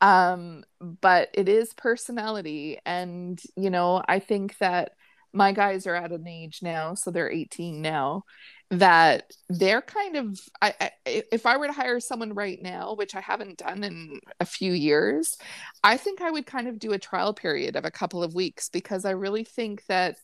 Um, 0.00 0.64
but 0.80 1.30
it 1.34 1.48
is 1.48 1.72
personality. 1.72 2.78
And, 2.84 3.40
you 3.56 3.70
know, 3.70 4.02
I 4.06 4.18
think 4.18 4.58
that 4.58 4.92
my 5.32 5.52
guys 5.52 5.86
are 5.86 5.94
at 5.94 6.12
an 6.12 6.26
age 6.26 6.60
now, 6.62 6.94
so 6.94 7.10
they're 7.10 7.30
18 7.30 7.82
now, 7.82 8.24
that 8.70 9.30
they're 9.48 9.82
kind 9.82 10.16
of 10.16 10.40
I, 10.60 10.74
I, 10.80 11.22
if 11.30 11.46
i 11.46 11.56
were 11.56 11.66
to 11.66 11.72
hire 11.72 12.00
someone 12.00 12.34
right 12.34 12.60
now 12.60 12.94
which 12.94 13.14
i 13.14 13.20
haven't 13.20 13.58
done 13.58 13.84
in 13.84 14.20
a 14.40 14.44
few 14.44 14.72
years 14.72 15.36
i 15.82 15.96
think 15.96 16.20
i 16.20 16.30
would 16.30 16.46
kind 16.46 16.66
of 16.66 16.78
do 16.78 16.92
a 16.92 16.98
trial 16.98 17.34
period 17.34 17.76
of 17.76 17.84
a 17.84 17.90
couple 17.90 18.22
of 18.22 18.34
weeks 18.34 18.68
because 18.68 19.04
i 19.04 19.10
really 19.10 19.44
think 19.44 19.84
that 19.86 20.16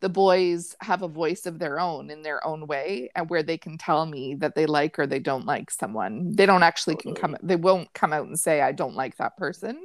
the 0.00 0.08
boys 0.08 0.74
have 0.80 1.02
a 1.02 1.08
voice 1.08 1.44
of 1.46 1.58
their 1.58 1.78
own 1.78 2.10
in 2.10 2.22
their 2.22 2.44
own 2.46 2.66
way 2.66 3.10
and 3.14 3.28
where 3.28 3.42
they 3.42 3.58
can 3.58 3.76
tell 3.76 4.06
me 4.06 4.34
that 4.36 4.54
they 4.54 4.64
like 4.64 4.98
or 4.98 5.06
they 5.06 5.18
don't 5.18 5.44
like 5.44 5.70
someone. 5.70 6.34
They 6.34 6.46
don't 6.46 6.62
actually 6.62 6.96
can 6.96 7.14
come 7.14 7.36
they 7.42 7.56
won't 7.56 7.92
come 7.92 8.12
out 8.12 8.26
and 8.26 8.38
say 8.38 8.60
i 8.62 8.72
don't 8.72 8.94
like 8.94 9.16
that 9.18 9.36
person 9.36 9.78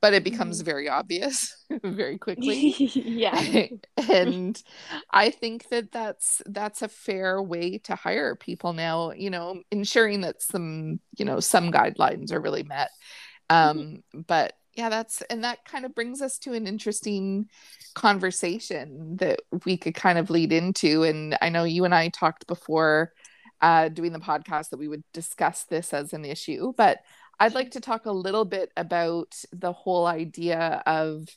but 0.00 0.14
it 0.14 0.24
becomes 0.24 0.62
Mhm. 0.62 0.64
very 0.64 0.88
obvious 0.88 1.54
very 1.84 2.18
quickly 2.18 2.74
yeah. 2.94 3.66
and 4.08 4.62
i 5.10 5.30
think 5.30 5.68
that 5.70 5.92
that's 5.92 6.42
that's 6.46 6.82
a 6.82 6.88
fair 6.88 7.42
way 7.42 7.78
to 7.78 7.94
hire 7.94 8.34
people 8.36 8.72
now 8.72 9.12
you 9.12 9.30
know 9.30 9.62
ensuring 9.70 10.22
that 10.22 10.42
some 10.42 11.00
you 11.16 11.24
know 11.24 11.40
some 11.40 11.72
guidelines 11.72 12.32
are 12.32 12.40
really 12.40 12.62
met 12.64 12.90
um 13.50 14.02
but 14.26 14.52
yeah 14.74 14.88
that's 14.88 15.22
and 15.22 15.44
that 15.44 15.64
kind 15.64 15.84
of 15.84 15.94
brings 15.94 16.22
us 16.22 16.38
to 16.38 16.52
an 16.52 16.66
interesting 16.66 17.46
conversation 17.94 19.16
that 19.16 19.40
we 19.64 19.76
could 19.76 19.94
kind 19.94 20.18
of 20.18 20.30
lead 20.30 20.52
into 20.52 21.02
and 21.04 21.36
i 21.42 21.48
know 21.48 21.64
you 21.64 21.84
and 21.84 21.94
i 21.94 22.08
talked 22.08 22.46
before 22.46 23.12
uh 23.60 23.88
doing 23.88 24.12
the 24.12 24.18
podcast 24.20 24.70
that 24.70 24.78
we 24.78 24.88
would 24.88 25.02
discuss 25.12 25.64
this 25.64 25.92
as 25.92 26.12
an 26.12 26.24
issue 26.24 26.72
but 26.76 26.98
i'd 27.40 27.54
like 27.54 27.72
to 27.72 27.80
talk 27.80 28.06
a 28.06 28.12
little 28.12 28.44
bit 28.44 28.72
about 28.76 29.34
the 29.52 29.72
whole 29.72 30.06
idea 30.06 30.82
of 30.86 31.28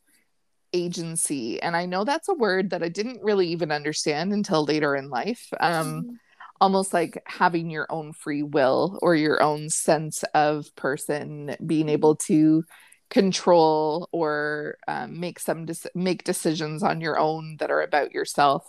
agency 0.73 1.61
and 1.61 1.75
i 1.75 1.85
know 1.85 2.03
that's 2.03 2.29
a 2.29 2.33
word 2.33 2.69
that 2.69 2.83
i 2.83 2.89
didn't 2.89 3.21
really 3.21 3.47
even 3.47 3.71
understand 3.71 4.31
until 4.31 4.63
later 4.63 4.95
in 4.95 5.09
life 5.09 5.47
um 5.59 6.17
almost 6.61 6.93
like 6.93 7.21
having 7.25 7.71
your 7.71 7.87
own 7.89 8.13
free 8.13 8.43
will 8.43 8.99
or 9.01 9.15
your 9.15 9.41
own 9.41 9.69
sense 9.69 10.23
of 10.35 10.73
person 10.75 11.55
being 11.65 11.89
able 11.89 12.15
to 12.15 12.63
control 13.09 14.07
or 14.13 14.77
um, 14.87 15.19
make 15.19 15.39
some 15.39 15.65
dec- 15.65 15.93
make 15.95 16.23
decisions 16.23 16.83
on 16.83 17.01
your 17.01 17.19
own 17.19 17.57
that 17.59 17.71
are 17.71 17.81
about 17.81 18.13
yourself 18.13 18.65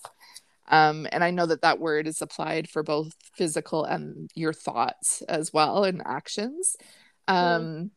um, 0.68 1.06
and 1.12 1.22
i 1.22 1.30
know 1.30 1.46
that 1.46 1.62
that 1.62 1.78
word 1.78 2.08
is 2.08 2.20
applied 2.20 2.68
for 2.68 2.82
both 2.82 3.12
physical 3.34 3.84
and 3.84 4.30
your 4.34 4.52
thoughts 4.52 5.22
as 5.28 5.52
well 5.52 5.84
and 5.84 6.02
actions 6.04 6.76
um, 7.32 7.90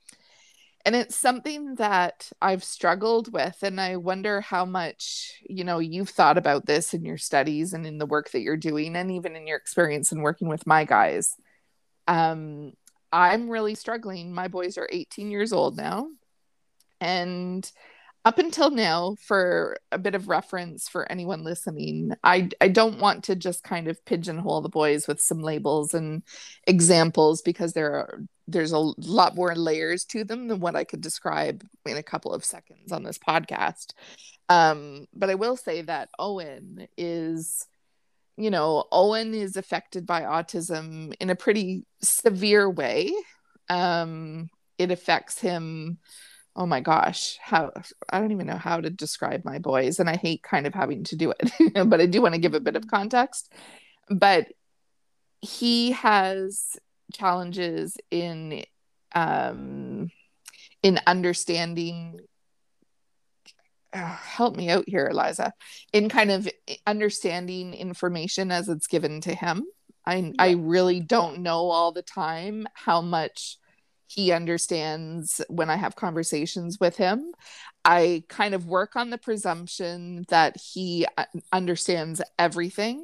and 0.86 0.96
it's 0.96 1.16
something 1.16 1.76
that 1.76 2.32
I've 2.42 2.64
struggled 2.64 3.34
with. 3.34 3.58
And 3.64 3.82
I 3.82 3.96
wonder 3.96 4.42
how 4.42 4.66
much, 4.66 5.42
you 5.50 5.64
know, 5.64 5.80
you've 5.80 6.10
thought 6.10 6.38
about 6.38 6.68
this 6.68 6.94
in 6.94 7.04
your 7.04 7.18
studies 7.18 7.74
and 7.74 7.88
in 7.88 7.98
the 7.98 8.06
work 8.06 8.32
that 8.32 8.42
you're 8.42 8.56
doing, 8.56 8.96
and 8.96 9.12
even 9.12 9.36
in 9.36 9.48
your 9.48 9.58
experience 9.58 10.12
in 10.12 10.22
working 10.22 10.48
with 10.48 10.68
my 10.68 10.86
guys. 10.86 11.36
Um, 12.08 12.74
I'm 13.12 13.50
really 13.50 13.76
struggling. 13.76 14.34
My 14.34 14.48
boys 14.48 14.78
are 14.78 14.88
18 14.92 15.32
years 15.32 15.54
old 15.54 15.76
now. 15.76 16.08
And 17.02 17.70
up 18.26 18.40
until 18.40 18.72
now, 18.72 19.16
for 19.22 19.78
a 19.92 20.00
bit 20.00 20.16
of 20.16 20.28
reference 20.28 20.90
for 20.90 21.10
anyone 21.12 21.44
listening, 21.44 22.12
I, 22.24 22.50
I 22.60 22.70
don't 22.70 23.00
want 23.00 23.26
to 23.26 23.36
just 23.36 23.64
kind 23.64 23.88
of 23.88 24.04
pigeonhole 24.04 24.62
the 24.62 24.70
boys 24.70 25.08
with 25.08 25.22
some 25.22 25.44
labels 25.44 25.94
and 25.94 26.24
examples 26.66 27.44
because 27.44 27.74
there 27.74 27.94
are 27.94 28.20
there's 28.48 28.72
a 28.72 28.80
lot 28.98 29.36
more 29.36 29.56
layers 29.56 30.06
to 30.06 30.24
them 30.24 30.48
than 30.48 30.60
what 30.60 30.76
I 30.76 30.84
could 30.84 31.02
describe 31.02 31.64
in 31.86 31.98
a 31.98 32.04
couple 32.04 32.32
of 32.34 32.46
seconds 32.46 32.92
on 32.92 33.04
this 33.04 33.18
podcast. 33.18 33.94
Um, 34.50 35.08
but 35.14 35.30
I 35.30 35.36
will 35.36 35.58
say 35.58 35.82
that 35.84 36.10
Owen 36.20 36.88
is, 36.98 37.66
you 38.38 38.52
know, 38.52 38.86
Owen 38.92 39.34
is 39.34 39.56
affected 39.56 40.06
by 40.06 40.22
autism 40.22 41.14
in 41.20 41.32
a 41.32 41.36
pretty 41.36 41.86
severe 42.02 42.70
way. 42.70 43.12
Um, 43.70 44.50
it 44.78 44.92
affects 44.92 45.40
him. 45.40 45.98
Oh 46.56 46.66
my 46.66 46.80
gosh, 46.80 47.38
how 47.42 47.72
I 48.10 48.20
don't 48.20 48.32
even 48.32 48.48
know 48.48 48.58
how 48.58 48.80
to 48.80 48.90
describe 48.90 49.44
my 49.44 49.60
boys, 49.60 50.00
and 50.00 50.10
I 50.10 50.16
hate 50.16 50.42
kind 50.42 50.66
of 50.66 50.74
having 50.74 51.04
to 51.06 51.16
do 51.16 51.34
it, 51.38 51.52
but 51.90 52.00
I 52.00 52.06
do 52.06 52.22
want 52.22 52.34
to 52.34 52.42
give 52.42 52.54
a 52.54 52.62
bit 52.62 52.76
of 52.76 52.88
context. 52.88 53.52
But 54.10 54.48
he 55.42 55.92
has 55.92 56.78
challenges 57.14 57.98
in 58.10 58.64
um 59.14 60.10
in 60.82 61.00
understanding 61.08 62.20
help 63.94 64.58
me 64.58 64.70
out 64.70 64.84
here 64.88 65.08
eliza 65.08 65.54
in 65.94 66.10
kind 66.10 66.32
of 66.32 66.50
understanding 66.86 67.74
information 67.74 68.52
as 68.52 68.68
it's 68.68 68.88
given 68.88 69.22
to 69.22 69.34
him 69.34 69.64
i 70.06 70.34
i 70.40 70.52
really 70.52 71.00
don't 71.00 71.40
know 71.40 71.70
all 71.70 71.92
the 71.92 72.02
time 72.02 72.68
how 72.74 73.02
much 73.02 73.58
he 74.08 74.32
understands 74.32 75.42
when 75.50 75.70
i 75.70 75.76
have 75.76 75.96
conversations 75.96 76.80
with 76.80 76.98
him 76.98 77.32
i 77.84 78.24
kind 78.28 78.54
of 78.54 78.68
work 78.68 78.96
on 78.96 79.10
the 79.10 79.18
presumption 79.18 80.26
that 80.30 80.56
he 80.58 81.06
uh, 81.18 81.26
understands 81.52 82.22
everything 82.38 83.04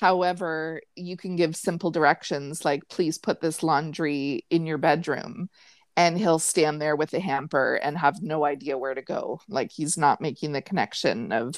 However, 0.00 0.80
you 0.96 1.16
can 1.16 1.36
give 1.36 1.56
simple 1.56 1.90
directions 1.90 2.64
like, 2.64 2.88
please 2.88 3.18
put 3.18 3.40
this 3.40 3.62
laundry 3.62 4.44
in 4.50 4.66
your 4.66 4.78
bedroom. 4.78 5.48
And 5.96 6.16
he'll 6.16 6.38
stand 6.38 6.80
there 6.80 6.94
with 6.94 7.10
the 7.10 7.18
hamper 7.18 7.74
and 7.74 7.98
have 7.98 8.22
no 8.22 8.44
idea 8.44 8.78
where 8.78 8.94
to 8.94 9.02
go. 9.02 9.40
Like 9.48 9.72
he's 9.72 9.98
not 9.98 10.20
making 10.20 10.52
the 10.52 10.62
connection 10.62 11.32
of 11.32 11.56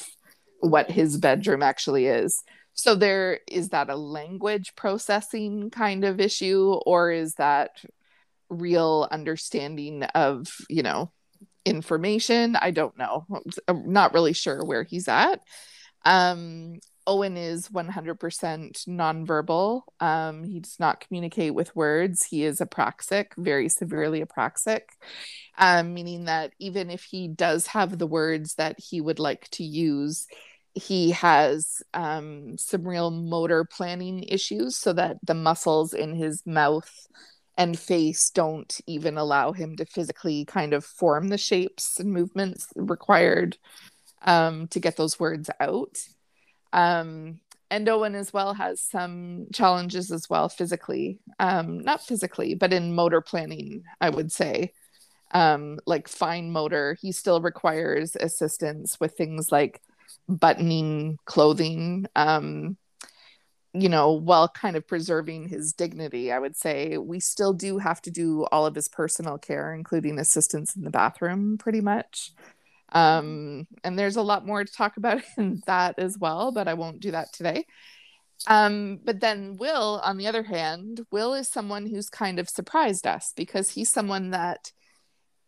what 0.61 0.91
his 0.91 1.19
bedroom 1.19 1.63
actually 1.63 2.07
is. 2.07 2.43
So, 2.73 2.95
there 2.95 3.41
is 3.47 3.71
that 3.71 3.91
a 3.91 3.97
language 3.97 4.75
processing 4.77 5.71
kind 5.71 6.05
of 6.05 6.21
issue, 6.21 6.79
or 6.87 7.11
is 7.11 7.35
that 7.35 7.85
real 8.51 9.09
understanding 9.11 10.03
of, 10.03 10.49
you 10.69 10.83
know, 10.83 11.13
information? 11.65 12.57
I 12.57 12.71
don't 12.71 12.97
know. 12.99 13.27
I'm 13.69 13.93
not 13.93 14.15
really 14.15 14.33
sure 14.33 14.65
where 14.65 14.83
he's 14.83 15.09
at. 15.09 15.41
Um, 16.05 16.81
Owen 17.07 17.37
is 17.37 17.69
100% 17.69 18.87
nonverbal. 18.87 19.83
Um, 20.01 20.45
he 20.45 20.61
does 20.61 20.79
not 20.79 21.01
communicate 21.01 21.55
with 21.55 21.75
words. 21.75 22.25
He 22.25 22.45
is 22.45 22.61
apraxic, 22.61 23.29
very 23.37 23.69
severely 23.69 24.23
apraxic, 24.23 24.83
um, 25.59 25.95
meaning 25.95 26.27
that 26.27 26.53
even 26.59 26.91
if 26.91 27.03
he 27.03 27.27
does 27.27 27.67
have 27.69 27.99
the 27.99 28.07
words 28.07 28.55
that 28.55 28.79
he 28.79 29.01
would 29.01 29.19
like 29.19 29.49
to 29.51 29.65
use, 29.65 30.27
he 30.75 31.11
has 31.11 31.83
um, 31.95 32.57
some 32.59 32.87
real 32.87 33.11
motor 33.11 33.65
planning 33.65 34.23
issues 34.23 34.77
so 34.77 34.93
that 34.93 35.17
the 35.25 35.35
muscles 35.35 35.93
in 35.93 36.15
his 36.15 36.47
mouth 36.47 36.91
and 37.61 37.79
face 37.79 38.31
don't 38.31 38.81
even 38.87 39.19
allow 39.19 39.53
him 39.53 39.77
to 39.77 39.85
physically 39.85 40.47
kind 40.47 40.73
of 40.73 40.83
form 40.83 41.29
the 41.29 41.37
shapes 41.37 42.01
and 42.01 42.11
movements 42.11 42.67
required 42.75 43.59
um, 44.23 44.67
to 44.69 44.81
get 44.81 44.97
those 44.97 45.21
words 45.21 45.51
out. 45.61 45.99
Um, 46.73 47.39
and 47.71 47.87
Owen 47.87 48.15
as 48.15 48.33
well 48.33 48.55
has 48.55 48.81
some 48.81 49.49
challenges 49.53 50.11
as 50.11 50.31
well 50.31 50.49
physically, 50.49 51.19
um, 51.39 51.81
not 51.81 52.03
physically, 52.03 52.55
but 52.55 52.73
in 52.73 52.95
motor 52.95 53.21
planning, 53.21 53.83
I 54.01 54.09
would 54.09 54.33
say. 54.33 54.73
Um, 55.33 55.81
like 55.85 56.09
fine 56.09 56.51
motor, 56.53 56.97
he 57.03 57.13
still 57.13 57.43
requires 57.43 58.17
assistance 58.17 58.99
with 58.99 59.19
things 59.19 59.53
like 59.53 59.83
buttoning 60.31 61.19
clothing, 61.27 62.07
um, 62.17 62.79
you 63.73 63.89
know, 63.89 64.13
while 64.13 64.49
kind 64.49 64.77
of 64.77 64.87
preserving 64.87 65.49
his 65.49 65.73
dignity, 65.73 66.33
I 66.33 66.39
would 66.39 66.57
say. 66.57 66.99
We 66.99 67.21
still 67.21 67.53
do 67.53 67.79
have 67.79 68.03
to 68.03 68.11
do 68.11 68.45
all 68.51 68.67
of 68.67 68.75
his 68.75 68.89
personal 68.89 69.39
care, 69.39 69.73
including 69.75 70.19
assistance 70.19 70.75
in 70.75 70.83
the 70.83 70.91
bathroom, 70.91 71.57
pretty 71.59 71.81
much. 71.81 72.33
Um, 72.93 73.69
and 73.85 73.99
there's 73.99 74.17
a 74.17 74.23
lot 74.23 74.47
more 74.47 74.65
to 74.65 74.73
talk 74.73 74.97
about 74.97 75.23
in 75.37 75.63
that 75.67 75.99
as 75.99 76.19
well, 76.19 76.51
but 76.53 76.69
I 76.69 76.75
won't 76.75 77.01
do 77.01 77.13
that 77.13 77.33
today. 77.33 77.67
Um, 78.47 78.99
but 79.05 79.21
then 79.21 79.57
Will, 79.59 80.01
on 80.03 80.17
the 80.17 80.27
other 80.27 80.43
hand, 80.43 81.03
Will 81.13 81.35
is 81.35 81.49
someone 81.49 81.87
who's 81.87 82.09
kind 82.09 82.39
of 82.39 82.49
surprised 82.49 83.07
us 83.07 83.33
because 83.37 83.71
he's 83.71 83.91
someone 83.91 84.31
that 84.31 84.73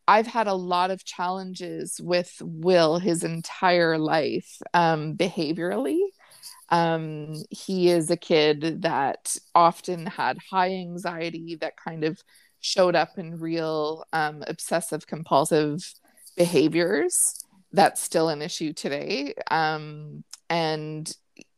I've 0.06 0.26
had 0.26 0.46
a 0.46 0.54
lot 0.54 0.90
of 0.90 1.04
challenges 1.04 2.00
with 2.02 2.34
Will 2.42 2.98
his 2.98 3.24
entire 3.24 3.98
life, 3.98 4.58
um, 4.74 5.16
behaviorally. 5.16 6.00
Um, 6.72 7.34
he 7.50 7.90
is 7.90 8.10
a 8.10 8.16
kid 8.16 8.82
that 8.82 9.36
often 9.54 10.06
had 10.06 10.38
high 10.50 10.72
anxiety 10.72 11.56
that 11.60 11.76
kind 11.76 12.02
of 12.02 12.20
showed 12.60 12.96
up 12.96 13.18
in 13.18 13.38
real 13.38 14.04
um, 14.12 14.42
obsessive 14.48 15.06
compulsive 15.06 15.80
behaviors 16.36 17.44
that's 17.72 18.02
still 18.02 18.28
an 18.28 18.42
issue 18.42 18.72
today. 18.72 19.34
Um, 19.50 20.24
and 20.50 21.10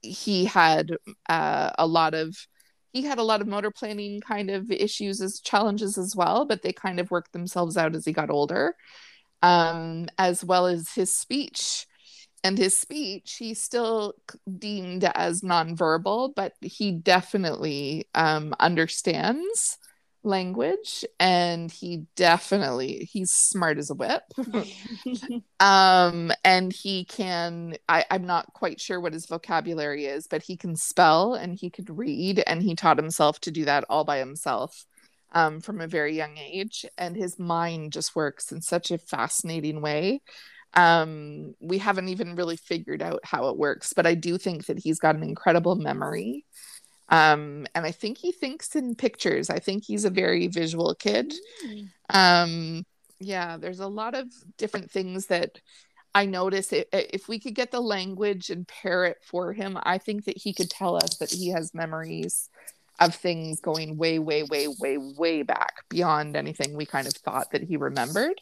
he 0.03 0.45
had 0.45 0.91
uh, 1.29 1.71
a 1.79 1.87
lot 1.87 2.15
of 2.15 2.37
he 2.93 3.03
had 3.03 3.19
a 3.19 3.25
lot 3.25 3.41
of 3.41 3.49
motor 3.49 3.73
planning 3.73 4.21
kind 4.21 4.51
of 4.51 4.71
issues 4.71 5.21
as 5.21 5.41
challenges 5.41 5.99
as 5.99 6.15
well, 6.15 6.45
but 6.45 6.63
they 6.63 6.73
kind 6.73 7.01
of 7.01 7.11
worked 7.11 7.33
themselves 7.33 7.77
out 7.77 7.97
as 7.97 8.05
he 8.05 8.13
got 8.13 8.31
older, 8.31 8.77
um, 9.43 10.07
as 10.17 10.45
well 10.45 10.67
as 10.67 10.93
his 10.95 11.13
speech. 11.13 11.87
And 12.45 12.59
his 12.59 12.77
speech, 12.77 13.37
he's 13.39 13.63
still 13.63 14.15
deemed 14.59 15.05
as 15.15 15.41
nonverbal, 15.41 16.35
but 16.37 16.53
he 16.61 16.93
definitely 16.93 18.07
um, 18.15 18.55
understands 18.61 19.79
language 20.27 21.05
and 21.21 21.71
he 21.71 22.07
definitely 22.17 23.07
he's 23.13 23.31
smart 23.31 23.77
as 23.77 23.91
a 23.91 23.95
whip. 23.95 24.23
Um 25.61 26.33
and 26.43 26.73
he 26.73 27.05
can 27.05 27.77
I, 27.89 28.05
i'm 28.11 28.27
not 28.27 28.53
quite 28.55 28.81
sure 28.81 29.01
what 29.01 29.13
his 29.13 29.27
vocabulary 29.27 30.07
is 30.07 30.27
but 30.27 30.43
he 30.43 30.57
can 30.57 30.77
spell 30.77 31.35
and 31.35 31.55
he 31.55 31.71
could 31.71 31.97
read 31.97 32.43
and 32.47 32.63
he 32.63 32.75
taught 32.75 32.99
himself 32.99 33.39
to 33.41 33.51
do 33.51 33.65
that 33.67 33.85
all 33.89 34.05
by 34.05 34.19
himself 34.19 34.85
um, 35.35 35.61
from 35.61 35.81
a 35.81 35.87
very 35.87 36.17
young 36.17 36.39
age. 36.39 36.87
And 36.97 37.17
his 37.17 37.39
mind 37.39 37.93
just 37.93 38.17
works 38.17 38.53
in 38.53 38.63
such 38.63 38.91
a 38.91 38.99
fascinating 38.99 39.83
way 39.83 40.23
um, 40.77 41.55
we 41.61 41.79
haven't 41.79 42.09
even 42.09 42.35
really 42.37 42.57
figured 42.57 43.03
out 43.03 43.21
how 43.25 43.49
it 43.49 43.57
works 43.57 43.93
but 43.93 44.07
i 44.07 44.15
do 44.15 44.39
think 44.39 44.67
that 44.67 44.79
he's 44.79 44.99
got 44.99 45.15
an 45.17 45.23
incredible 45.23 45.77
memory. 45.77 46.45
Um 47.09 47.67
and 47.75 47.85
i 47.85 47.91
think 47.93 48.19
he 48.19 48.33
thinks 48.33 48.75
in 48.75 48.95
pictures. 48.95 49.51
I 49.51 49.59
think 49.59 49.85
he's 49.85 50.05
a 50.05 50.11
very 50.11 50.47
visual 50.49 50.95
kid. 50.95 51.35
Mm. 51.67 51.89
um 52.11 52.87
yeah 53.21 53.57
there's 53.57 53.81
a 53.81 53.87
lot 53.87 54.15
of 54.15 54.27
different 54.59 54.91
things 54.91 55.27
that 55.27 55.61
i 56.15 56.27
notice. 56.27 56.73
It, 56.73 56.89
if 56.93 57.29
we 57.29 57.39
could 57.39 57.55
get 57.55 57.71
the 57.71 57.81
language 57.81 58.51
and 58.51 58.67
pair 58.67 59.05
it 59.05 59.19
for 59.23 59.53
him 59.53 59.79
i 59.83 59.99
think 59.99 60.25
that 60.25 60.39
he 60.39 60.53
could 60.53 60.71
tell 60.71 60.97
us 60.97 61.19
that 61.19 61.31
he 61.31 61.49
has 61.51 61.75
memories 61.75 62.49
of 63.01 63.15
things 63.15 63.61
going 63.61 63.97
way 63.97 64.19
way 64.19 64.43
way 64.43 64.69
way 64.69 64.97
way 64.99 65.43
back 65.43 65.85
beyond 65.89 66.37
anything 66.37 66.77
we 66.77 66.87
kind 66.87 67.07
of 67.07 67.13
thought 67.13 67.51
that 67.51 67.63
he 67.63 67.77
remembered 67.77 68.41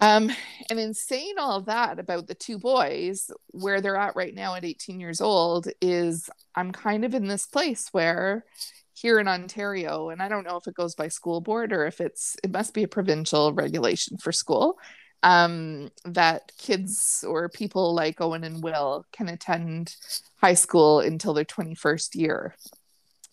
um, 0.00 0.30
and 0.70 0.80
in 0.80 0.94
saying 0.94 1.34
all 1.38 1.60
that 1.62 1.98
about 1.98 2.26
the 2.26 2.34
two 2.34 2.58
boys, 2.58 3.30
where 3.48 3.80
they're 3.80 3.96
at 3.96 4.16
right 4.16 4.34
now 4.34 4.54
at 4.54 4.64
18 4.64 5.00
years 5.00 5.20
old, 5.20 5.68
is 5.80 6.28
I'm 6.54 6.72
kind 6.72 7.04
of 7.04 7.14
in 7.14 7.28
this 7.28 7.46
place 7.46 7.88
where 7.92 8.44
here 8.92 9.18
in 9.18 9.28
Ontario, 9.28 10.10
and 10.10 10.22
I 10.22 10.28
don't 10.28 10.44
know 10.44 10.56
if 10.56 10.66
it 10.66 10.74
goes 10.74 10.94
by 10.94 11.08
school 11.08 11.40
board 11.40 11.72
or 11.72 11.86
if 11.86 12.00
it's, 12.00 12.36
it 12.42 12.50
must 12.50 12.74
be 12.74 12.84
a 12.84 12.88
provincial 12.88 13.52
regulation 13.52 14.18
for 14.18 14.32
school, 14.32 14.78
um, 15.22 15.90
that 16.04 16.52
kids 16.58 17.24
or 17.26 17.48
people 17.48 17.94
like 17.94 18.20
Owen 18.20 18.44
and 18.44 18.62
Will 18.62 19.04
can 19.10 19.28
attend 19.28 19.96
high 20.36 20.54
school 20.54 21.00
until 21.00 21.34
their 21.34 21.44
21st 21.44 22.14
year. 22.14 22.54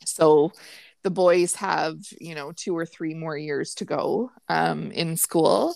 So 0.06 0.52
the 1.04 1.12
boys 1.12 1.56
have, 1.56 1.98
you 2.20 2.34
know, 2.34 2.54
two 2.54 2.76
or 2.76 2.86
three 2.86 3.14
more 3.14 3.38
years 3.38 3.74
to 3.76 3.86
go 3.86 4.32
um, 4.48 4.92
in 4.92 5.18
school 5.18 5.76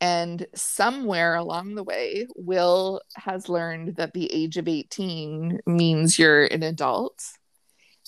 and 0.00 0.46
somewhere 0.54 1.34
along 1.34 1.74
the 1.74 1.82
way, 1.82 2.26
Will 2.36 3.00
has 3.16 3.48
learned 3.48 3.96
that 3.96 4.14
the 4.14 4.32
age 4.32 4.56
of 4.56 4.68
18 4.68 5.60
means 5.66 6.18
you're 6.18 6.44
an 6.46 6.62
adult. 6.62 7.20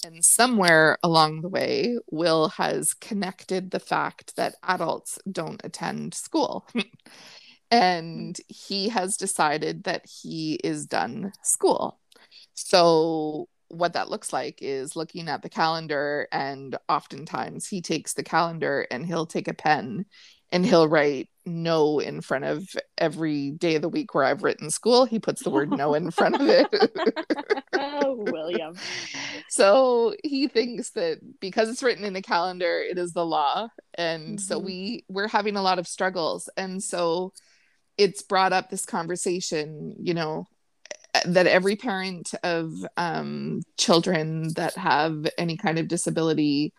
And 0.05 0.25
somewhere 0.25 0.99
along 1.03 1.43
the 1.43 1.49
way, 1.49 1.99
Will 2.11 2.49
has 2.51 2.95
connected 2.95 3.71
the 3.71 3.81
fact 3.81 4.37
that 4.37 4.55
adults 4.63 5.19
don't 5.31 5.61
attend 5.65 6.15
school. 6.15 6.67
and 7.71 8.37
he 8.49 8.89
has 8.91 9.17
decided 9.17 9.85
that 9.85 10.07
he 10.07 10.55
is 10.55 10.87
done 10.87 11.33
school. 11.43 11.99
So, 12.55 13.49
what 13.69 13.93
that 13.93 14.11
looks 14.11 14.33
like 14.33 14.59
is 14.63 14.97
looking 14.97 15.29
at 15.29 15.43
the 15.43 15.49
calendar, 15.49 16.29
and 16.33 16.77
oftentimes 16.89 17.69
he 17.69 17.83
takes 17.83 18.15
the 18.15 18.25
calendar 18.25 18.87
and 18.91 19.07
he'll 19.07 19.27
take 19.27 19.47
a 19.49 19.55
pen 19.55 20.07
and 20.51 20.67
he'll 20.67 20.89
write 20.89 21.29
no 21.51 21.99
in 21.99 22.21
front 22.21 22.45
of 22.45 22.69
every 22.97 23.51
day 23.51 23.77
of 23.77 23.83
the 23.83 23.89
week 23.89 24.15
where 24.15 24.25
I've 24.25 24.43
written 24.43 24.71
school. 24.71 25.05
He 25.05 25.19
puts 25.19 25.43
the 25.43 25.51
word 25.51 25.71
no 25.71 25.95
in 25.95 26.11
front 26.11 26.37
of 26.37 26.43
it. 26.43 26.67
oh, 27.75 28.17
William. 28.19 28.75
So 29.53 30.15
he 30.23 30.47
thinks 30.47 30.91
that 30.91 31.19
because 31.41 31.69
it's 31.69 31.83
written 31.83 32.05
in 32.05 32.13
the 32.13 32.23
calendar, 32.23 32.81
it 32.89 32.99
is 32.99 33.13
the 33.13 33.27
law. 33.27 33.67
And 33.95 34.23
mm-hmm. 34.23 34.37
so 34.37 34.61
we 34.61 35.05
we're 35.09 35.27
having 35.27 35.57
a 35.57 35.63
lot 35.63 35.81
of 35.81 35.89
struggles. 35.89 36.49
And 36.57 36.81
so 36.81 37.33
it's 37.99 38.23
brought 38.23 38.53
up 38.53 38.71
this 38.71 38.87
conversation, 38.87 39.97
you 39.99 40.15
know, 40.15 40.47
that 41.27 41.49
every 41.49 41.75
parent 41.75 42.33
of 42.45 42.73
um, 42.97 43.63
children 43.77 44.53
that 44.55 44.77
have 44.77 45.27
any 45.37 45.57
kind 45.57 45.79
of 45.81 45.89
disability 45.89 46.73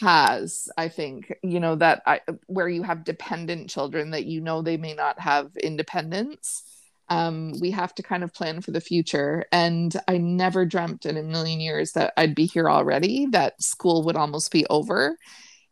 has 0.00 0.68
i 0.76 0.88
think 0.88 1.32
you 1.42 1.60
know 1.60 1.74
that 1.74 2.02
I, 2.06 2.20
where 2.46 2.68
you 2.68 2.82
have 2.82 3.04
dependent 3.04 3.70
children 3.70 4.10
that 4.10 4.26
you 4.26 4.40
know 4.40 4.62
they 4.62 4.76
may 4.76 4.94
not 4.94 5.18
have 5.18 5.56
independence 5.56 6.62
um, 7.10 7.54
we 7.60 7.70
have 7.70 7.94
to 7.94 8.02
kind 8.02 8.22
of 8.22 8.34
plan 8.34 8.60
for 8.60 8.70
the 8.70 8.80
future. 8.80 9.46
And 9.52 9.94
i 10.06 10.18
never 10.18 10.64
dreamt 10.64 11.06
in 11.06 11.16
a 11.16 11.22
million 11.22 11.60
years 11.60 11.92
that 11.92 12.12
i'd 12.16 12.34
be 12.34 12.46
here 12.46 12.68
already 12.68 13.26
that 13.30 13.62
school 13.62 14.04
would 14.04 14.16
almost 14.16 14.52
be 14.52 14.66
over. 14.66 15.16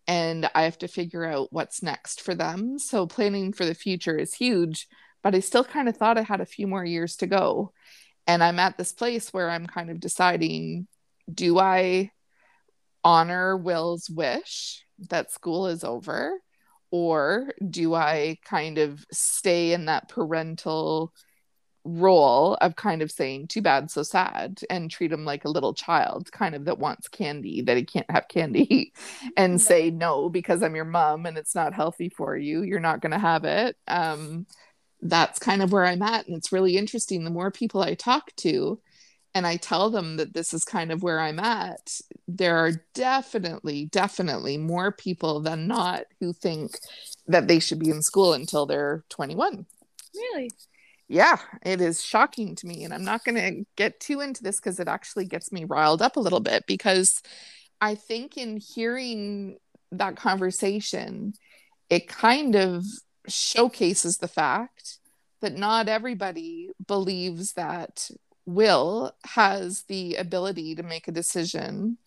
And 0.07 0.49
i 0.55 0.63
have 0.63 0.79
to 0.79 0.89
figure 0.89 1.25
out 1.25 1.53
what's 1.53 1.83
next 1.83 2.23
for 2.23 2.35
them. 2.35 2.79
So 2.79 3.07
planning 3.07 3.53
for 3.53 3.65
the 3.65 3.75
future 3.75 4.17
is 4.17 4.35
huge 4.35 4.87
but 5.23 5.35
i 5.35 5.41
still 5.41 5.65
kind 5.65 5.89
of 5.89 5.97
thought 5.97 6.19
i 6.19 6.23
had 6.23 6.41
a 6.41 6.47
few 6.47 6.67
more 6.67 6.85
years 6.85 7.17
to 7.17 7.27
go. 7.27 7.73
And 8.27 8.43
i'm 8.43 8.59
at 8.59 8.79
this 8.79 8.93
place 8.93 9.33
where 9.33 9.51
i'm 9.51 9.67
kind 9.67 9.91
of 9.91 10.01
deciding 10.01 10.87
do 11.33 11.59
i 11.59 12.11
honor 13.07 13.57
Will's 13.57 14.11
wish 14.11 14.85
that 15.11 15.31
school 15.31 15.69
is 15.69 15.85
over? 15.85 16.41
Or 16.91 17.53
do 17.69 17.95
I 17.95 18.39
kind 18.45 18.79
of 18.79 19.05
stay 19.13 19.73
in 19.73 19.85
that 19.85 20.09
parental 20.09 21.13
role 21.85 22.55
of 22.55 22.75
kind 22.75 23.03
of 23.03 23.13
saying, 23.13 23.47
too 23.47 23.63
bad, 23.63 23.93
so 23.93 24.03
sad, 24.03 24.59
and 24.69 24.91
treat 24.91 25.13
him 25.13 25.25
like 25.25 25.45
a 25.45 25.51
little 25.51 25.73
child, 25.73 26.31
kind 26.33 26.57
of 26.57 26.65
that 26.65 26.81
wants 26.81 27.07
candy, 27.07 27.63
that 27.63 27.77
he 27.77 27.85
can't 27.85 28.11
have 28.11 28.27
candy, 28.29 28.93
and 29.37 29.61
say, 29.61 29.91
no, 29.91 30.29
because 30.29 30.63
I'm 30.63 30.75
your 30.75 30.85
mom 30.85 31.27
and 31.27 31.39
it's 31.39 31.55
not 31.55 31.75
healthy 31.75 32.09
for 32.09 32.37
you. 32.37 32.63
You're 32.63 32.81
not 32.81 33.01
going 33.01 33.13
to 33.13 33.19
have 33.19 33.45
it. 33.45 33.77
Um, 33.87 34.47
that's 35.01 35.39
kind 35.39 35.63
of 35.63 35.71
where 35.71 35.85
I'm 35.85 36.03
at. 36.03 36.27
And 36.27 36.37
it's 36.37 36.53
really 36.53 36.77
interesting. 36.77 37.23
The 37.23 37.31
more 37.31 37.53
people 37.53 37.83
I 37.83 37.95
talk 37.95 38.35
to, 38.39 38.81
and 39.37 39.47
I 39.47 39.57
tell 39.57 39.91
them 39.91 40.17
that 40.17 40.33
this 40.33 40.55
is 40.55 40.65
kind 40.65 40.91
of 40.91 41.03
where 41.03 41.21
I'm 41.21 41.39
at, 41.39 42.01
there 42.27 42.57
are 42.57 42.73
definitely, 42.95 43.85
definitely 43.93 44.57
more 44.57 44.91
people 44.91 45.41
than 45.41 45.67
not 45.67 46.05
who 46.21 46.33
think 46.33 46.79
that 47.27 47.47
they 47.47 47.59
should 47.59 47.79
be 47.79 47.91
in 47.91 48.01
school 48.01 48.33
until 48.33 48.65
they're 48.65 49.05
21. 49.11 49.67
Really? 50.15 50.51
Yeah, 51.07 51.37
it 51.63 51.83
is 51.83 52.03
shocking 52.03 52.57
to 52.57 52.67
me. 52.67 52.85
And 52.85 52.95
I'm 52.95 53.05
not 53.05 53.25
going 53.25 53.35
to 53.35 53.67
get 53.77 54.01
too 54.01 54.23
into 54.23 54.43
this 54.43 54.57
because 54.57 54.81
it 54.81 54.89
actually 54.89 55.27
gets 55.27 55.53
me 55.53 55.65
riled 55.65 56.01
up 56.01 56.17
a 56.17 56.21
little 56.21 56.41
bit 56.41 56.65
because 56.67 57.21
I 57.83 57.95
think 57.95 58.39
in 58.39 58.57
hearing 58.57 59.59
that 59.93 60.17
conversation, 60.17 61.35
it 61.91 62.09
kind 62.09 62.57
of 62.57 62.87
showcases 63.29 64.17
the 64.17 64.29
fact 64.29 64.99
that 65.43 65.59
not 65.59 65.91
everybody 65.91 66.71
believes 66.87 67.53
that 67.53 68.09
Will 68.47 69.13
has 69.25 69.85
the 69.89 70.17
ability 70.17 70.77
to 70.77 70.83
make 70.83 71.09
a 71.09 71.13
decision 71.13 71.99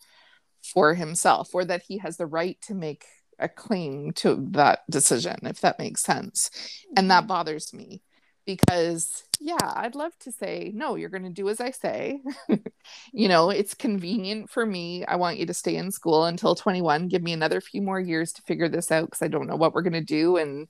for 0.62 0.94
himself 0.94 1.50
or 1.54 1.64
that 1.64 1.82
he 1.86 1.98
has 1.98 2.16
the 2.16 2.26
right 2.26 2.58
to 2.62 2.74
make 2.74 3.04
a 3.38 3.48
claim 3.48 4.12
to 4.12 4.46
that 4.50 4.80
decision, 4.90 5.36
if 5.44 5.60
that 5.60 5.78
makes 5.78 6.02
sense. 6.02 6.50
And 6.96 7.10
that 7.10 7.20
mm-hmm. 7.20 7.28
bothers 7.28 7.72
me 7.72 8.02
because, 8.46 9.22
yeah, 9.40 9.56
I'd 9.62 9.94
love 9.94 10.12
to 10.20 10.32
say, 10.32 10.72
no, 10.74 10.96
you're 10.96 11.08
going 11.08 11.24
to 11.24 11.30
do 11.30 11.48
as 11.48 11.60
I 11.60 11.70
say. 11.70 12.20
you 13.12 13.28
know, 13.28 13.50
it's 13.50 13.74
convenient 13.74 14.50
for 14.50 14.64
me. 14.64 15.04
I 15.06 15.16
want 15.16 15.38
you 15.38 15.46
to 15.46 15.54
stay 15.54 15.76
in 15.76 15.90
school 15.90 16.24
until 16.24 16.54
21. 16.54 17.08
Give 17.08 17.22
me 17.22 17.32
another 17.32 17.60
few 17.60 17.82
more 17.82 18.00
years 18.00 18.32
to 18.32 18.42
figure 18.42 18.68
this 18.68 18.90
out 18.90 19.06
because 19.06 19.22
I 19.22 19.28
don't 19.28 19.46
know 19.46 19.56
what 19.56 19.72
we're 19.72 19.82
going 19.82 19.92
to 19.94 20.00
do. 20.00 20.36
And 20.36 20.68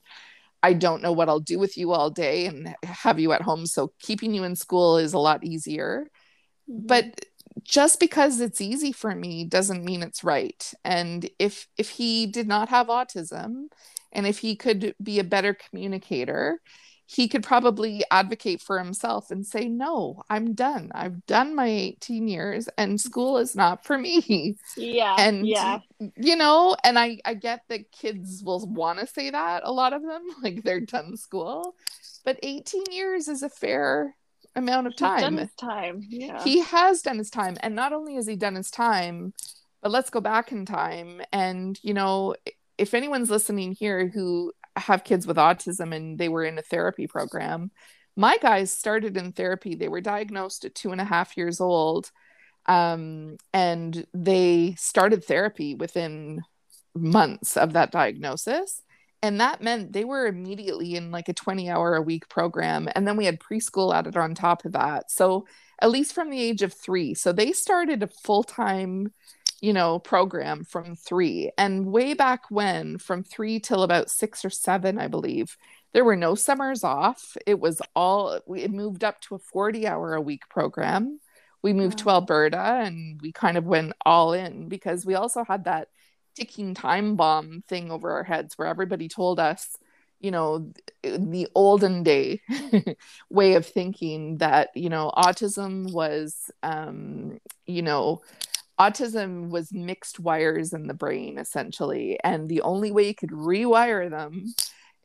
I 0.63 0.73
don't 0.73 1.01
know 1.01 1.11
what 1.11 1.29
I'll 1.29 1.39
do 1.39 1.57
with 1.57 1.77
you 1.77 1.91
all 1.91 2.09
day 2.09 2.45
and 2.45 2.75
have 2.83 3.19
you 3.19 3.31
at 3.31 3.41
home. 3.41 3.65
So 3.65 3.93
keeping 3.99 4.33
you 4.33 4.43
in 4.43 4.55
school 4.55 4.97
is 4.97 5.13
a 5.13 5.19
lot 5.19 5.43
easier. 5.43 6.07
Mm-hmm. 6.69 6.87
But 6.87 7.25
just 7.63 7.99
because 7.99 8.39
it's 8.39 8.61
easy 8.61 8.91
for 8.91 9.13
me 9.13 9.43
doesn't 9.43 9.83
mean 9.83 10.03
it's 10.03 10.23
right. 10.23 10.73
And 10.83 11.29
if 11.39 11.67
if 11.77 11.89
he 11.89 12.27
did 12.27 12.47
not 12.47 12.69
have 12.69 12.87
autism 12.87 13.65
and 14.11 14.27
if 14.27 14.39
he 14.39 14.55
could 14.55 14.95
be 15.01 15.19
a 15.19 15.23
better 15.23 15.53
communicator, 15.53 16.59
he 17.13 17.27
could 17.27 17.43
probably 17.43 18.03
advocate 18.09 18.61
for 18.61 18.79
himself 18.79 19.31
and 19.31 19.45
say, 19.45 19.67
No, 19.67 20.23
I'm 20.29 20.53
done. 20.53 20.91
I've 20.95 21.25
done 21.25 21.53
my 21.53 21.67
18 21.67 22.29
years 22.29 22.69
and 22.77 23.01
school 23.01 23.37
is 23.37 23.53
not 23.55 23.83
for 23.85 23.97
me. 23.97 24.55
Yeah. 24.77 25.15
And, 25.19 25.45
yeah. 25.45 25.79
you 26.15 26.35
know, 26.35 26.75
and 26.83 26.97
I, 26.97 27.17
I 27.25 27.33
get 27.33 27.63
that 27.67 27.91
kids 27.91 28.41
will 28.43 28.65
want 28.65 28.99
to 28.99 29.07
say 29.07 29.29
that, 29.29 29.63
a 29.65 29.71
lot 29.71 29.91
of 29.93 30.01
them, 30.01 30.21
like 30.43 30.63
they're 30.63 30.79
done 30.79 31.17
school. 31.17 31.75
but 32.23 32.39
18 32.41 32.83
years 32.91 33.27
is 33.27 33.43
a 33.43 33.49
fair 33.49 34.15
amount 34.55 34.87
of 34.87 34.93
He's 34.93 34.99
done 35.01 35.21
time. 35.21 35.37
his 35.37 35.53
time. 35.59 36.01
Yeah. 36.07 36.41
He 36.43 36.61
has 36.61 37.01
done 37.01 37.17
his 37.17 37.29
time. 37.29 37.57
And 37.61 37.75
not 37.75 37.91
only 37.91 38.15
has 38.15 38.27
he 38.27 38.35
done 38.37 38.55
his 38.55 38.71
time, 38.71 39.33
but 39.81 39.91
let's 39.91 40.09
go 40.09 40.21
back 40.21 40.51
in 40.51 40.65
time. 40.65 41.21
And, 41.33 41.77
you 41.83 41.93
know, 41.93 42.35
if 42.77 42.93
anyone's 42.93 43.29
listening 43.29 43.73
here 43.73 44.07
who 44.07 44.53
have 44.77 45.03
kids 45.03 45.27
with 45.27 45.37
autism 45.37 45.95
and 45.95 46.17
they 46.17 46.29
were 46.29 46.43
in 46.43 46.57
a 46.57 46.63
therapy 46.63 47.07
program, 47.07 47.71
my 48.15 48.37
guys 48.37 48.71
started 48.71 49.17
in 49.17 49.31
therapy. 49.31 49.75
They 49.75 49.87
were 49.87 50.01
diagnosed 50.01 50.65
at 50.65 50.75
two 50.75 50.91
and 50.91 51.01
a 51.01 51.05
half 51.05 51.37
years 51.37 51.61
old. 51.61 52.11
Um, 52.65 53.37
and 53.53 54.05
they 54.13 54.75
started 54.77 55.23
therapy 55.25 55.75
within 55.75 56.41
months 56.93 57.57
of 57.57 57.73
that 57.73 57.91
diagnosis. 57.91 58.81
And 59.23 59.39
that 59.39 59.61
meant 59.61 59.93
they 59.93 60.03
were 60.03 60.25
immediately 60.25 60.95
in 60.95 61.11
like 61.11 61.29
a 61.29 61.33
20 61.33 61.69
hour 61.69 61.95
a 61.95 62.01
week 62.01 62.27
program. 62.27 62.89
And 62.95 63.07
then 63.07 63.17
we 63.17 63.25
had 63.25 63.39
preschool 63.39 63.93
added 63.93 64.17
on 64.17 64.33
top 64.33 64.65
of 64.65 64.73
that. 64.73 65.11
So, 65.11 65.45
at 65.79 65.91
least 65.91 66.13
from 66.13 66.29
the 66.29 66.41
age 66.41 66.61
of 66.61 66.73
three. 66.73 67.13
So, 67.13 67.31
they 67.31 67.51
started 67.51 68.01
a 68.01 68.07
full 68.07 68.43
time, 68.43 69.13
you 69.61 69.73
know, 69.73 69.99
program 69.99 70.63
from 70.63 70.95
three. 70.95 71.51
And 71.57 71.85
way 71.85 72.15
back 72.15 72.49
when, 72.49 72.97
from 72.97 73.23
three 73.23 73.59
till 73.59 73.83
about 73.83 74.09
six 74.09 74.43
or 74.43 74.49
seven, 74.49 74.99
I 74.99 75.07
believe, 75.07 75.55
there 75.93 76.03
were 76.03 76.15
no 76.15 76.35
summers 76.35 76.83
off. 76.83 77.37
It 77.45 77.59
was 77.59 77.81
all, 77.95 78.39
it 78.55 78.71
moved 78.71 79.03
up 79.03 79.21
to 79.21 79.35
a 79.35 79.39
40 79.39 79.87
hour 79.87 80.15
a 80.15 80.21
week 80.21 80.49
program. 80.49 81.19
We 81.61 81.73
moved 81.73 81.99
to 81.99 82.09
Alberta 82.09 82.57
and 82.57 83.21
we 83.21 83.31
kind 83.31 83.55
of 83.55 83.65
went 83.65 83.93
all 84.03 84.33
in 84.33 84.67
because 84.67 85.05
we 85.05 85.13
also 85.13 85.43
had 85.43 85.65
that 85.65 85.89
ticking 86.35 86.73
time 86.73 87.15
bomb 87.15 87.61
thing 87.67 87.91
over 87.91 88.11
our 88.11 88.23
heads 88.23 88.57
where 88.57 88.67
everybody 88.67 89.09
told 89.09 89.39
us 89.39 89.77
you 90.21 90.31
know 90.31 90.71
the 91.03 91.47
olden 91.55 92.03
day 92.03 92.41
way 93.29 93.55
of 93.55 93.65
thinking 93.65 94.37
that 94.37 94.69
you 94.75 94.87
know 94.87 95.11
autism 95.17 95.91
was 95.91 96.51
um 96.63 97.39
you 97.65 97.81
know 97.81 98.21
autism 98.81 99.49
was 99.49 99.71
mixed 99.71 100.17
wires 100.19 100.73
in 100.73 100.87
the 100.87 100.93
brain 101.03 101.37
essentially 101.37 102.19
and 102.23 102.49
the 102.49 102.61
only 102.61 102.91
way 102.91 103.07
you 103.07 103.15
could 103.15 103.29
rewire 103.31 104.09
them 104.09 104.33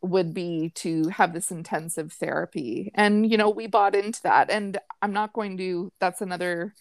would 0.02 0.32
be 0.34 0.70
to 0.74 1.08
have 1.08 1.32
this 1.32 1.50
intensive 1.50 2.12
therapy 2.12 2.90
and 2.94 3.30
you 3.30 3.36
know 3.36 3.50
we 3.50 3.66
bought 3.66 3.94
into 3.94 4.22
that 4.22 4.50
and 4.50 4.78
i'm 5.02 5.12
not 5.12 5.32
going 5.32 5.56
to 5.56 5.90
that's 6.00 6.20
another 6.22 6.74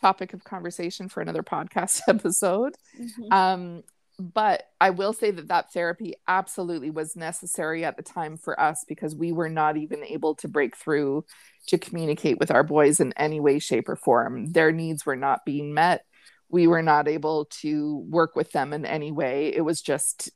topic 0.00 0.32
of 0.34 0.44
conversation 0.44 1.08
for 1.08 1.20
another 1.20 1.42
podcast 1.42 2.00
episode 2.08 2.74
Mhm. 3.00 3.32
um, 3.32 3.82
but 4.20 4.64
I 4.80 4.90
will 4.90 5.12
say 5.12 5.30
that 5.30 5.46
that 5.46 5.72
therapy 5.72 6.14
absolutely 6.26 6.90
was 6.90 7.14
necessary 7.14 7.84
at 7.84 7.96
the 7.96 8.02
time 8.02 8.36
for 8.36 8.58
us 8.68 8.84
because 8.88 9.14
we 9.14 9.30
were 9.30 9.48
not 9.48 9.76
even 9.76 10.02
able 10.02 10.34
to 10.36 10.48
break 10.48 10.76
through 10.76 11.24
to 11.68 11.78
communicate 11.78 12.40
with 12.40 12.50
our 12.50 12.64
boys 12.64 12.98
in 12.98 13.12
any 13.16 13.38
way, 13.38 13.60
shape, 13.60 13.88
or 13.88 13.94
form. 13.94 14.50
Their 14.52 14.72
needs 14.72 15.06
were 15.06 15.14
not 15.14 15.44
being 15.44 15.72
met. 15.72 16.04
We 16.50 16.66
were 16.66 16.82
not 16.82 17.08
able 17.08 17.46
to 17.60 17.98
work 18.08 18.36
with 18.36 18.52
them 18.52 18.72
in 18.72 18.86
any 18.86 19.12
way. 19.12 19.54
It 19.54 19.60
was 19.60 19.82
just 19.82 20.30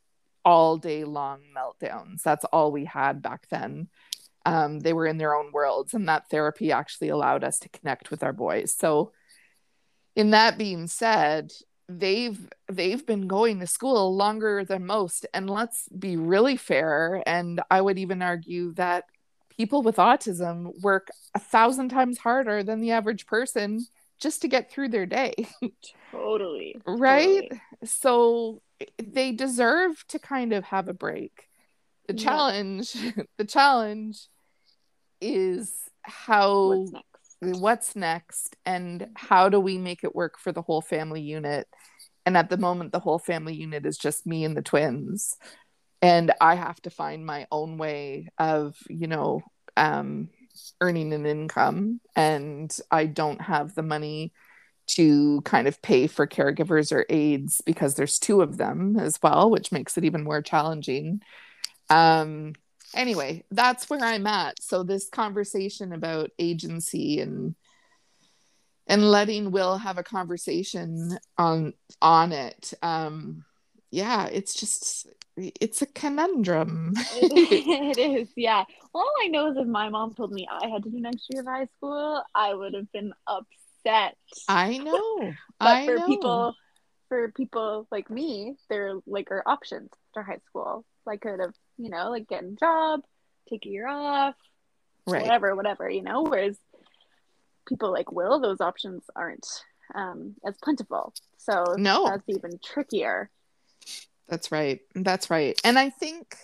all 0.45 0.77
day 0.77 1.05
long 1.05 1.41
meltdowns. 1.57 2.23
That's 2.23 2.45
all 2.47 2.73
we 2.73 2.85
had 2.85 3.23
back 3.23 3.49
then. 3.49 3.89
Um, 4.45 4.81
they 4.81 4.93
were 4.93 5.07
in 5.07 5.19
their 5.19 5.37
own 5.37 5.53
worlds, 5.53 5.95
and 5.95 6.09
that 6.09 6.29
therapy 6.29 6.73
actually 6.73 7.09
allowed 7.09 7.45
us 7.45 7.61
to 7.61 7.69
connect 7.69 8.11
with 8.11 8.23
our 8.23 8.33
boys. 8.33 8.75
So, 8.75 9.13
in 10.17 10.31
that 10.31 10.59
being 10.59 10.89
said, 10.89 11.53
they've 11.89 12.49
they've 12.71 13.05
been 13.07 13.27
going 13.27 13.61
to 13.61 13.67
school 13.67 14.15
longer 14.17 14.65
than 14.65 14.87
most 14.87 15.27
and 15.35 15.49
let's 15.49 15.89
be 15.89 16.17
really 16.17 16.57
fair 16.57 17.23
and 17.27 17.61
i 17.71 17.81
would 17.81 17.99
even 17.99 18.23
argue 18.23 18.73
that 18.75 19.05
people 19.51 19.83
with 19.83 19.97
autism 19.97 20.71
work 20.81 21.09
a 21.35 21.39
thousand 21.39 21.89
times 21.89 22.19
harder 22.19 22.63
than 22.63 22.81
the 22.81 22.93
average 22.93 23.27
person 23.27 23.85
just 24.23 24.43
to 24.43 24.49
get 24.49 24.71
through 24.71 24.89
their 24.89 25.07
day 25.07 25.35
Totally. 26.11 26.77
right 26.87 27.49
totally. 27.51 27.61
so 27.85 28.63
they 29.03 29.33
deserve 29.33 30.03
to 30.09 30.19
kind 30.19 30.53
of 30.53 30.65
have 30.65 30.89
a 30.89 30.95
break 30.95 31.49
the 32.09 32.15
Yeah. 32.15 32.23
challenge 32.25 32.95
the 33.39 33.45
challenge 33.45 34.29
is 35.21 35.73
how 36.03 36.69
What's 36.69 36.93
next? 36.93 37.61
what's 37.61 37.97
next 37.97 38.57
and 38.65 39.09
how 39.15 39.49
do 39.49 39.59
we 39.61 39.79
make 39.79 40.05
it 40.05 40.15
work 40.15 40.39
for 40.39 40.53
the 40.53 40.63
whole 40.63 40.81
family 40.81 41.21
unit 41.21 41.67
and 42.25 42.37
at 42.37 42.51
the 42.51 42.57
moment 42.57 42.93
the 42.93 43.01
whole 43.01 43.19
family 43.19 43.55
unit 43.55 43.85
is 43.87 43.99
just 43.99 44.27
me 44.27 44.45
and 44.45 44.57
the 44.57 44.63
twins 44.63 45.37
and 46.01 46.33
i 46.41 46.55
have 46.55 46.81
to 46.83 46.91
find 46.91 47.25
my 47.27 47.47
own 47.51 47.79
way 47.79 48.29
of 48.39 48.77
you 48.89 49.07
know 49.09 49.43
um 49.77 50.29
earning 50.81 51.13
an 51.13 51.27
income 51.27 52.01
and 52.17 52.77
i 52.91 53.07
don't 53.07 53.41
have 53.41 53.75
the 53.75 53.83
money 53.83 54.33
to 54.87 55.41
kind 55.43 55.69
of 55.69 55.81
pay 55.81 56.07
for 56.07 56.27
caregivers 56.27 56.93
or 56.93 57.07
aides 57.09 57.63
because 57.65 57.95
there's 57.95 58.19
two 58.19 58.43
of 58.43 58.57
them 58.57 58.99
as 58.99 59.19
well 59.23 59.51
which 59.51 59.73
makes 59.73 59.97
it 59.97 60.05
even 60.05 60.23
more 60.23 60.43
challenging. 60.43 61.23
Um 61.89 62.55
anyway 62.95 63.45
that's 63.51 63.89
where 63.89 64.01
i'm 64.01 64.27
at. 64.27 64.63
So 64.63 64.83
this 64.83 65.09
conversation 65.09 65.93
about 65.93 66.31
agency 66.39 67.21
and 67.21 67.55
and 68.87 69.09
letting 69.11 69.51
will 69.51 69.79
have 69.79 69.99
a 69.99 70.03
conversation 70.03 71.17
on 71.39 71.75
on 72.01 72.33
it 72.33 72.75
um 72.83 73.45
yeah 73.93 74.27
it's 74.27 74.55
just 74.55 75.07
it's 75.37 75.81
a 75.83 75.87
conundrum 75.87 76.93
it 77.15 77.99
is, 77.99 78.29
yeah. 78.37 78.65
All 78.95 79.09
I 79.23 79.29
know 79.29 79.51
is 79.51 79.57
if 79.57 79.67
my 79.67 79.89
mom 79.89 80.13
told 80.15 80.33
me 80.33 80.47
I 80.51 80.69
had 80.69 80.83
to 80.83 80.91
do 80.91 81.01
next 81.01 81.27
year 81.31 81.41
of 81.41 81.47
high 81.47 81.67
school, 81.77 82.23
I 82.35 82.53
would 82.53 82.75
have 82.75 82.91
been 82.93 83.13
upset. 83.27 84.17
i 84.49 84.77
know 84.87 85.33
but 85.59 85.67
i 85.67 85.87
for 85.87 85.97
know 85.97 86.07
people 86.07 86.55
for 87.13 87.31
people 87.33 87.87
like 87.91 88.09
me, 88.09 88.57
they're 88.71 88.95
like 89.07 89.31
are 89.31 89.43
options 89.45 89.91
after 90.09 90.23
high 90.23 90.41
school. 90.49 90.83
I 91.07 91.19
could 91.19 91.41
have, 91.41 91.53
you 91.77 91.91
know, 91.91 92.09
like 92.09 92.27
get 92.27 92.43
a 92.43 92.53
job, 92.53 93.01
take 93.51 93.67
a 93.67 93.69
year 93.69 93.87
off, 93.87 94.35
right 95.07 95.23
whatever, 95.23 95.55
whatever, 95.55 95.91
you 95.91 96.01
know. 96.03 96.23
Whereas 96.23 96.57
people 97.69 97.93
like 97.93 98.11
Will, 98.11 98.41
those 98.41 98.63
options 98.63 99.05
aren't 99.15 99.47
um, 99.95 100.37
as 100.47 100.57
plentiful. 100.63 101.13
So 101.37 101.75
No. 101.77 102.07
that's 102.07 102.27
even 102.29 102.59
trickier. 102.65 103.29
That's 104.29 104.51
right. 104.53 104.81
That's 104.95 105.31
right. 105.31 105.59
And 105.65 105.79
I 105.79 105.91
think, 105.91 106.37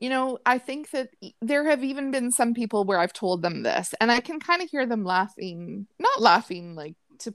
you 0.00 0.08
know, 0.08 0.38
I 0.44 0.58
think 0.58 0.90
that 0.90 1.10
there 1.40 1.64
have 1.66 1.84
even 1.84 2.10
been 2.10 2.30
some 2.30 2.54
people 2.54 2.84
where 2.84 2.98
I've 2.98 3.12
told 3.12 3.42
them 3.42 3.62
this, 3.62 3.94
and 4.00 4.10
I 4.10 4.20
can 4.20 4.40
kind 4.40 4.62
of 4.62 4.70
hear 4.70 4.86
them 4.86 5.04
laughing, 5.04 5.86
not 5.98 6.20
laughing 6.20 6.74
like 6.74 6.94
to 7.20 7.34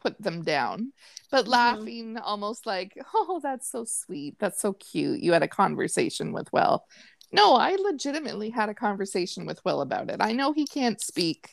put 0.00 0.20
them 0.20 0.42
down, 0.42 0.92
but 1.30 1.44
Mhm. 1.44 1.50
laughing 1.50 2.18
almost 2.18 2.66
like, 2.66 2.96
oh, 3.14 3.40
that's 3.42 3.70
so 3.70 3.84
sweet. 3.84 4.36
That's 4.38 4.60
so 4.60 4.72
cute. 4.72 5.20
You 5.20 5.32
had 5.32 5.42
a 5.42 5.48
conversation 5.48 6.32
with 6.32 6.52
Will. 6.52 6.84
No, 7.32 7.54
I 7.54 7.76
legitimately 7.76 8.50
had 8.50 8.68
a 8.70 8.74
conversation 8.74 9.46
with 9.46 9.64
Will 9.64 9.82
about 9.82 10.10
it. 10.10 10.16
I 10.20 10.32
know 10.32 10.52
he 10.52 10.66
can't 10.66 11.00
speak 11.00 11.50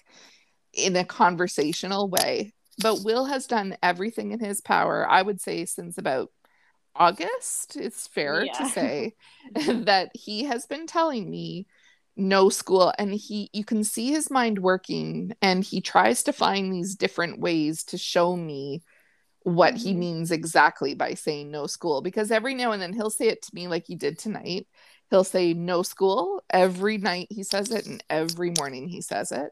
in 0.74 0.96
a 0.96 1.06
conversational 1.06 2.10
way, 2.10 2.54
but 2.82 3.04
Will 3.04 3.26
has 3.26 3.46
done 3.46 3.78
everything 3.84 4.32
in 4.32 4.40
his 4.40 4.62
power, 4.62 5.08
I 5.08 5.22
would 5.22 5.40
say, 5.40 5.66
since 5.66 5.98
about 5.98 6.32
August, 6.98 7.76
it's 7.76 8.08
fair 8.08 8.48
to 8.50 8.66
say 8.70 9.14
that 9.56 10.12
he 10.14 10.46
has 10.46 10.66
been 10.66 10.88
telling 10.88 11.30
me 11.30 11.68
no 12.16 12.50
school 12.50 12.92
and 12.98 13.14
he 13.14 13.50
you 13.54 13.64
can 13.64 13.84
see 13.84 14.10
his 14.10 14.32
mind 14.32 14.58
working 14.60 15.32
and 15.42 15.64
he 15.64 15.82
tries 15.82 16.24
to 16.24 16.34
find 16.34 16.74
these 16.74 16.96
different 16.96 17.40
ways 17.40 17.84
to 17.84 17.98
show 17.98 18.36
me 18.36 18.82
what 19.44 19.76
he 19.78 19.94
Mhm. 19.94 19.98
means 19.98 20.32
exactly 20.32 20.96
by 20.96 21.14
saying 21.14 21.52
no 21.52 21.68
school 21.68 22.02
because 22.02 22.32
every 22.32 22.56
now 22.56 22.72
and 22.72 22.82
then 22.82 22.92
he'll 22.94 23.10
say 23.12 23.28
it 23.28 23.42
to 23.44 23.56
me 23.56 23.68
like 23.68 23.86
he 23.88 23.96
did 23.96 24.18
tonight. 24.20 24.68
He'll 25.10 25.24
say 25.24 25.54
no 25.54 25.84
school 25.84 26.44
every 26.50 26.98
night 26.98 27.28
he 27.30 27.44
says 27.44 27.72
it 27.72 27.86
and 27.86 28.04
every 28.10 28.52
morning 28.58 28.90
he 28.90 29.02
says 29.02 29.32
it. 29.32 29.52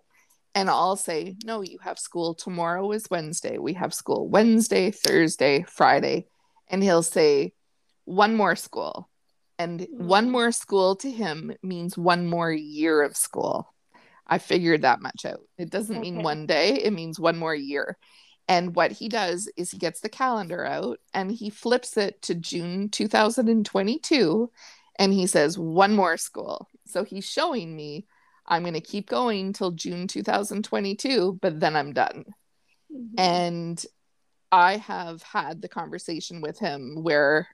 And 0.55 0.69
I'll 0.69 0.95
say 0.97 1.35
no 1.45 1.61
you 1.61 1.77
have 1.83 1.99
school. 1.99 2.33
Tomorrow 2.33 2.91
is 2.91 3.09
Wednesday. 3.11 3.57
We 3.57 3.73
have 3.73 3.93
school 3.93 4.27
Wednesday 4.27 4.91
Thursday 4.91 5.63
Friday 5.63 6.27
and 6.67 6.83
he'll 6.83 7.03
say 7.03 7.53
one 8.05 8.35
more 8.35 8.55
school 8.55 9.09
and 9.57 9.87
one 9.97 10.27
Mm. 10.27 10.31
more 10.31 10.51
school 10.51 10.95
to 10.97 11.09
him 11.09 11.53
means 11.63 11.97
one 11.97 12.27
more 12.27 12.51
year 12.51 13.01
of 13.03 13.15
school 13.15 13.73
i 14.27 14.37
figured 14.37 14.81
that 14.81 15.01
much 15.01 15.25
out 15.25 15.41
it 15.57 15.69
doesn't 15.69 16.01
mean 16.01 16.17
Okay. 16.17 16.23
one 16.23 16.45
day 16.45 16.69
it 16.83 16.91
means 16.93 17.19
one 17.19 17.37
more 17.37 17.55
year 17.55 17.97
and 18.47 18.75
what 18.75 18.91
he 18.91 19.09
does 19.09 19.49
is 19.57 19.71
he 19.71 19.77
gets 19.79 20.01
the 20.01 20.09
calendar 20.09 20.63
out 20.65 20.99
and 21.13 21.31
he 21.31 21.49
flips 21.49 21.97
it 21.97 22.21
to 22.23 22.35
june 22.35 22.89
2022 22.89 24.51
and 24.97 25.13
he 25.13 25.27
says 25.27 25.57
one 25.57 25.95
more 25.95 26.17
school 26.17 26.69
so 26.85 27.03
he's 27.03 27.25
showing 27.25 27.75
me 27.75 28.05
i'm 28.45 28.61
going 28.63 28.73
to 28.73 28.81
keep 28.81 29.07
going 29.09 29.53
till 29.53 29.71
june 29.71 30.07
2022 30.07 31.39
but 31.41 31.59
then 31.59 31.75
i'm 31.75 31.93
done 31.93 32.25
Mhm. 32.93 33.13
and 33.17 33.85
I 34.51 34.77
have 34.77 35.21
had 35.23 35.61
the 35.61 35.67
conversation 35.67 36.41
with 36.41 36.59
him 36.59 37.03
where 37.03 37.47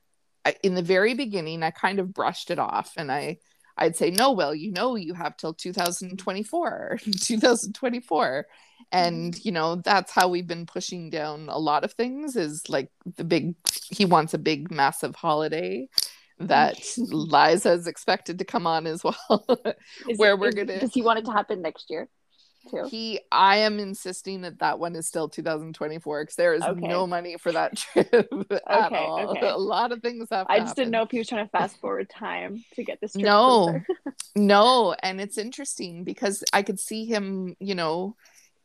I, 0.45 0.55
in 0.63 0.75
the 0.75 0.81
very 0.81 1.13
beginning 1.13 1.63
I 1.63 1.71
kind 1.71 1.99
of 1.99 2.13
brushed 2.13 2.51
it 2.51 2.59
off 2.59 2.93
and 2.97 3.11
I 3.11 3.37
I'd 3.77 3.95
say, 3.95 4.11
no, 4.11 4.31
well 4.31 4.53
you 4.53 4.71
know, 4.71 4.95
you 4.95 5.13
have 5.13 5.37
till 5.37 5.53
2024, 5.53 6.99
2024. 7.21 8.45
And, 8.91 9.33
mm-hmm. 9.33 9.41
you 9.43 9.51
know, 9.51 9.75
that's 9.75 10.11
how 10.11 10.27
we've 10.27 10.47
been 10.47 10.65
pushing 10.65 11.09
down 11.09 11.47
a 11.49 11.57
lot 11.57 11.83
of 11.83 11.93
things 11.93 12.35
is 12.35 12.67
like 12.67 12.89
the 13.15 13.23
big, 13.23 13.55
he 13.89 14.05
wants 14.05 14.33
a 14.33 14.37
big, 14.37 14.71
massive 14.71 15.15
holiday 15.15 15.87
that 16.39 16.77
mm-hmm. 16.77 17.13
Liza 17.13 17.71
is 17.71 17.87
expected 17.87 18.39
to 18.39 18.45
come 18.45 18.67
on 18.67 18.87
as 18.87 19.03
well, 19.03 19.17
where 20.17 20.33
it- 20.33 20.39
we're 20.39 20.51
going 20.51 20.67
to 20.67 20.79
Does 20.79 20.93
he 20.93 21.01
want 21.01 21.19
it 21.19 21.25
to 21.25 21.31
happen 21.31 21.61
next 21.61 21.89
year? 21.89 22.09
Too. 22.69 22.89
he 22.89 23.19
i 23.31 23.57
am 23.57 23.79
insisting 23.79 24.41
that 24.41 24.59
that 24.59 24.79
one 24.79 24.95
is 24.95 25.07
still 25.07 25.29
2024 25.29 26.23
because 26.23 26.35
there 26.35 26.53
is 26.53 26.63
Okay. 26.63 26.87
no 26.87 27.07
money 27.07 27.37
for 27.37 27.51
that 27.51 27.75
trip 27.93 28.11
at 28.67 28.85
Okay, 28.85 28.95
all 28.95 29.27
okay. 29.29 29.49
a 29.49 29.57
lot 29.57 29.91
of 29.91 30.01
things 30.01 30.27
have 30.31 30.47
I 30.49 30.59
just 30.59 30.75
didn't 30.75 30.91
know 30.91 31.03
if 31.03 31.11
he 31.11 31.17
was 31.17 31.27
trying 31.27 31.45
to 31.45 31.51
fast 31.51 31.79
forward 31.79 32.09
time 32.09 32.63
to 32.75 32.83
get 32.83 32.99
this 33.01 33.15
trip 33.17 33.33
No. 33.33 33.81
no 34.35 34.93
and 35.03 35.19
it's 35.19 35.37
interesting 35.37 36.05
because 36.05 36.41
i 36.53 36.61
could 36.61 36.79
see 36.79 37.05
him 37.05 37.55
you 37.59 37.75
know 37.75 38.15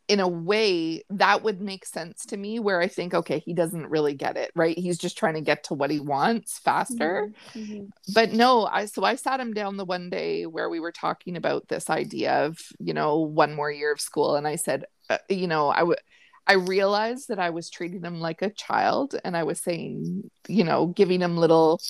in 0.09 0.21
a 0.21 0.29
way 0.29 1.03
that 1.11 1.43
would 1.43 1.61
make 1.61 1.85
sense 1.85 2.25
to 2.27 2.37
me 2.37 2.59
where 2.61 2.81
i 2.81 2.87
think 2.89 3.13
okay 3.13 3.41
he 3.41 3.53
doesn't 3.53 3.89
really 3.89 4.15
get 4.15 4.37
it 4.37 4.51
right 4.55 4.79
he's 4.79 4.99
just 4.99 5.19
trying 5.19 5.35
to 5.35 5.41
get 5.41 5.65
to 5.65 5.75
what 5.75 5.91
he 5.91 5.99
wants 6.01 6.59
faster 6.61 7.29
Mhm. 7.57 7.91
but 8.15 8.33
no 8.33 8.67
i 8.67 8.85
so 8.85 9.03
i 9.05 9.17
sat 9.17 9.41
him 9.41 9.53
down 9.53 9.77
the 9.77 9.85
one 9.85 10.09
day 10.11 10.47
where 10.47 10.71
we 10.71 10.79
were 10.81 10.93
talking 10.93 11.37
about 11.37 11.67
this 11.69 11.91
idea 11.91 12.45
of 12.45 12.59
you 12.79 12.95
know 12.95 13.19
one 13.19 13.53
more 13.55 13.71
year 13.71 13.93
of 13.93 14.01
school 14.01 14.37
and 14.37 14.47
i 14.47 14.55
said 14.57 14.85
uh, 15.11 15.19
you 15.29 15.49
know 15.49 15.69
i 15.69 15.83
would 15.83 15.99
i 16.47 16.53
realized 16.53 17.27
that 17.29 17.41
i 17.41 17.51
was 17.51 17.69
treating 17.69 18.03
him 18.05 18.21
like 18.21 18.43
a 18.43 18.51
child 18.51 19.17
and 19.25 19.37
i 19.37 19.43
was 19.43 19.61
saying 19.61 20.31
you 20.47 20.63
know 20.63 20.87
giving 20.87 21.21
him 21.21 21.37
little 21.37 21.81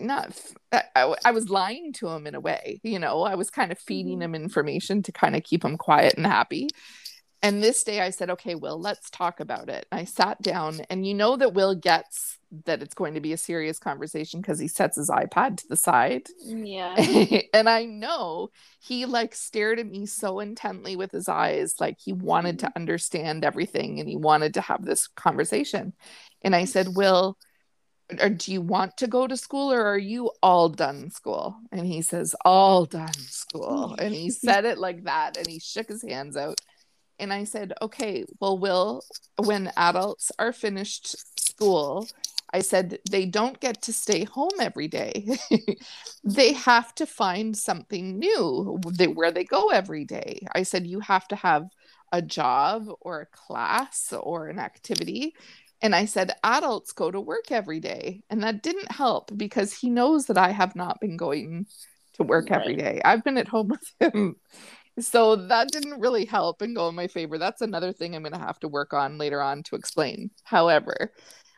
not 0.00 0.32
I, 0.72 0.82
I, 0.94 1.14
I 1.26 1.30
was 1.32 1.50
lying 1.50 1.92
to 1.94 2.08
him 2.08 2.26
in 2.26 2.34
a 2.34 2.40
way 2.40 2.80
you 2.84 2.98
know 2.98 3.22
i 3.22 3.34
was 3.34 3.50
kind 3.50 3.72
of 3.72 3.78
feeding 3.78 4.18
Mhm. 4.20 4.22
him 4.22 4.34
information 4.34 5.02
to 5.02 5.12
kind 5.12 5.34
of 5.36 5.42
keep 5.42 5.64
him 5.64 5.76
quiet 5.76 6.14
and 6.16 6.24
happy 6.26 6.68
and 7.42 7.62
this 7.62 7.84
day 7.84 8.00
I 8.00 8.10
said, 8.10 8.30
okay, 8.30 8.54
Will, 8.54 8.80
let's 8.80 9.10
talk 9.10 9.40
about 9.40 9.68
it. 9.68 9.86
I 9.92 10.04
sat 10.04 10.40
down, 10.42 10.80
and 10.90 11.06
you 11.06 11.14
know 11.14 11.36
that 11.36 11.54
Will 11.54 11.74
gets 11.74 12.38
that 12.64 12.82
it's 12.82 12.94
going 12.94 13.14
to 13.14 13.20
be 13.20 13.32
a 13.32 13.38
serious 13.38 13.78
conversation 13.78 14.40
because 14.40 14.58
he 14.58 14.68
sets 14.68 14.96
his 14.96 15.10
iPad 15.10 15.58
to 15.58 15.68
the 15.68 15.76
side. 15.76 16.26
Mm, 16.48 16.66
yeah. 16.66 17.40
and 17.54 17.68
I 17.68 17.84
know 17.84 18.50
he 18.80 19.04
like 19.04 19.34
stared 19.34 19.78
at 19.78 19.86
me 19.86 20.06
so 20.06 20.40
intently 20.40 20.96
with 20.96 21.10
his 21.10 21.28
eyes, 21.28 21.74
like 21.78 21.98
he 21.98 22.12
wanted 22.12 22.60
to 22.60 22.66
mm-hmm. 22.66 22.78
understand 22.78 23.44
everything 23.44 24.00
and 24.00 24.08
he 24.08 24.16
wanted 24.16 24.54
to 24.54 24.60
have 24.62 24.84
this 24.84 25.08
conversation. 25.08 25.92
And 26.42 26.56
I 26.56 26.64
said, 26.64 26.96
Will, 26.96 27.36
or 28.18 28.30
do 28.30 28.52
you 28.52 28.62
want 28.62 28.96
to 28.98 29.06
go 29.06 29.26
to 29.26 29.36
school 29.36 29.70
or 29.72 29.84
are 29.84 29.98
you 29.98 30.30
all 30.42 30.70
done 30.70 31.10
school? 31.10 31.56
And 31.70 31.86
he 31.86 32.00
says, 32.00 32.34
All 32.44 32.86
done 32.86 33.12
school. 33.12 33.94
And 33.98 34.14
he 34.14 34.30
said 34.30 34.64
it 34.64 34.78
like 34.78 35.04
that 35.04 35.36
and 35.36 35.46
he 35.46 35.58
shook 35.58 35.88
his 35.88 36.02
hands 36.02 36.36
out. 36.36 36.58
And 37.18 37.32
I 37.32 37.44
said, 37.44 37.72
Okay, 37.82 38.24
well, 38.40 38.58
Will, 38.58 39.04
when 39.36 39.72
adults 39.76 40.30
are 40.38 40.52
finished 40.52 41.16
school, 41.38 42.12
I 42.52 42.60
said, 42.62 42.98
they 43.04 43.26
don't 43.26 43.60
get 43.60 43.82
to 43.82 43.92
stay 43.92 44.24
home 44.24 44.58
every 44.60 44.88
day. 44.88 45.26
they 46.24 46.52
have 46.54 46.94
to 46.96 47.06
find 47.06 47.56
something 47.56 48.18
new 48.18 48.80
where 49.14 49.30
they 49.30 49.44
go 49.44 49.68
every 49.68 50.04
day. 50.04 50.40
I 50.54 50.62
said, 50.62 50.86
you 50.86 51.00
have 51.00 51.28
to 51.28 51.36
have 51.36 51.68
a 52.12 52.22
job 52.22 52.86
or 53.02 53.20
a 53.20 53.26
class 53.26 54.12
or 54.18 54.48
an 54.48 54.58
activity. 54.58 55.34
And 55.82 55.94
I 55.94 56.06
said, 56.06 56.32
adults 56.42 56.92
go 56.92 57.10
to 57.10 57.20
work 57.20 57.50
every 57.52 57.80
day. 57.80 58.22
And 58.30 58.42
that 58.42 58.62
didn't 58.62 58.92
help 58.92 59.30
because 59.36 59.74
he 59.74 59.90
knows 59.90 60.26
that 60.26 60.38
I 60.38 60.50
have 60.50 60.74
not 60.74 61.00
been 61.00 61.16
going 61.16 61.66
to 62.14 62.22
work 62.24 62.50
every 62.50 62.74
Right. 62.74 62.76
day. 62.76 63.00
I've 63.04 63.22
been 63.24 63.38
at 63.38 63.48
home 63.48 63.68
with 64.00 64.14
him. 64.14 64.36
So 65.00 65.36
that 65.36 65.68
didn't 65.68 66.00
really 66.00 66.24
help 66.24 66.62
and 66.62 66.74
go 66.74 66.88
in 66.88 66.94
my 66.94 67.06
favor. 67.06 67.38
That's 67.38 67.60
another 67.60 67.92
thing 67.92 68.14
I'm 68.14 68.22
going 68.22 68.32
to 68.32 68.38
have 68.38 68.58
to 68.60 68.68
work 68.68 68.92
on 68.92 69.18
later 69.18 69.40
on 69.40 69.62
to 69.64 69.76
explain. 69.76 70.30
However, 70.44 71.12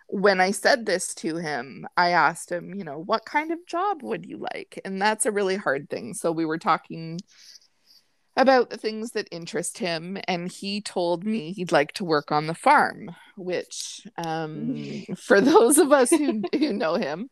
when 0.09 0.41
I 0.41 0.51
said 0.51 0.86
this 0.86 1.14
to 1.16 1.36
him, 1.36 1.86
I 1.97 2.11
asked 2.11 2.51
him, 2.51 2.74
you 2.74 2.84
know, 2.84 2.99
what 2.99 3.24
kind 3.24 3.53
of 3.53 3.66
job 3.66 4.03
would 4.03 4.26
you 4.26 4.38
like? 4.38 4.80
And 4.84 5.01
that's 5.01 5.24
a 5.24 5.32
really 5.32 5.57
hard 5.57 5.88
thing. 5.88 6.14
So 6.14 6.32
we 6.32 6.45
were 6.45 6.59
talking 6.59 7.20
about 8.36 8.70
the 8.70 8.76
things 8.76 9.12
that 9.12 9.28
interest 9.30 9.78
him, 9.78 10.18
and 10.26 10.51
he 10.51 10.80
told 10.80 11.24
me 11.24 11.53
he'd 11.53 11.72
like 11.72 11.93
to 11.93 12.05
work 12.05 12.32
on 12.32 12.47
the 12.47 12.55
farm, 12.55 13.14
which, 13.36 14.07
um, 14.16 15.05
for 15.16 15.41
those 15.41 15.78
of 15.78 15.93
us 15.93 16.11
who, 16.11 16.43
who 16.59 16.72
know 16.72 16.95
him, 16.95 17.28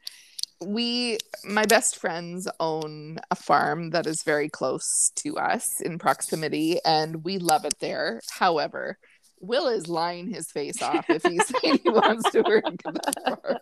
we, 0.64 1.18
my 1.44 1.64
best 1.66 1.96
friends, 1.98 2.48
own 2.58 3.18
a 3.30 3.36
farm 3.36 3.90
that 3.90 4.06
is 4.06 4.22
very 4.22 4.48
close 4.48 5.12
to 5.16 5.36
us 5.36 5.80
in 5.80 5.98
proximity, 5.98 6.78
and 6.84 7.24
we 7.24 7.38
love 7.38 7.64
it 7.64 7.78
there. 7.80 8.20
However, 8.38 8.98
Will 9.40 9.68
is 9.68 9.88
lying 9.88 10.28
his 10.28 10.50
face 10.50 10.82
off 10.82 11.08
if 11.08 11.22
he's 11.22 11.46
saying 11.62 11.78
he 11.82 11.90
wants 11.90 12.28
to 12.32 12.42
work 12.42 12.64
at 12.64 13.14
farm. 13.24 13.58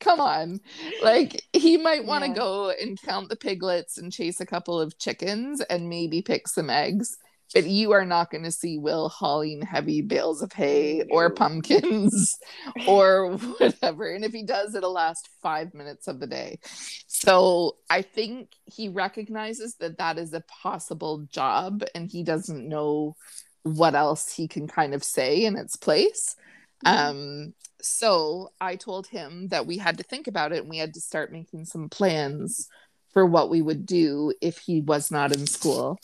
Come 0.00 0.20
on. 0.20 0.60
Like 1.02 1.42
he 1.52 1.76
might 1.76 2.06
want 2.06 2.24
to 2.24 2.30
Yeah. 2.30 2.36
go 2.36 2.70
and 2.70 2.98
count 3.02 3.28
the 3.28 3.36
piglets 3.36 3.98
and 3.98 4.10
chase 4.10 4.40
a 4.40 4.46
couple 4.46 4.80
of 4.80 4.98
chickens 4.98 5.60
and 5.60 5.90
maybe 5.90 6.22
pick 6.22 6.48
some 6.48 6.70
eggs. 6.70 7.18
But 7.54 7.66
you 7.66 7.92
are 7.92 8.04
not 8.04 8.30
going 8.30 8.44
to 8.44 8.50
see 8.50 8.78
Will 8.78 9.08
hauling 9.08 9.62
heavy 9.62 10.02
bales 10.02 10.42
of 10.42 10.52
hay 10.52 11.04
or 11.10 11.30
pumpkins 11.30 12.36
or 12.86 13.36
whatever. 13.36 14.12
And 14.12 14.24
if 14.24 14.32
he 14.32 14.42
does, 14.42 14.74
it'll 14.74 14.92
last 14.92 15.28
five 15.40 15.72
minutes 15.72 16.08
of 16.08 16.20
the 16.20 16.26
day. 16.26 16.58
So 17.06 17.76
I 17.88 18.02
think 18.02 18.50
he 18.64 18.88
recognizes 18.88 19.76
that 19.76 19.98
that 19.98 20.18
is 20.18 20.34
a 20.34 20.44
possible 20.62 21.26
job 21.30 21.84
and 21.94 22.10
he 22.10 22.24
doesn't 22.24 22.68
know 22.68 23.16
what 23.62 23.94
else 23.94 24.34
he 24.34 24.46
can 24.46 24.66
kind 24.66 24.92
of 24.92 25.02
say 25.02 25.44
in 25.44 25.56
its 25.56 25.76
place. 25.76 26.36
Um, 26.84 27.54
so 27.80 28.50
I 28.60 28.76
told 28.76 29.06
him 29.06 29.48
that 29.48 29.66
we 29.66 29.78
had 29.78 29.98
to 29.98 30.04
think 30.04 30.26
about 30.26 30.52
it 30.52 30.60
and 30.60 30.70
we 30.70 30.78
had 30.78 30.94
to 30.94 31.00
start 31.00 31.32
making 31.32 31.64
some 31.66 31.88
plans 31.88 32.68
for 33.12 33.24
what 33.24 33.48
we 33.48 33.62
would 33.62 33.86
do 33.86 34.32
if 34.40 34.58
he 34.58 34.80
was 34.80 35.10
not 35.10 35.34
in 35.34 35.46
school. 35.46 35.98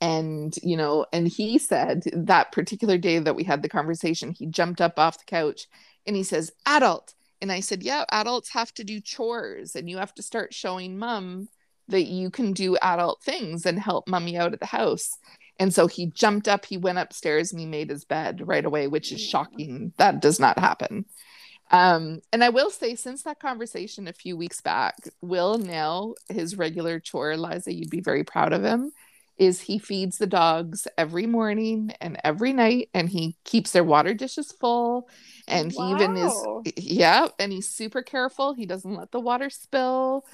And, 0.00 0.54
you 0.62 0.76
know, 0.76 1.06
and 1.12 1.28
he 1.28 1.58
said 1.58 2.04
that 2.14 2.52
particular 2.52 2.96
day 2.96 3.18
that 3.18 3.36
we 3.36 3.44
had 3.44 3.62
the 3.62 3.68
conversation, 3.68 4.32
he 4.32 4.46
jumped 4.46 4.80
up 4.80 4.98
off 4.98 5.18
the 5.18 5.24
couch 5.24 5.66
and 6.06 6.16
he 6.16 6.22
says, 6.22 6.52
Adult. 6.66 7.14
And 7.42 7.52
I 7.52 7.60
said, 7.60 7.82
Yeah, 7.82 8.04
adults 8.10 8.50
have 8.50 8.72
to 8.74 8.84
do 8.84 9.00
chores 9.00 9.76
and 9.76 9.88
you 9.88 9.98
have 9.98 10.14
to 10.14 10.22
start 10.22 10.54
showing 10.54 10.98
mom 10.98 11.48
that 11.88 12.04
you 12.04 12.30
can 12.30 12.52
do 12.52 12.76
adult 12.80 13.22
things 13.22 13.66
and 13.66 13.78
help 13.78 14.08
mommy 14.08 14.36
out 14.36 14.52
at 14.52 14.60
the 14.60 14.66
house. 14.66 15.18
And 15.58 15.74
so 15.74 15.86
he 15.86 16.06
jumped 16.06 16.48
up, 16.48 16.64
he 16.64 16.78
went 16.78 16.98
upstairs 16.98 17.52
and 17.52 17.60
he 17.60 17.66
made 17.66 17.90
his 17.90 18.04
bed 18.04 18.46
right 18.46 18.64
away, 18.64 18.86
which 18.86 19.12
is 19.12 19.20
shocking. 19.20 19.92
That 19.98 20.22
does 20.22 20.40
not 20.40 20.58
happen. 20.58 21.04
Um, 21.70 22.20
and 22.32 22.42
I 22.42 22.48
will 22.48 22.70
say, 22.70 22.94
since 22.94 23.22
that 23.22 23.40
conversation 23.40 24.08
a 24.08 24.12
few 24.12 24.36
weeks 24.36 24.60
back, 24.60 24.96
Will 25.20 25.58
now, 25.58 26.14
his 26.28 26.56
regular 26.56 26.98
chore, 26.98 27.36
Liza, 27.36 27.72
you'd 27.72 27.90
be 27.90 28.00
very 28.00 28.24
proud 28.24 28.52
of 28.52 28.64
him, 28.64 28.92
is 29.40 29.62
he 29.62 29.78
feeds 29.78 30.18
the 30.18 30.26
dogs 30.26 30.86
every 30.98 31.26
morning 31.26 31.92
and 32.00 32.20
every 32.22 32.52
night, 32.52 32.90
and 32.94 33.08
he 33.08 33.36
keeps 33.44 33.72
their 33.72 33.82
water 33.82 34.14
dishes 34.14 34.52
full. 34.52 35.08
And 35.48 35.72
he 35.72 35.82
even 35.90 36.16
is, 36.16 36.32
yeah, 36.76 37.28
and 37.38 37.50
he's 37.50 37.68
super 37.68 38.02
careful. 38.02 38.52
He 38.54 38.66
doesn't 38.66 38.94
let 38.94 39.10
the 39.10 39.18
water 39.18 39.50
spill. 39.50 40.24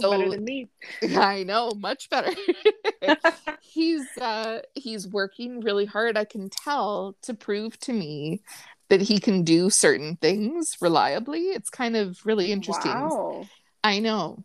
So- 0.00 0.12
better 0.12 0.30
than 0.30 0.44
me. 0.44 0.68
I 1.16 1.42
know, 1.42 1.72
much 1.72 2.08
better. 2.08 2.32
he's 3.60 4.06
uh 4.18 4.60
he's 4.74 5.06
working 5.08 5.60
really 5.60 5.84
hard 5.84 6.16
i 6.16 6.24
can 6.24 6.48
tell 6.48 7.16
to 7.22 7.34
prove 7.34 7.78
to 7.80 7.92
me 7.92 8.40
that 8.88 9.00
he 9.02 9.18
can 9.18 9.42
do 9.42 9.68
certain 9.68 10.16
things 10.16 10.76
reliably 10.80 11.40
it's 11.48 11.70
kind 11.70 11.96
of 11.96 12.24
really 12.24 12.52
interesting 12.52 12.92
Wow. 12.92 13.46
i 13.82 13.98
know 13.98 14.42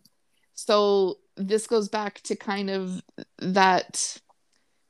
so 0.54 1.19
this 1.40 1.66
goes 1.66 1.88
back 1.88 2.20
to 2.22 2.36
kind 2.36 2.70
of 2.70 3.02
that 3.38 4.18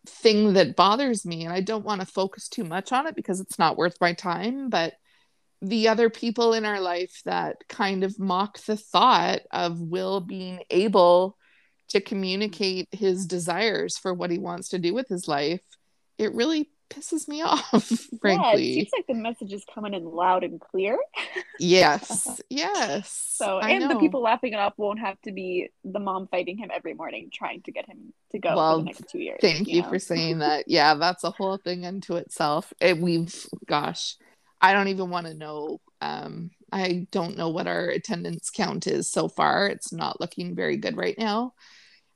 thing 0.07 0.55
that 0.55 0.77
bothers 0.77 1.25
me 1.25 1.45
and 1.45 1.53
i 1.53 1.61
don't 1.61 1.85
want 1.85 2.01
to 2.01 2.07
focus 2.07 2.49
too 2.49 2.65
much 2.65 2.93
on 2.93 3.07
it 3.07 3.15
because 3.15 3.41
it's 3.41 3.59
not 3.59 3.77
worth 3.77 4.01
my 4.01 4.13
time 4.13 4.69
but 4.69 4.95
the 5.63 5.89
other 5.89 6.09
people 6.09 6.55
in 6.55 6.65
our 6.65 6.81
life 6.81 7.21
that 7.27 7.57
kind 7.69 8.03
of 8.03 8.19
mock 8.19 8.59
the 8.65 8.77
thought 8.77 9.41
of 9.51 9.79
will 9.79 10.21
being 10.21 10.61
able 10.71 11.37
to 11.89 12.01
communicate 12.01 12.89
his 12.93 13.27
desires 13.27 13.99
for 13.99 14.15
what 14.15 14.31
he 14.31 14.39
wants 14.39 14.71
to 14.71 14.79
do 14.79 14.95
with 14.95 15.07
his 15.09 15.29
life 15.29 15.61
it 16.19 16.35
really 16.35 16.71
pisses 16.91 17.29
me 17.29 17.43
off 17.43 17.87
frankly. 18.21 18.63
Yeah, 18.63 18.73
it 18.73 18.75
seems 18.75 18.89
like 18.97 19.07
the 19.07 19.15
message 19.15 19.53
is 19.53 19.65
coming 19.73 19.95
in 19.95 20.05
loud 20.05 20.45
and 20.45 20.61
clear. 20.61 20.99
yes 21.59 22.41
yes 22.51 23.11
So, 23.37 23.61
and 23.61 23.91
the 23.91 23.99
people 23.99 24.23
laughing 24.23 24.53
it 24.53 24.59
off 24.59 24.75
won't 24.77 24.99
have 25.01 25.21
to 25.23 25.33
be 25.33 25.71
the 25.85 26.01
mom 26.01 26.29
fighting 26.29 26.59
him 26.59 26.71
every 26.75 26.95
morning, 26.95 27.31
trying 27.33 27.63
to 27.63 27.73
get 27.73 27.87
him 27.87 28.13
to 28.33 28.39
go 28.39 28.57
Well, 28.57 28.73
for 28.75 28.79
the 28.79 28.85
next 28.85 29.09
two 29.09 29.19
years. 29.19 29.39
Thank 29.41 29.69
you, 29.69 29.83
know? 29.83 29.89
for 29.89 29.99
saying 29.99 30.39
that. 30.41 30.65
Yeah, 30.69 30.95
that's 30.95 31.25
a 31.25 31.31
whole 31.31 31.57
thing 31.57 31.87
unto 31.87 32.17
itself. 32.17 32.73
It, 32.81 32.99
we've, 32.99 33.47
gosh, 33.67 34.17
I 34.61 34.73
don't 34.73 34.89
even 34.89 35.11
want 35.11 35.27
to 35.27 35.35
know. 35.35 35.81
Um, 36.01 36.51
I 36.73 37.07
don't 37.11 37.37
know 37.37 37.49
what 37.49 37.67
our 37.67 37.89
attendance 37.89 38.51
count 38.51 38.87
is 38.87 39.11
so 39.11 39.29
far. 39.29 39.67
It's 39.67 39.93
not 39.93 40.21
looking 40.21 40.55
very 40.55 40.77
good 40.77 40.97
right 40.97 41.19
now. 41.19 41.55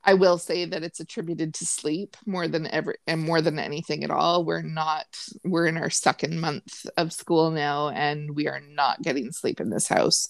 I 0.05 0.15
will 0.15 0.39
say 0.39 0.67
that 0.67 0.83
it's 0.83 1.01
attributed 1.01 1.55
to 1.55 1.67
sleep 1.67 2.17
more 2.27 2.47
than 2.47 2.67
ever 2.67 2.97
and 3.07 3.23
more 3.23 3.41
than 3.41 3.59
anything 3.59 4.05
at 4.05 4.11
all. 4.11 4.45
We're 4.45 4.63
not, 4.63 5.07
we're 5.45 5.67
in 5.67 5.79
our 5.79 5.91
second 5.91 6.41
month 6.41 6.87
of 6.97 7.13
school 7.13 7.51
now 7.51 7.89
and 7.89 8.35
we 8.37 8.47
are 8.47 8.61
not 8.61 9.03
getting 9.03 9.33
sleep 9.33 9.61
in 9.61 9.71
this 9.71 9.89
house, 9.89 10.29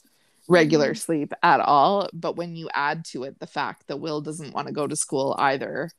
regular 0.48 0.92
Mhm. 0.92 0.98
sleep 0.98 1.32
at 1.42 1.60
all. 1.60 2.08
But 2.12 2.36
when 2.36 2.54
you 2.54 2.68
add 2.72 3.04
to 3.06 3.24
it 3.24 3.40
the 3.40 3.46
fact 3.48 3.88
that 3.88 3.98
Will 3.98 4.20
doesn't 4.20 4.54
want 4.54 4.68
to 4.68 4.72
go 4.72 4.86
to 4.86 4.96
school 4.96 5.34
either, 5.38 5.90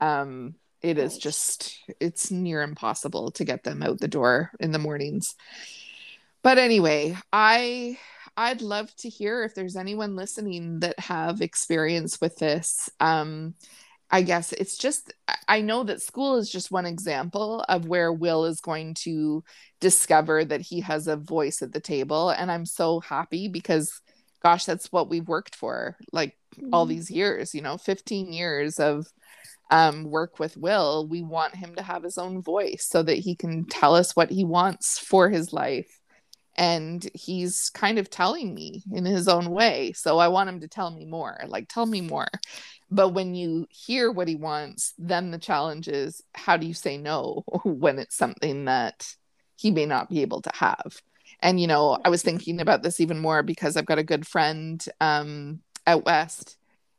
um, 0.00 0.54
it 0.80 0.96
is 0.96 1.18
just, 1.18 1.78
it's 2.00 2.30
near 2.30 2.62
impossible 2.62 3.32
to 3.32 3.44
get 3.44 3.64
them 3.64 3.82
out 3.82 4.00
the 4.00 4.08
door 4.08 4.50
in 4.60 4.72
the 4.72 4.78
mornings. 4.78 5.34
But 6.42 6.56
anyway, 6.56 7.18
I 7.30 7.98
I'd 8.36 8.62
love 8.62 8.94
to 8.96 9.08
hear 9.08 9.44
if 9.44 9.54
there's 9.54 9.76
anyone 9.76 10.16
listening 10.16 10.80
that 10.80 10.98
have 10.98 11.40
experience 11.40 12.20
with 12.20 12.36
this. 12.36 12.88
Um, 13.00 13.54
I 14.10 14.22
guess 14.22 14.52
it's 14.52 14.76
just 14.76 15.12
I- 15.46 15.60
know 15.60 15.84
that 15.84 16.02
school 16.02 16.36
is 16.36 16.50
just 16.50 16.70
one 16.72 16.86
example 16.86 17.64
of 17.68 17.86
where 17.86 18.12
Will 18.12 18.44
is 18.44 18.60
going 18.60 18.94
to 19.02 19.44
discover 19.80 20.44
that 20.44 20.60
he 20.60 20.80
has 20.80 21.06
a 21.06 21.16
voice 21.16 21.62
at 21.62 21.72
the 21.72 21.80
table, 21.80 22.30
and 22.30 22.50
I'm 22.50 22.66
so 22.66 23.00
happy 23.00 23.48
because, 23.48 24.00
gosh, 24.42 24.64
that's 24.64 24.90
what 24.90 25.08
we've 25.08 25.28
worked 25.28 25.54
for 25.54 25.96
like 26.12 26.36
all 26.72 26.86
Mhm. 26.86 26.88
these 26.88 27.10
years. 27.10 27.54
You 27.54 27.62
know, 27.62 27.78
15 27.78 28.32
years 28.32 28.80
of 28.80 29.06
um, 29.70 30.02
work 30.04 30.40
with 30.40 30.56
Will. 30.56 31.06
We 31.06 31.22
want 31.22 31.54
him 31.54 31.76
to 31.76 31.82
have 31.82 32.02
his 32.02 32.18
own 32.18 32.42
voice 32.42 32.86
so 32.88 33.04
that 33.04 33.18
he 33.18 33.36
can 33.36 33.64
tell 33.66 33.94
us 33.94 34.16
what 34.16 34.30
he 34.30 34.44
wants 34.44 34.98
for 34.98 35.28
his 35.28 35.52
life 35.52 35.99
and 36.56 37.08
he's 37.14 37.70
kind 37.70 37.98
of 37.98 38.10
telling 38.10 38.54
me 38.54 38.82
in 38.92 39.04
his 39.04 39.28
own 39.28 39.50
way 39.50 39.92
so 39.92 40.18
i 40.18 40.28
want 40.28 40.48
him 40.48 40.60
to 40.60 40.68
tell 40.68 40.90
me 40.90 41.04
more 41.04 41.38
like 41.46 41.68
tell 41.68 41.86
me 41.86 42.00
more. 42.00 42.28
But 42.92 43.10
when 43.10 43.36
you 43.36 43.68
hear 43.70 44.10
what 44.10 44.28
he 44.28 44.34
wants 44.34 44.94
then 44.98 45.30
the 45.30 45.38
challenge 45.38 45.88
is 45.88 46.22
how 46.34 46.56
do 46.56 46.66
you 46.66 46.74
say 46.74 46.96
no 46.96 47.44
when 47.64 47.98
it's 47.98 48.16
something 48.16 48.64
that 48.64 49.14
he 49.56 49.70
may 49.70 49.86
not 49.86 50.08
be 50.08 50.22
able 50.22 50.42
to 50.42 50.50
have? 50.54 51.00
And 51.40 51.60
you 51.60 51.66
know 51.66 51.98
i 52.04 52.08
was 52.08 52.22
thinking 52.22 52.60
about 52.60 52.82
this 52.82 53.00
even 53.00 53.18
more 53.18 53.42
because 53.42 53.76
i've 53.76 53.86
got 53.86 53.98
a 53.98 54.04
good 54.04 54.26
friend 54.26 54.84
um 55.00 55.60
out 55.86 56.04
west 56.04 56.56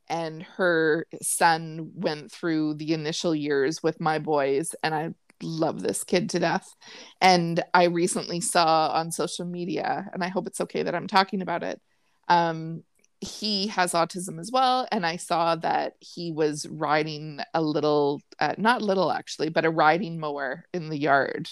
and 0.08 0.42
her 0.42 1.06
son 1.22 1.90
went 1.94 2.30
through 2.30 2.74
the 2.74 2.92
initial 2.92 3.34
years 3.34 3.82
with 3.82 4.00
my 4.00 4.18
boys 4.18 4.74
and 4.82 4.94
i 4.94 5.14
love 5.42 5.82
this 5.82 6.04
kid 6.04 6.30
to 6.30 6.38
death 6.38 6.74
and 7.20 7.62
I 7.74 7.84
recently 7.84 8.40
saw 8.40 8.88
on 8.92 9.10
social 9.12 9.44
media, 9.44 10.10
and 10.12 10.22
I 10.24 10.28
hope 10.28 10.46
it's 10.46 10.60
okay 10.62 10.82
that 10.82 10.94
I'm 10.94 11.06
talking 11.06 11.42
about 11.42 11.62
it. 11.62 11.80
Um, 12.28 12.82
he 13.20 13.68
has 13.68 13.92
autism 13.92 14.40
as 14.40 14.50
well, 14.52 14.88
and 14.90 15.06
I 15.06 15.16
saw 15.16 15.54
that 15.56 15.94
he 16.00 16.32
was 16.32 16.66
riding 16.68 17.38
a 17.54 17.62
little, 17.62 18.20
uh, 18.40 18.54
not 18.58 18.82
little 18.82 19.12
actually, 19.12 19.48
but 19.50 19.64
a 19.64 19.70
riding 19.70 20.18
mower 20.18 20.64
in 20.74 20.88
the 20.88 20.98
yard. 20.98 21.48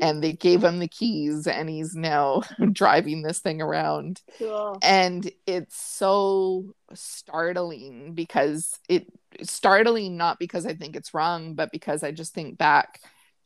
And 0.00 0.22
they 0.22 0.34
gave 0.34 0.62
him 0.62 0.78
the 0.78 0.86
keys, 0.86 1.48
and 1.48 1.68
he's 1.68 1.96
now 1.96 2.42
driving 2.72 3.22
this 3.22 3.40
thing 3.40 3.60
around 3.60 4.22
Cool. 4.38 4.78
and 4.82 5.28
it's 5.48 5.76
so 5.82 6.76
startling 6.94 8.14
because 8.14 8.78
it 8.88 9.06
startling 9.42 10.16
not 10.16 10.38
because 10.38 10.66
i 10.66 10.74
think 10.74 10.96
it's 10.96 11.14
wrong 11.14 11.54
but 11.54 11.70
because 11.72 12.02
i 12.02 12.10
just 12.10 12.34
think 12.34 12.58
back 12.58 13.00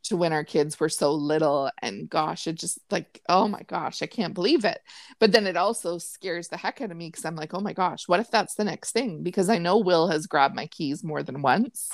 to 0.04 0.16
when 0.16 0.32
our 0.32 0.44
kids 0.44 0.78
were 0.78 0.88
so 0.88 1.12
little 1.12 1.70
and 1.82 2.08
gosh 2.08 2.46
it 2.46 2.54
just 2.54 2.78
like 2.90 3.20
oh 3.28 3.48
my 3.48 3.62
gosh 3.62 4.02
i 4.02 4.06
can't 4.06 4.34
believe 4.34 4.64
it. 4.64 4.80
But 5.18 5.32
then 5.32 5.46
it 5.46 5.56
also 5.56 5.98
scares 5.98 6.48
the 6.48 6.56
heck 6.56 6.80
out 6.80 6.90
of 6.90 6.96
me 6.96 7.08
because 7.08 7.24
i'm 7.24 7.36
like 7.36 7.54
oh 7.54 7.60
my 7.60 7.72
gosh 7.72 8.06
what 8.06 8.20
if 8.20 8.30
that's 8.30 8.54
the 8.54 8.64
next 8.64 8.92
thing? 8.92 9.22
Because 9.22 9.48
i 9.48 9.58
know 9.58 9.78
will 9.78 10.08
has 10.08 10.26
grabbed 10.26 10.54
my 10.54 10.66
keys 10.66 11.02
more 11.02 11.22
than 11.22 11.42
once 11.42 11.90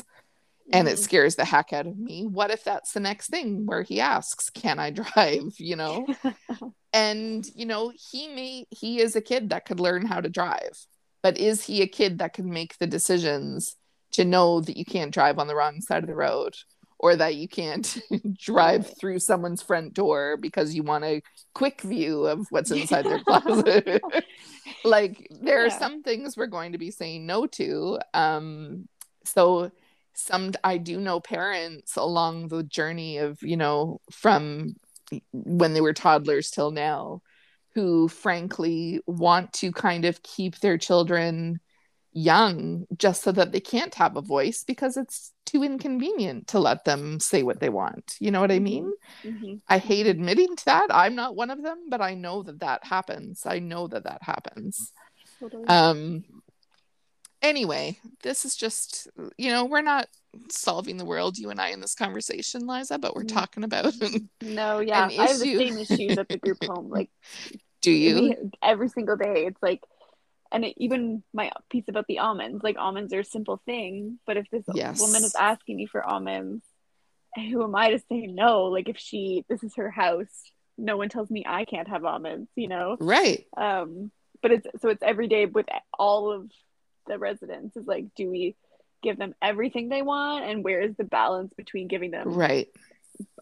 and 0.73 0.87
it 0.89 0.97
Mhm. 0.99 1.03
scares 1.03 1.35
the 1.37 1.45
heck 1.45 1.73
out 1.73 1.87
of 1.89 1.99
me. 1.99 2.27
What 2.27 2.51
if 2.53 2.63
that's 2.63 2.93
the 2.93 3.01
next 3.01 3.29
thing 3.29 3.67
where 3.67 3.83
he 3.83 4.01
asks 4.01 4.51
can 4.51 4.79
i 4.79 4.91
drive? 5.03 5.55
you 5.59 5.77
know? 5.77 6.07
And 6.93 7.47
you 7.55 7.67
know 7.67 7.93
he 8.11 8.27
may 8.29 8.67
he 8.71 9.01
is 9.01 9.15
a 9.15 9.21
kid 9.21 9.51
that 9.51 9.65
could 9.65 9.79
learn 9.79 10.05
how 10.05 10.21
to 10.21 10.29
drive 10.29 10.77
but 11.23 11.39
is 11.39 11.65
he 11.65 11.83
a 11.83 11.87
kid 11.87 12.19
that 12.19 12.33
can 12.33 12.51
make 12.51 12.77
the 12.79 12.87
decisions 12.87 13.77
to 14.13 14.25
know 14.25 14.61
that 14.61 14.77
you 14.77 14.85
can't 14.85 15.13
drive 15.15 15.39
on 15.39 15.47
the 15.47 15.55
wrong 15.55 15.81
side 15.81 16.03
of 16.03 16.09
the 16.09 16.15
road 16.17 16.55
or 17.01 17.17
that 17.17 17.35
you 17.35 17.49
can't 17.49 17.99
drive 18.39 18.95
through 18.99 19.19
someone's 19.19 19.63
front 19.63 19.95
door 19.95 20.37
because 20.37 20.75
you 20.75 20.83
want 20.83 21.03
a 21.03 21.23
quick 21.55 21.81
view 21.81 22.27
of 22.27 22.47
what's 22.51 22.71
inside 22.71 23.07
their 23.07 23.21
closet. 23.25 24.01
Like 24.85 25.27
there 25.31 25.65
are 25.67 25.71
some 25.71 26.03
things 26.03 26.37
we're 26.37 26.47
going 26.47 26.73
to 26.73 26.79
be 26.79 26.91
saying 26.91 27.27
no 27.27 27.47
to 27.47 27.99
um 28.15 28.89
so 29.25 29.71
some 30.15 30.53
i 30.65 30.79
do 30.79 30.99
know 30.99 31.21
parents 31.21 31.97
along 31.97 32.49
the 32.49 32.63
journey 32.63 33.19
of 33.19 33.43
you 33.43 33.57
know 33.57 34.01
from 34.11 34.77
when 35.33 35.75
they 35.75 35.83
were 35.83 35.93
toddlers 35.93 36.51
till 36.51 36.71
now 36.71 37.21
who 37.75 38.09
frankly 38.09 39.01
want 39.07 39.53
to 39.55 39.71
kind 39.71 40.05
of 40.07 40.23
keep 40.23 40.59
their 40.61 40.79
children 40.79 41.61
young 42.13 42.87
just 42.97 43.23
so 43.23 43.33
that 43.33 43.53
they 43.53 43.61
can't 43.61 43.95
have 43.95 44.17
a 44.17 44.21
voice 44.23 44.65
because 44.65 44.97
it's 44.97 45.33
too 45.47 45.63
inconvenient 45.63 46.47
to 46.49 46.59
let 46.59 46.85
them 46.85 47.21
say 47.21 47.43
what 47.43 47.61
they 47.61 47.69
want 47.69 48.17
you 48.21 48.31
know 48.31 48.41
what 48.41 48.51
i 48.53 48.59
mean 48.59 48.93
Mhm. 49.25 49.61
I 49.69 49.79
hate 49.79 50.07
admitting 50.07 50.57
to 50.57 50.65
that. 50.65 50.89
I'm 50.91 51.15
not 51.15 51.37
one 51.37 51.51
of 51.51 51.63
them, 51.63 51.79
but 51.89 52.01
I 52.01 52.15
know 52.15 52.43
that 52.43 52.59
that 52.61 52.85
happens. 52.85 53.47
I 53.47 53.61
know 53.61 53.87
that 53.87 54.05
that 54.05 54.23
happens. 54.23 54.93
Totally. 55.39 55.65
Um 55.69 56.25
anyway, 57.43 57.99
this 58.23 58.45
is 58.45 58.57
just 58.57 59.09
you 59.39 59.51
know, 59.51 59.65
we're 59.65 59.83
not 59.83 60.09
solving 60.51 60.97
the 60.97 61.05
world 61.05 61.39
you 61.39 61.51
and 61.51 61.61
I 61.61 61.69
in 61.69 61.81
this 61.81 61.95
conversation, 61.95 62.67
Liza, 62.67 62.99
but 62.99 63.15
we're 63.15 63.23
Mhm. 63.23 63.29
talking 63.35 63.65
about 63.65 63.95
no, 64.43 64.81
yeah, 64.81 65.07
I 65.07 65.27
have 65.29 65.39
the 65.39 65.57
same 65.57 65.79
issues 65.79 66.19
at 66.19 66.29
the 66.29 66.39
group 66.39 66.65
home. 66.65 66.91
Like 66.91 67.11
do 67.83 67.93
you? 67.93 68.51
every 68.63 68.89
single 68.89 69.17
day, 69.17 69.47
it's 69.47 69.63
like, 69.63 69.83
and 70.53 70.65
it, 70.65 70.75
even 70.77 71.23
my 71.33 71.51
piece 71.71 71.85
about 71.89 72.07
the 72.09 72.19
almonds. 72.19 72.63
Like 72.63 72.77
almonds 72.79 73.13
are 73.13 73.21
a 73.21 73.25
simple 73.25 73.61
thing, 73.67 74.19
but 74.27 74.37
if 74.37 74.49
this 74.51 74.65
Yes. 74.75 74.99
woman 75.01 75.25
is 75.25 75.35
asking 75.35 75.77
me 75.77 75.87
for 75.87 76.05
almonds, 76.05 76.65
who 77.37 77.63
am 77.63 77.75
I 77.77 77.91
to 77.91 77.99
say 77.99 78.27
no? 78.27 78.65
Like 78.65 78.89
if 78.89 78.99
she, 78.99 79.45
this 79.49 79.63
is 79.63 79.75
her 79.77 79.91
house. 79.91 80.29
No 80.77 80.97
one 80.97 81.09
tells 81.11 81.31
me 81.31 81.45
I 81.47 81.65
can't 81.65 81.89
have 81.89 82.05
almonds. 82.05 82.49
You 82.57 82.69
know. 82.69 82.97
Right. 83.01 83.47
um 83.57 84.11
but 84.43 84.53
it's 84.53 84.67
so 84.81 84.89
it's 84.89 85.03
every 85.03 85.29
day 85.29 85.45
with 85.47 85.67
all 85.99 86.33
of 86.33 86.51
the 87.07 87.19
residents 87.19 87.77
is 87.77 87.87
like 87.87 88.07
do 88.17 88.31
we 88.31 88.57
give 89.03 89.19
them 89.19 89.35
everything 89.43 89.89
they 89.91 90.01
want 90.03 90.45
and 90.45 90.65
where 90.65 90.81
is 90.81 90.95
the 90.97 91.05
balance 91.05 91.53
between 91.55 91.89
giving 91.89 92.11
them 92.11 92.29
Right. 92.33 92.69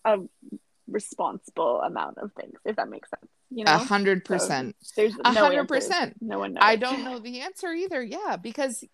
a 0.05 0.19
responsible 0.89 1.81
amount 1.83 2.19
of 2.19 2.33
things 2.33 2.59
if 2.65 2.77
that 2.77 2.89
makes 2.89 3.11
sense 3.11 3.31
you 3.51 3.65
A 3.65 3.79
hundred 3.79 4.25
percent. 4.25 4.77
there's 4.97 5.15
A 5.25 5.33
hundred 5.33 5.69
percent 5.69 6.15
no 6.21 6.39
one 6.39 6.55
knows 6.55 6.65
I 6.65 6.77
don't 6.77 7.05
know 7.05 7.19
the 7.19 7.41
answer 7.41 7.73
either. 7.73 8.03
Yeah, 8.03 8.37
because 8.37 8.85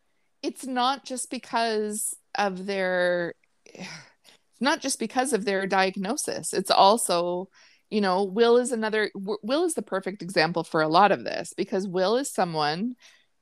it's 0.43 0.67
not 0.67 1.05
just 1.05 1.31
because 1.31 2.15
of 2.37 2.67
their 2.67 3.35
it's 3.65 4.61
not 4.61 4.81
just 4.81 4.99
because 4.99 5.33
of 5.33 5.45
their 5.45 5.67
diagnosis. 5.67 6.53
It's 6.53 6.71
also, 6.71 7.49
you 7.91 8.01
know, 8.01 8.25
Will 8.25 8.57
is 8.59 8.73
another 8.73 9.11
Will 9.15 9.65
is 9.65 9.75
the 9.75 9.83
perfect 9.83 10.23
example 10.23 10.65
for 10.65 10.83
a 10.83 10.89
lot 10.89 11.13
of 11.13 11.25
this 11.25 11.53
because 11.57 11.89
Will 11.89 12.17
is 12.17 12.31
someone 12.33 12.95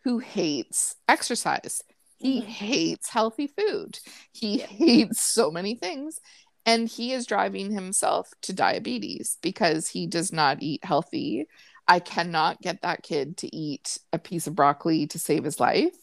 who 0.05 0.19
hates 0.19 0.97
exercise. 1.09 1.83
He 2.19 2.41
Mhm. 2.41 2.47
hates 2.47 3.09
healthy 3.11 3.49
food. 3.49 3.99
He 4.33 4.59
Yeah. 4.59 4.67
hates 4.67 5.23
so 5.23 5.51
many 5.51 5.75
things 5.75 6.21
and 6.67 6.89
he 6.89 7.13
is 7.13 7.27
driving 7.27 7.73
himself 7.73 8.31
to 8.43 8.53
diabetes 8.53 9.39
because 9.43 9.89
he 9.89 10.07
does 10.07 10.33
not 10.33 10.63
eat 10.63 10.85
healthy. 10.85 11.47
I 11.89 11.99
cannot 12.01 12.61
get 12.63 12.83
that 12.83 13.03
kid 13.03 13.37
to 13.39 13.55
eat 13.55 13.99
a 14.13 14.19
piece 14.19 14.47
of 14.47 14.55
broccoli 14.55 15.07
to 15.09 15.19
save 15.19 15.45
his 15.45 15.59
life. 15.61 15.95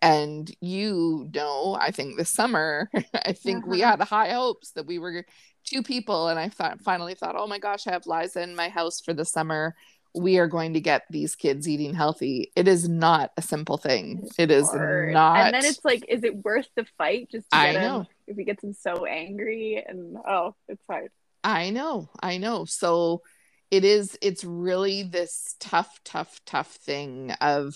And 0.00 0.50
you 0.60 1.28
know, 1.32 1.76
I 1.80 1.90
think 1.92 2.16
this 2.16 2.30
summer, 2.30 2.90
I 3.14 3.32
think 3.32 3.66
we 3.66 3.82
Uh-huh. 3.82 3.90
had 3.90 4.00
high 4.00 4.32
hopes 4.32 4.72
that 4.72 4.86
we 4.86 4.98
were 4.98 5.24
two 5.64 5.82
people. 5.82 6.28
And 6.28 6.38
I 6.38 6.48
thought, 6.48 6.80
finally 6.80 7.14
thought, 7.14 7.36
oh 7.38 7.46
my 7.46 7.58
gosh, 7.58 7.86
I 7.86 7.92
have 7.92 8.06
Liza 8.06 8.42
in 8.42 8.56
my 8.56 8.68
house 8.68 9.00
for 9.00 9.14
the 9.14 9.24
summer. 9.24 9.76
We 10.14 10.38
are 10.38 10.46
going 10.46 10.74
to 10.74 10.80
get 10.80 11.04
these 11.10 11.34
kids 11.34 11.68
eating 11.68 11.94
healthy. 11.94 12.52
It 12.54 12.68
is 12.68 12.88
not 12.88 13.30
a 13.36 13.42
simple 13.42 13.78
thing. 13.78 14.28
It 14.38 14.50
is 14.50 14.68
Hard. 14.68 15.12
not. 15.12 15.38
and 15.38 15.54
then 15.54 15.64
it's 15.64 15.84
like 15.84 16.04
is 16.08 16.22
it 16.22 16.36
worth 16.36 16.68
the 16.76 16.84
fight 16.98 17.30
just 17.30 17.50
to 17.50 17.56
I 17.56 17.72
get 17.72 17.82
him 17.82 17.88
know. 17.90 18.06
if 18.26 18.36
he 18.36 18.44
gets 18.44 18.62
him 18.62 18.74
so 18.74 19.06
angry 19.06 19.82
and 19.86 20.16
oh 20.28 20.54
it's 20.68 20.82
hard 20.88 21.10
I 21.44 21.70
know, 21.70 22.08
I 22.22 22.38
know. 22.38 22.64
So 22.64 23.22
it 23.70 23.84
is, 23.84 24.16
it's 24.20 24.44
really 24.44 25.02
this 25.02 25.56
tough, 25.58 26.00
tough, 26.04 26.40
tough 26.46 26.72
thing 26.72 27.32
of, 27.40 27.74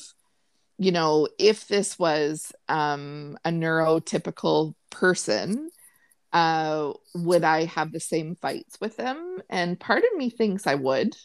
you 0.78 0.92
know, 0.92 1.28
if 1.38 1.66
this 1.68 1.98
was 1.98 2.52
um, 2.68 3.38
a 3.44 3.50
neurotypical 3.50 4.74
person, 4.90 5.70
uh, 6.32 6.92
would 7.14 7.44
I 7.44 7.64
have 7.64 7.92
the 7.92 8.00
same 8.00 8.36
fights 8.36 8.78
with 8.80 8.96
them? 8.96 9.38
And 9.48 9.80
part 9.80 10.04
of 10.04 10.18
me 10.18 10.28
thinks 10.30 10.66
I 10.66 10.74
would. 10.74 11.16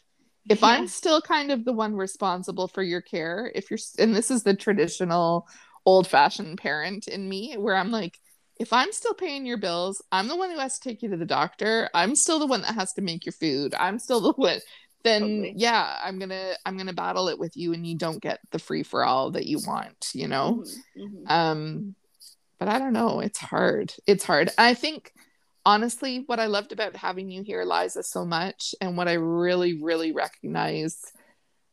If 0.49 0.63
I'm 0.63 0.87
still 0.87 1.21
kind 1.21 1.51
of 1.51 1.65
the 1.65 1.73
one 1.73 1.95
responsible 1.95 2.67
for 2.67 2.83
your 2.83 3.01
care, 3.01 3.51
if 3.55 3.69
you're, 3.69 3.79
and 3.99 4.15
this 4.15 4.31
is 4.31 4.43
the 4.43 4.55
traditional 4.55 5.47
old 5.85 6.07
fashioned 6.07 6.57
parent 6.57 7.07
in 7.07 7.27
me 7.27 7.55
where 7.57 7.75
I'm 7.75 7.91
like, 7.91 8.19
if 8.59 8.73
I'm 8.73 8.91
still 8.91 9.13
paying 9.13 9.45
your 9.45 9.57
bills, 9.57 10.03
I'm 10.11 10.27
the 10.27 10.35
one 10.35 10.51
who 10.51 10.59
has 10.59 10.77
to 10.77 10.89
take 10.89 11.01
you 11.01 11.09
to 11.09 11.17
the 11.17 11.25
doctor. 11.25 11.89
I'm 11.93 12.15
still 12.15 12.37
the 12.37 12.45
one 12.45 12.61
that 12.61 12.75
has 12.75 12.93
to 12.93 13.01
make 13.01 13.25
your 13.25 13.33
food. 13.33 13.73
I'm 13.77 13.97
still 13.97 14.21
the 14.21 14.33
one 14.33 14.59
then 15.03 15.21
Totally. 15.21 15.53
yeah, 15.57 15.97
I'm 16.03 16.19
going 16.19 16.29
to 16.29 16.57
I'm 16.65 16.75
going 16.75 16.87
to 16.87 16.93
battle 16.93 17.27
it 17.29 17.39
with 17.39 17.57
you 17.57 17.73
and 17.73 17.85
you 17.87 17.97
don't 17.97 18.21
get 18.21 18.39
the 18.51 18.59
free 18.59 18.83
for 18.83 19.03
all 19.03 19.31
that 19.31 19.47
you 19.47 19.59
want, 19.65 20.09
you 20.13 20.27
know? 20.27 20.63
Mhm, 20.97 21.25
mhm. 21.27 21.31
Um 21.31 21.95
but 22.59 22.67
I 22.67 22.77
don't 22.77 22.93
know, 22.93 23.19
it's 23.19 23.39
hard. 23.39 23.93
It's 24.05 24.23
hard. 24.23 24.51
I 24.59 24.75
think 24.75 25.11
honestly 25.65 26.23
what 26.25 26.39
I 26.39 26.47
loved 26.47 26.71
about 26.71 26.95
having 26.95 27.29
you 27.29 27.43
here 27.43 27.63
Liza 27.63 28.03
so 28.03 28.25
much 28.25 28.73
and 28.81 28.97
what 28.97 29.07
I 29.07 29.13
really 29.13 29.81
really 29.81 30.11
recognize 30.11 31.11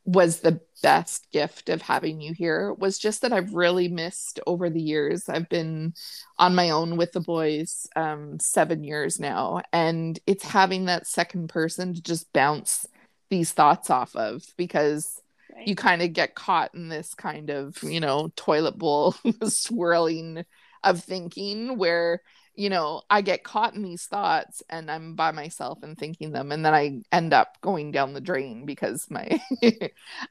was 0.04 0.40
the 0.40 0.58
best 0.82 1.30
gift 1.32 1.68
of 1.68 1.82
having 1.82 2.18
you 2.18 2.32
here 2.32 2.72
was 2.72 2.98
just 2.98 3.20
that 3.20 3.32
I've 3.32 3.52
really 3.52 3.88
missed 3.88 4.40
over 4.46 4.70
the 4.70 4.80
years. 4.80 5.28
I've 5.28 5.50
been 5.50 5.92
on 6.38 6.54
my 6.54 6.70
own 6.70 6.96
with 6.96 7.12
the 7.12 7.20
boys 7.20 7.86
um, 7.94 8.40
seven 8.40 8.84
years 8.84 9.20
now, 9.20 9.60
and 9.70 10.18
it's 10.26 10.44
having 10.44 10.86
that 10.86 11.06
second 11.06 11.50
person 11.50 11.92
to 11.92 12.02
just 12.02 12.32
bounce 12.32 12.86
these 13.28 13.52
thoughts 13.52 13.90
off 13.90 14.16
of 14.16 14.42
because 14.56 15.20
Right. 15.54 15.66
you 15.66 15.74
kind 15.74 16.02
of 16.02 16.12
get 16.12 16.34
caught 16.34 16.74
in 16.74 16.88
this 16.88 17.14
kind 17.14 17.50
of 17.50 17.82
you 17.82 18.00
know 18.00 18.30
toilet 18.36 18.76
bowl 18.76 19.14
swirling 19.44 20.44
of 20.84 21.02
thinking 21.02 21.78
where 21.78 22.20
you 22.58 22.68
know 22.68 23.02
i 23.08 23.20
get 23.20 23.44
caught 23.44 23.74
in 23.74 23.82
these 23.82 24.06
thoughts 24.06 24.62
and 24.68 24.90
i'm 24.90 25.14
by 25.14 25.30
myself 25.30 25.82
and 25.82 25.96
thinking 25.96 26.32
them 26.32 26.50
and 26.50 26.64
then 26.64 26.74
i 26.74 27.00
end 27.12 27.32
up 27.32 27.56
going 27.60 27.92
down 27.92 28.14
the 28.14 28.20
drain 28.20 28.64
because 28.64 29.06
my 29.10 29.40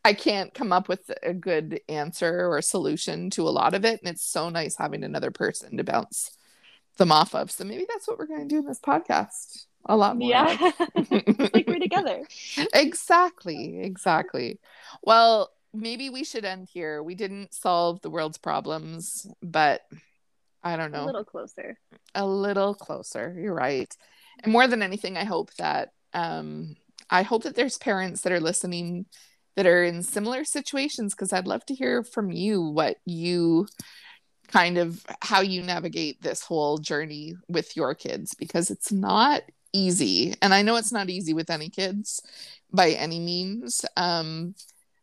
i 0.05 0.13
can't 0.13 0.53
come 0.53 0.73
up 0.73 0.89
with 0.89 1.11
a 1.23 1.33
good 1.33 1.79
answer 1.87 2.47
or 2.51 2.61
solution 2.61 3.29
to 3.29 3.47
a 3.47 3.49
lot 3.49 3.73
of 3.73 3.85
it 3.85 4.01
and 4.01 4.09
it's 4.09 4.23
so 4.23 4.49
nice 4.49 4.75
having 4.75 5.03
another 5.03 5.31
person 5.31 5.77
to 5.77 5.83
bounce 5.83 6.37
them 6.97 7.11
off 7.11 7.33
of. 7.33 7.49
So 7.51 7.63
maybe 7.63 7.85
that's 7.87 8.07
what 8.07 8.19
we're 8.19 8.27
going 8.27 8.47
to 8.47 8.47
do 8.47 8.59
in 8.59 8.65
this 8.65 8.79
podcast. 8.79 9.65
A 9.85 9.95
lot 9.95 10.17
more. 10.17 10.29
Yeah. 10.29 10.57
it's 10.95 11.53
like 11.53 11.67
we're 11.67 11.79
together. 11.79 12.23
exactly 12.73 13.79
exactly. 13.81 14.59
Well 15.01 15.51
maybe 15.73 16.09
we 16.09 16.23
should 16.23 16.43
end 16.43 16.67
here. 16.73 17.01
We 17.01 17.15
didn't 17.15 17.53
solve 17.53 18.01
the 18.01 18.09
world's 18.09 18.37
problems 18.37 19.27
but 19.41 19.81
i 20.67 20.77
don't 20.77 20.91
know. 20.91 21.03
A 21.03 21.05
little 21.05 21.25
closer. 21.25 21.77
a 22.15 22.25
little 22.25 22.73
closer 22.73 23.35
you're 23.39 23.53
right. 23.53 23.93
And 24.43 24.51
more 24.51 24.67
than 24.67 24.81
anything 24.83 25.17
i 25.17 25.23
hope 25.23 25.53
that 25.55 25.89
um 26.13 26.75
i 27.09 27.21
hope 27.23 27.43
that 27.43 27.55
there's 27.55 27.77
parents 27.77 28.21
that 28.21 28.31
are 28.31 28.39
listening 28.39 29.05
that 29.55 29.65
are 29.65 29.83
in 29.83 30.03
similar 30.03 30.45
situations 30.45 31.13
because 31.13 31.33
i'd 31.33 31.47
love 31.47 31.65
to 31.65 31.73
hear 31.73 32.03
from 32.03 32.31
you 32.31 32.61
what 32.61 32.97
you 33.05 33.67
kind 34.47 34.77
of 34.77 35.05
how 35.21 35.41
you 35.41 35.61
navigate 35.61 36.21
this 36.21 36.41
whole 36.41 36.77
journey 36.77 37.35
with 37.49 37.75
your 37.75 37.93
kids 37.93 38.33
because 38.33 38.71
it's 38.71 38.91
not 38.91 39.41
easy. 39.73 40.33
And 40.41 40.53
i 40.53 40.61
know 40.61 40.77
it's 40.77 40.93
not 40.93 41.09
easy 41.09 41.33
with 41.33 41.49
any 41.49 41.69
kids 41.69 42.21
by 42.71 42.91
any 42.91 43.19
means 43.19 43.83
um 43.95 44.55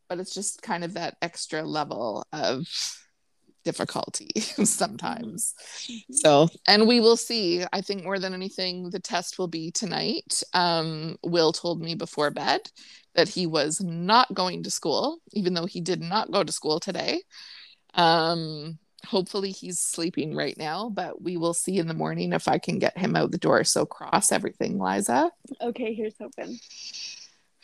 but 0.09 0.19
it's 0.19 0.35
just 0.35 0.63
kind 0.63 0.85
of 0.85 0.95
that 0.95 1.17
extra 1.23 1.63
level 1.63 2.27
of 2.33 2.67
difficulty 3.65 4.31
sometimes 4.65 5.55
Mhm. 5.89 6.03
so, 6.13 6.49
and 6.67 6.87
we 6.87 7.01
will 7.01 7.17
see. 7.17 7.65
I 7.73 7.81
think 7.81 8.05
more 8.05 8.19
than 8.19 8.35
anything, 8.35 8.91
the 8.91 9.01
test 9.01 9.39
will 9.39 9.49
be 9.49 9.71
tonight. 9.71 10.43
Um, 10.53 11.17
Will 11.23 11.53
told 11.53 11.81
me 11.81 11.95
before 11.95 12.31
bed 12.31 12.61
that 13.15 13.29
he 13.29 13.47
was 13.47 13.81
not 13.81 14.33
going 14.33 14.63
to 14.63 14.71
school, 14.71 15.19
even 15.33 15.55
though 15.55 15.67
he 15.67 15.81
did 15.81 16.01
not 16.01 16.31
go 16.31 16.43
to 16.45 16.53
school 16.53 16.81
today. 16.81 17.23
Um, 17.95 18.79
hopefully, 19.07 19.51
he's 19.51 19.81
sleeping 19.81 20.35
right 20.35 20.57
now, 20.57 20.89
but 20.89 21.21
we 21.23 21.37
will 21.37 21.55
see 21.55 21.79
in 21.79 21.87
the 21.89 21.95
morning 21.95 22.33
if 22.33 22.49
I 22.49 22.59
can 22.59 22.79
get 22.79 22.97
him 22.97 23.17
out 23.17 23.31
the 23.31 23.39
door. 23.39 23.65
So, 23.65 23.85
cross 23.87 24.33
everything, 24.33 24.79
Liza. 24.79 25.31
Okay, 25.61 25.95
here's 25.95 26.15
hoping. 26.19 26.59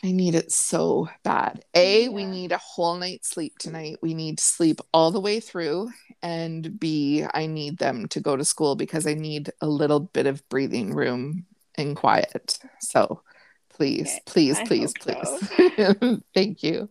I 0.03 0.11
need 0.11 0.33
it 0.33 0.51
so 0.51 1.09
bad. 1.23 1.63
A, 1.75 2.09
we 2.09 2.25
need 2.25 2.51
a 2.51 2.57
whole 2.57 2.95
night's 2.95 3.29
sleep 3.29 3.59
tonight. 3.59 3.97
We 4.01 4.15
need 4.15 4.39
to 4.39 4.43
sleep 4.43 4.81
all 4.93 5.11
the 5.11 5.19
way 5.19 5.39
through. 5.39 5.91
And 6.23 6.79
B, 6.79 7.23
I 7.33 7.45
need 7.45 7.77
them 7.77 8.07
to 8.09 8.19
go 8.19 8.35
to 8.35 8.43
school 8.43 8.75
because 8.75 9.05
I 9.05 9.13
need 9.13 9.51
a 9.61 9.67
little 9.67 9.99
bit 9.99 10.25
of 10.25 10.47
breathing 10.49 10.95
room 10.95 11.45
and 11.75 11.95
quiet. 11.95 12.57
So 12.79 13.21
please, 13.69 14.07
Okay, 14.07 14.21
please, 14.25 14.59
I 14.59 14.65
please, 14.65 14.93
please. 14.99 16.21
thank 16.33 16.63
you. 16.63 16.89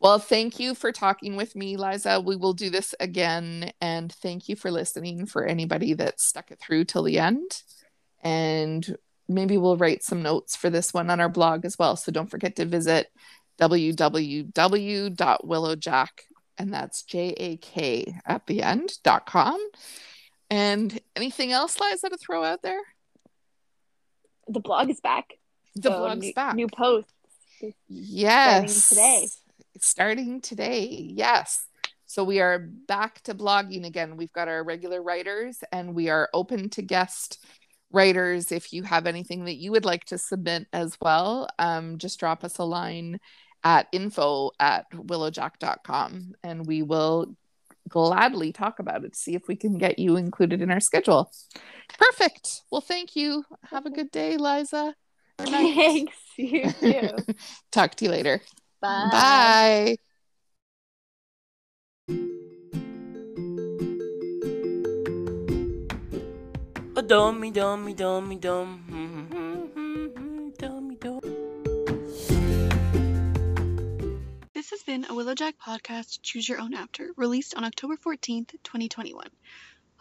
Well, 0.00 0.18
thank 0.18 0.60
you 0.60 0.74
for 0.74 0.92
talking 0.92 1.36
with 1.36 1.56
me, 1.56 1.76
Liza. 1.76 2.20
We 2.20 2.36
will 2.36 2.52
do 2.54 2.70
this 2.70 2.94
again. 2.98 3.72
And 3.80 4.12
thank 4.12 4.48
you 4.48 4.56
for 4.56 4.70
listening 4.70 5.26
for 5.26 5.44
anybody 5.44 5.94
that 5.94 6.20
stuck 6.20 6.50
it 6.50 6.60
through 6.60 6.84
till 6.84 7.02
the 7.04 7.18
end. 7.18 7.62
And 8.22 8.96
maybe 9.28 9.58
we'll 9.58 9.76
write 9.76 10.02
some 10.02 10.22
notes 10.22 10.56
for 10.56 10.70
this 10.70 10.94
one 10.94 11.10
on 11.10 11.20
our 11.20 11.28
blog 11.28 11.64
as 11.64 11.78
well. 11.78 11.94
So 11.96 12.10
don't 12.10 12.30
forget 12.30 12.56
to 12.56 12.64
visit 12.64 13.08
www.willowjack, 13.60 16.08
and 16.56 16.72
that's 16.72 17.02
J 17.02 17.34
A 17.36 17.56
K 17.56 18.14
at 18.24 18.46
the 18.46 18.62
end 18.62 18.92
dot 19.02 19.26
com. 19.26 19.60
And 20.50 20.98
anything 21.14 21.52
else, 21.52 21.78
Liza, 21.78 22.08
to 22.08 22.16
throw 22.16 22.42
out 22.42 22.62
there? 22.62 22.80
The 24.48 24.60
blog 24.60 24.88
is 24.88 24.98
back. 25.00 25.34
The 25.74 25.90
So 25.90 25.98
blog's 25.98 26.22
new, 26.22 26.32
back. 26.32 26.54
New 26.54 26.68
posts. 26.68 27.12
Yes. 27.86 28.88
today. 28.88 29.28
Starting 29.78 30.40
today. 30.40 30.86
Yes. 30.88 31.66
So 32.06 32.24
we 32.24 32.40
are 32.40 32.58
back 32.58 33.20
to 33.24 33.34
blogging 33.34 33.84
again. 33.84 34.16
We've 34.16 34.32
got 34.32 34.48
our 34.48 34.64
regular 34.64 35.02
writers 35.02 35.62
and 35.70 35.94
we 35.94 36.08
are 36.08 36.30
open 36.32 36.70
to 36.70 36.80
guest 36.80 37.44
writers. 37.92 38.52
If 38.52 38.72
you 38.72 38.82
have 38.82 39.06
anything 39.06 39.44
that 39.44 39.56
you 39.56 39.72
would 39.72 39.84
like 39.84 40.04
to 40.06 40.18
submit 40.18 40.66
as 40.72 40.96
well, 41.00 41.48
um, 41.58 41.98
just 41.98 42.20
drop 42.20 42.44
us 42.44 42.58
a 42.58 42.64
line 42.64 43.18
at 43.64 43.88
info 43.92 44.52
at 44.60 44.90
willowjack.com 44.92 46.34
and 46.44 46.66
we 46.66 46.82
will 46.82 47.34
gladly 47.88 48.52
talk 48.52 48.78
about 48.78 49.04
it, 49.04 49.14
to 49.14 49.18
see 49.18 49.34
if 49.34 49.48
we 49.48 49.56
can 49.56 49.78
get 49.78 49.98
you 49.98 50.16
included 50.16 50.60
in 50.62 50.70
our 50.70 50.80
schedule. 50.80 51.32
Perfect. 51.98 52.62
Well, 52.70 52.80
thank 52.80 53.16
you. 53.16 53.44
Have 53.70 53.86
a 53.86 53.90
good 53.90 54.10
day, 54.10 54.36
Liza. 54.36 54.94
Thanks. 55.38 56.16
You 56.36 56.70
too. 56.72 57.10
Talk 57.72 57.94
to 57.96 58.04
you 58.04 58.10
later. 58.10 58.40
Bye. 58.80 59.08
Bye. 59.10 59.96
Dummy, 67.08 67.50
dummy, 67.50 67.94
dummy, 67.94 68.36
dum. 68.36 68.84
Dummy, 70.58 70.94
dum. 70.96 71.20
This 74.52 74.68
has 74.68 74.82
been 74.82 75.06
a 75.06 75.14
Willowjack 75.14 75.54
podcast 75.56 76.18
Choose 76.20 76.46
Your 76.46 76.60
Own 76.60 76.74
After, 76.74 77.08
released 77.16 77.54
on 77.56 77.64
October 77.64 77.96
14th, 77.96 78.50
2021. 78.62 79.24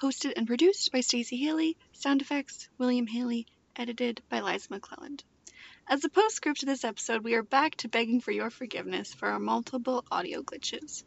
Hosted 0.02 0.34
and 0.36 0.46
produced 0.46 0.92
by 0.92 1.00
Stacey 1.00 1.38
Haley, 1.38 1.78
sound 1.94 2.22
effects 2.22 2.68
William 2.78 3.08
Haley, 3.08 3.48
edited 3.78 4.22
by 4.28 4.42
Liza 4.42 4.68
McClelland. 4.68 5.22
As 5.88 6.04
a 6.04 6.10
postscript 6.10 6.60
to 6.60 6.66
this 6.66 6.84
episode, 6.84 7.24
we 7.24 7.36
are 7.36 7.44
back 7.44 7.76
to 7.78 7.88
begging 7.88 8.20
for 8.20 8.32
your 8.32 8.50
forgiveness 8.50 9.14
for 9.14 9.30
our 9.30 9.40
multiple 9.40 10.04
audio 10.12 10.42
glitches. 10.42 11.06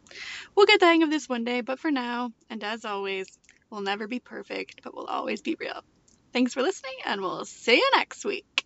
We'll 0.55 0.65
get 0.65 0.79
the 0.79 0.87
hang 0.87 1.03
of 1.03 1.11
this 1.11 1.29
one 1.29 1.43
day, 1.43 1.61
but 1.61 1.79
for 1.79 1.91
now, 1.91 2.31
and 2.49 2.63
as 2.63 2.85
always, 2.85 3.27
we'll 3.69 3.81
never 3.81 4.07
be 4.07 4.19
perfect, 4.19 4.81
but 4.83 4.95
we'll 4.95 5.05
always 5.05 5.41
be 5.41 5.55
real. 5.59 5.83
Thanks 6.33 6.53
for 6.53 6.61
listening, 6.61 6.95
and 7.05 7.21
we'll 7.21 7.45
see 7.45 7.75
you 7.75 7.89
next 7.95 8.23
week. 8.25 8.65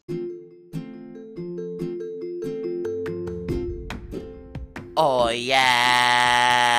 Oh 4.98 5.30
yeah. 5.30 6.75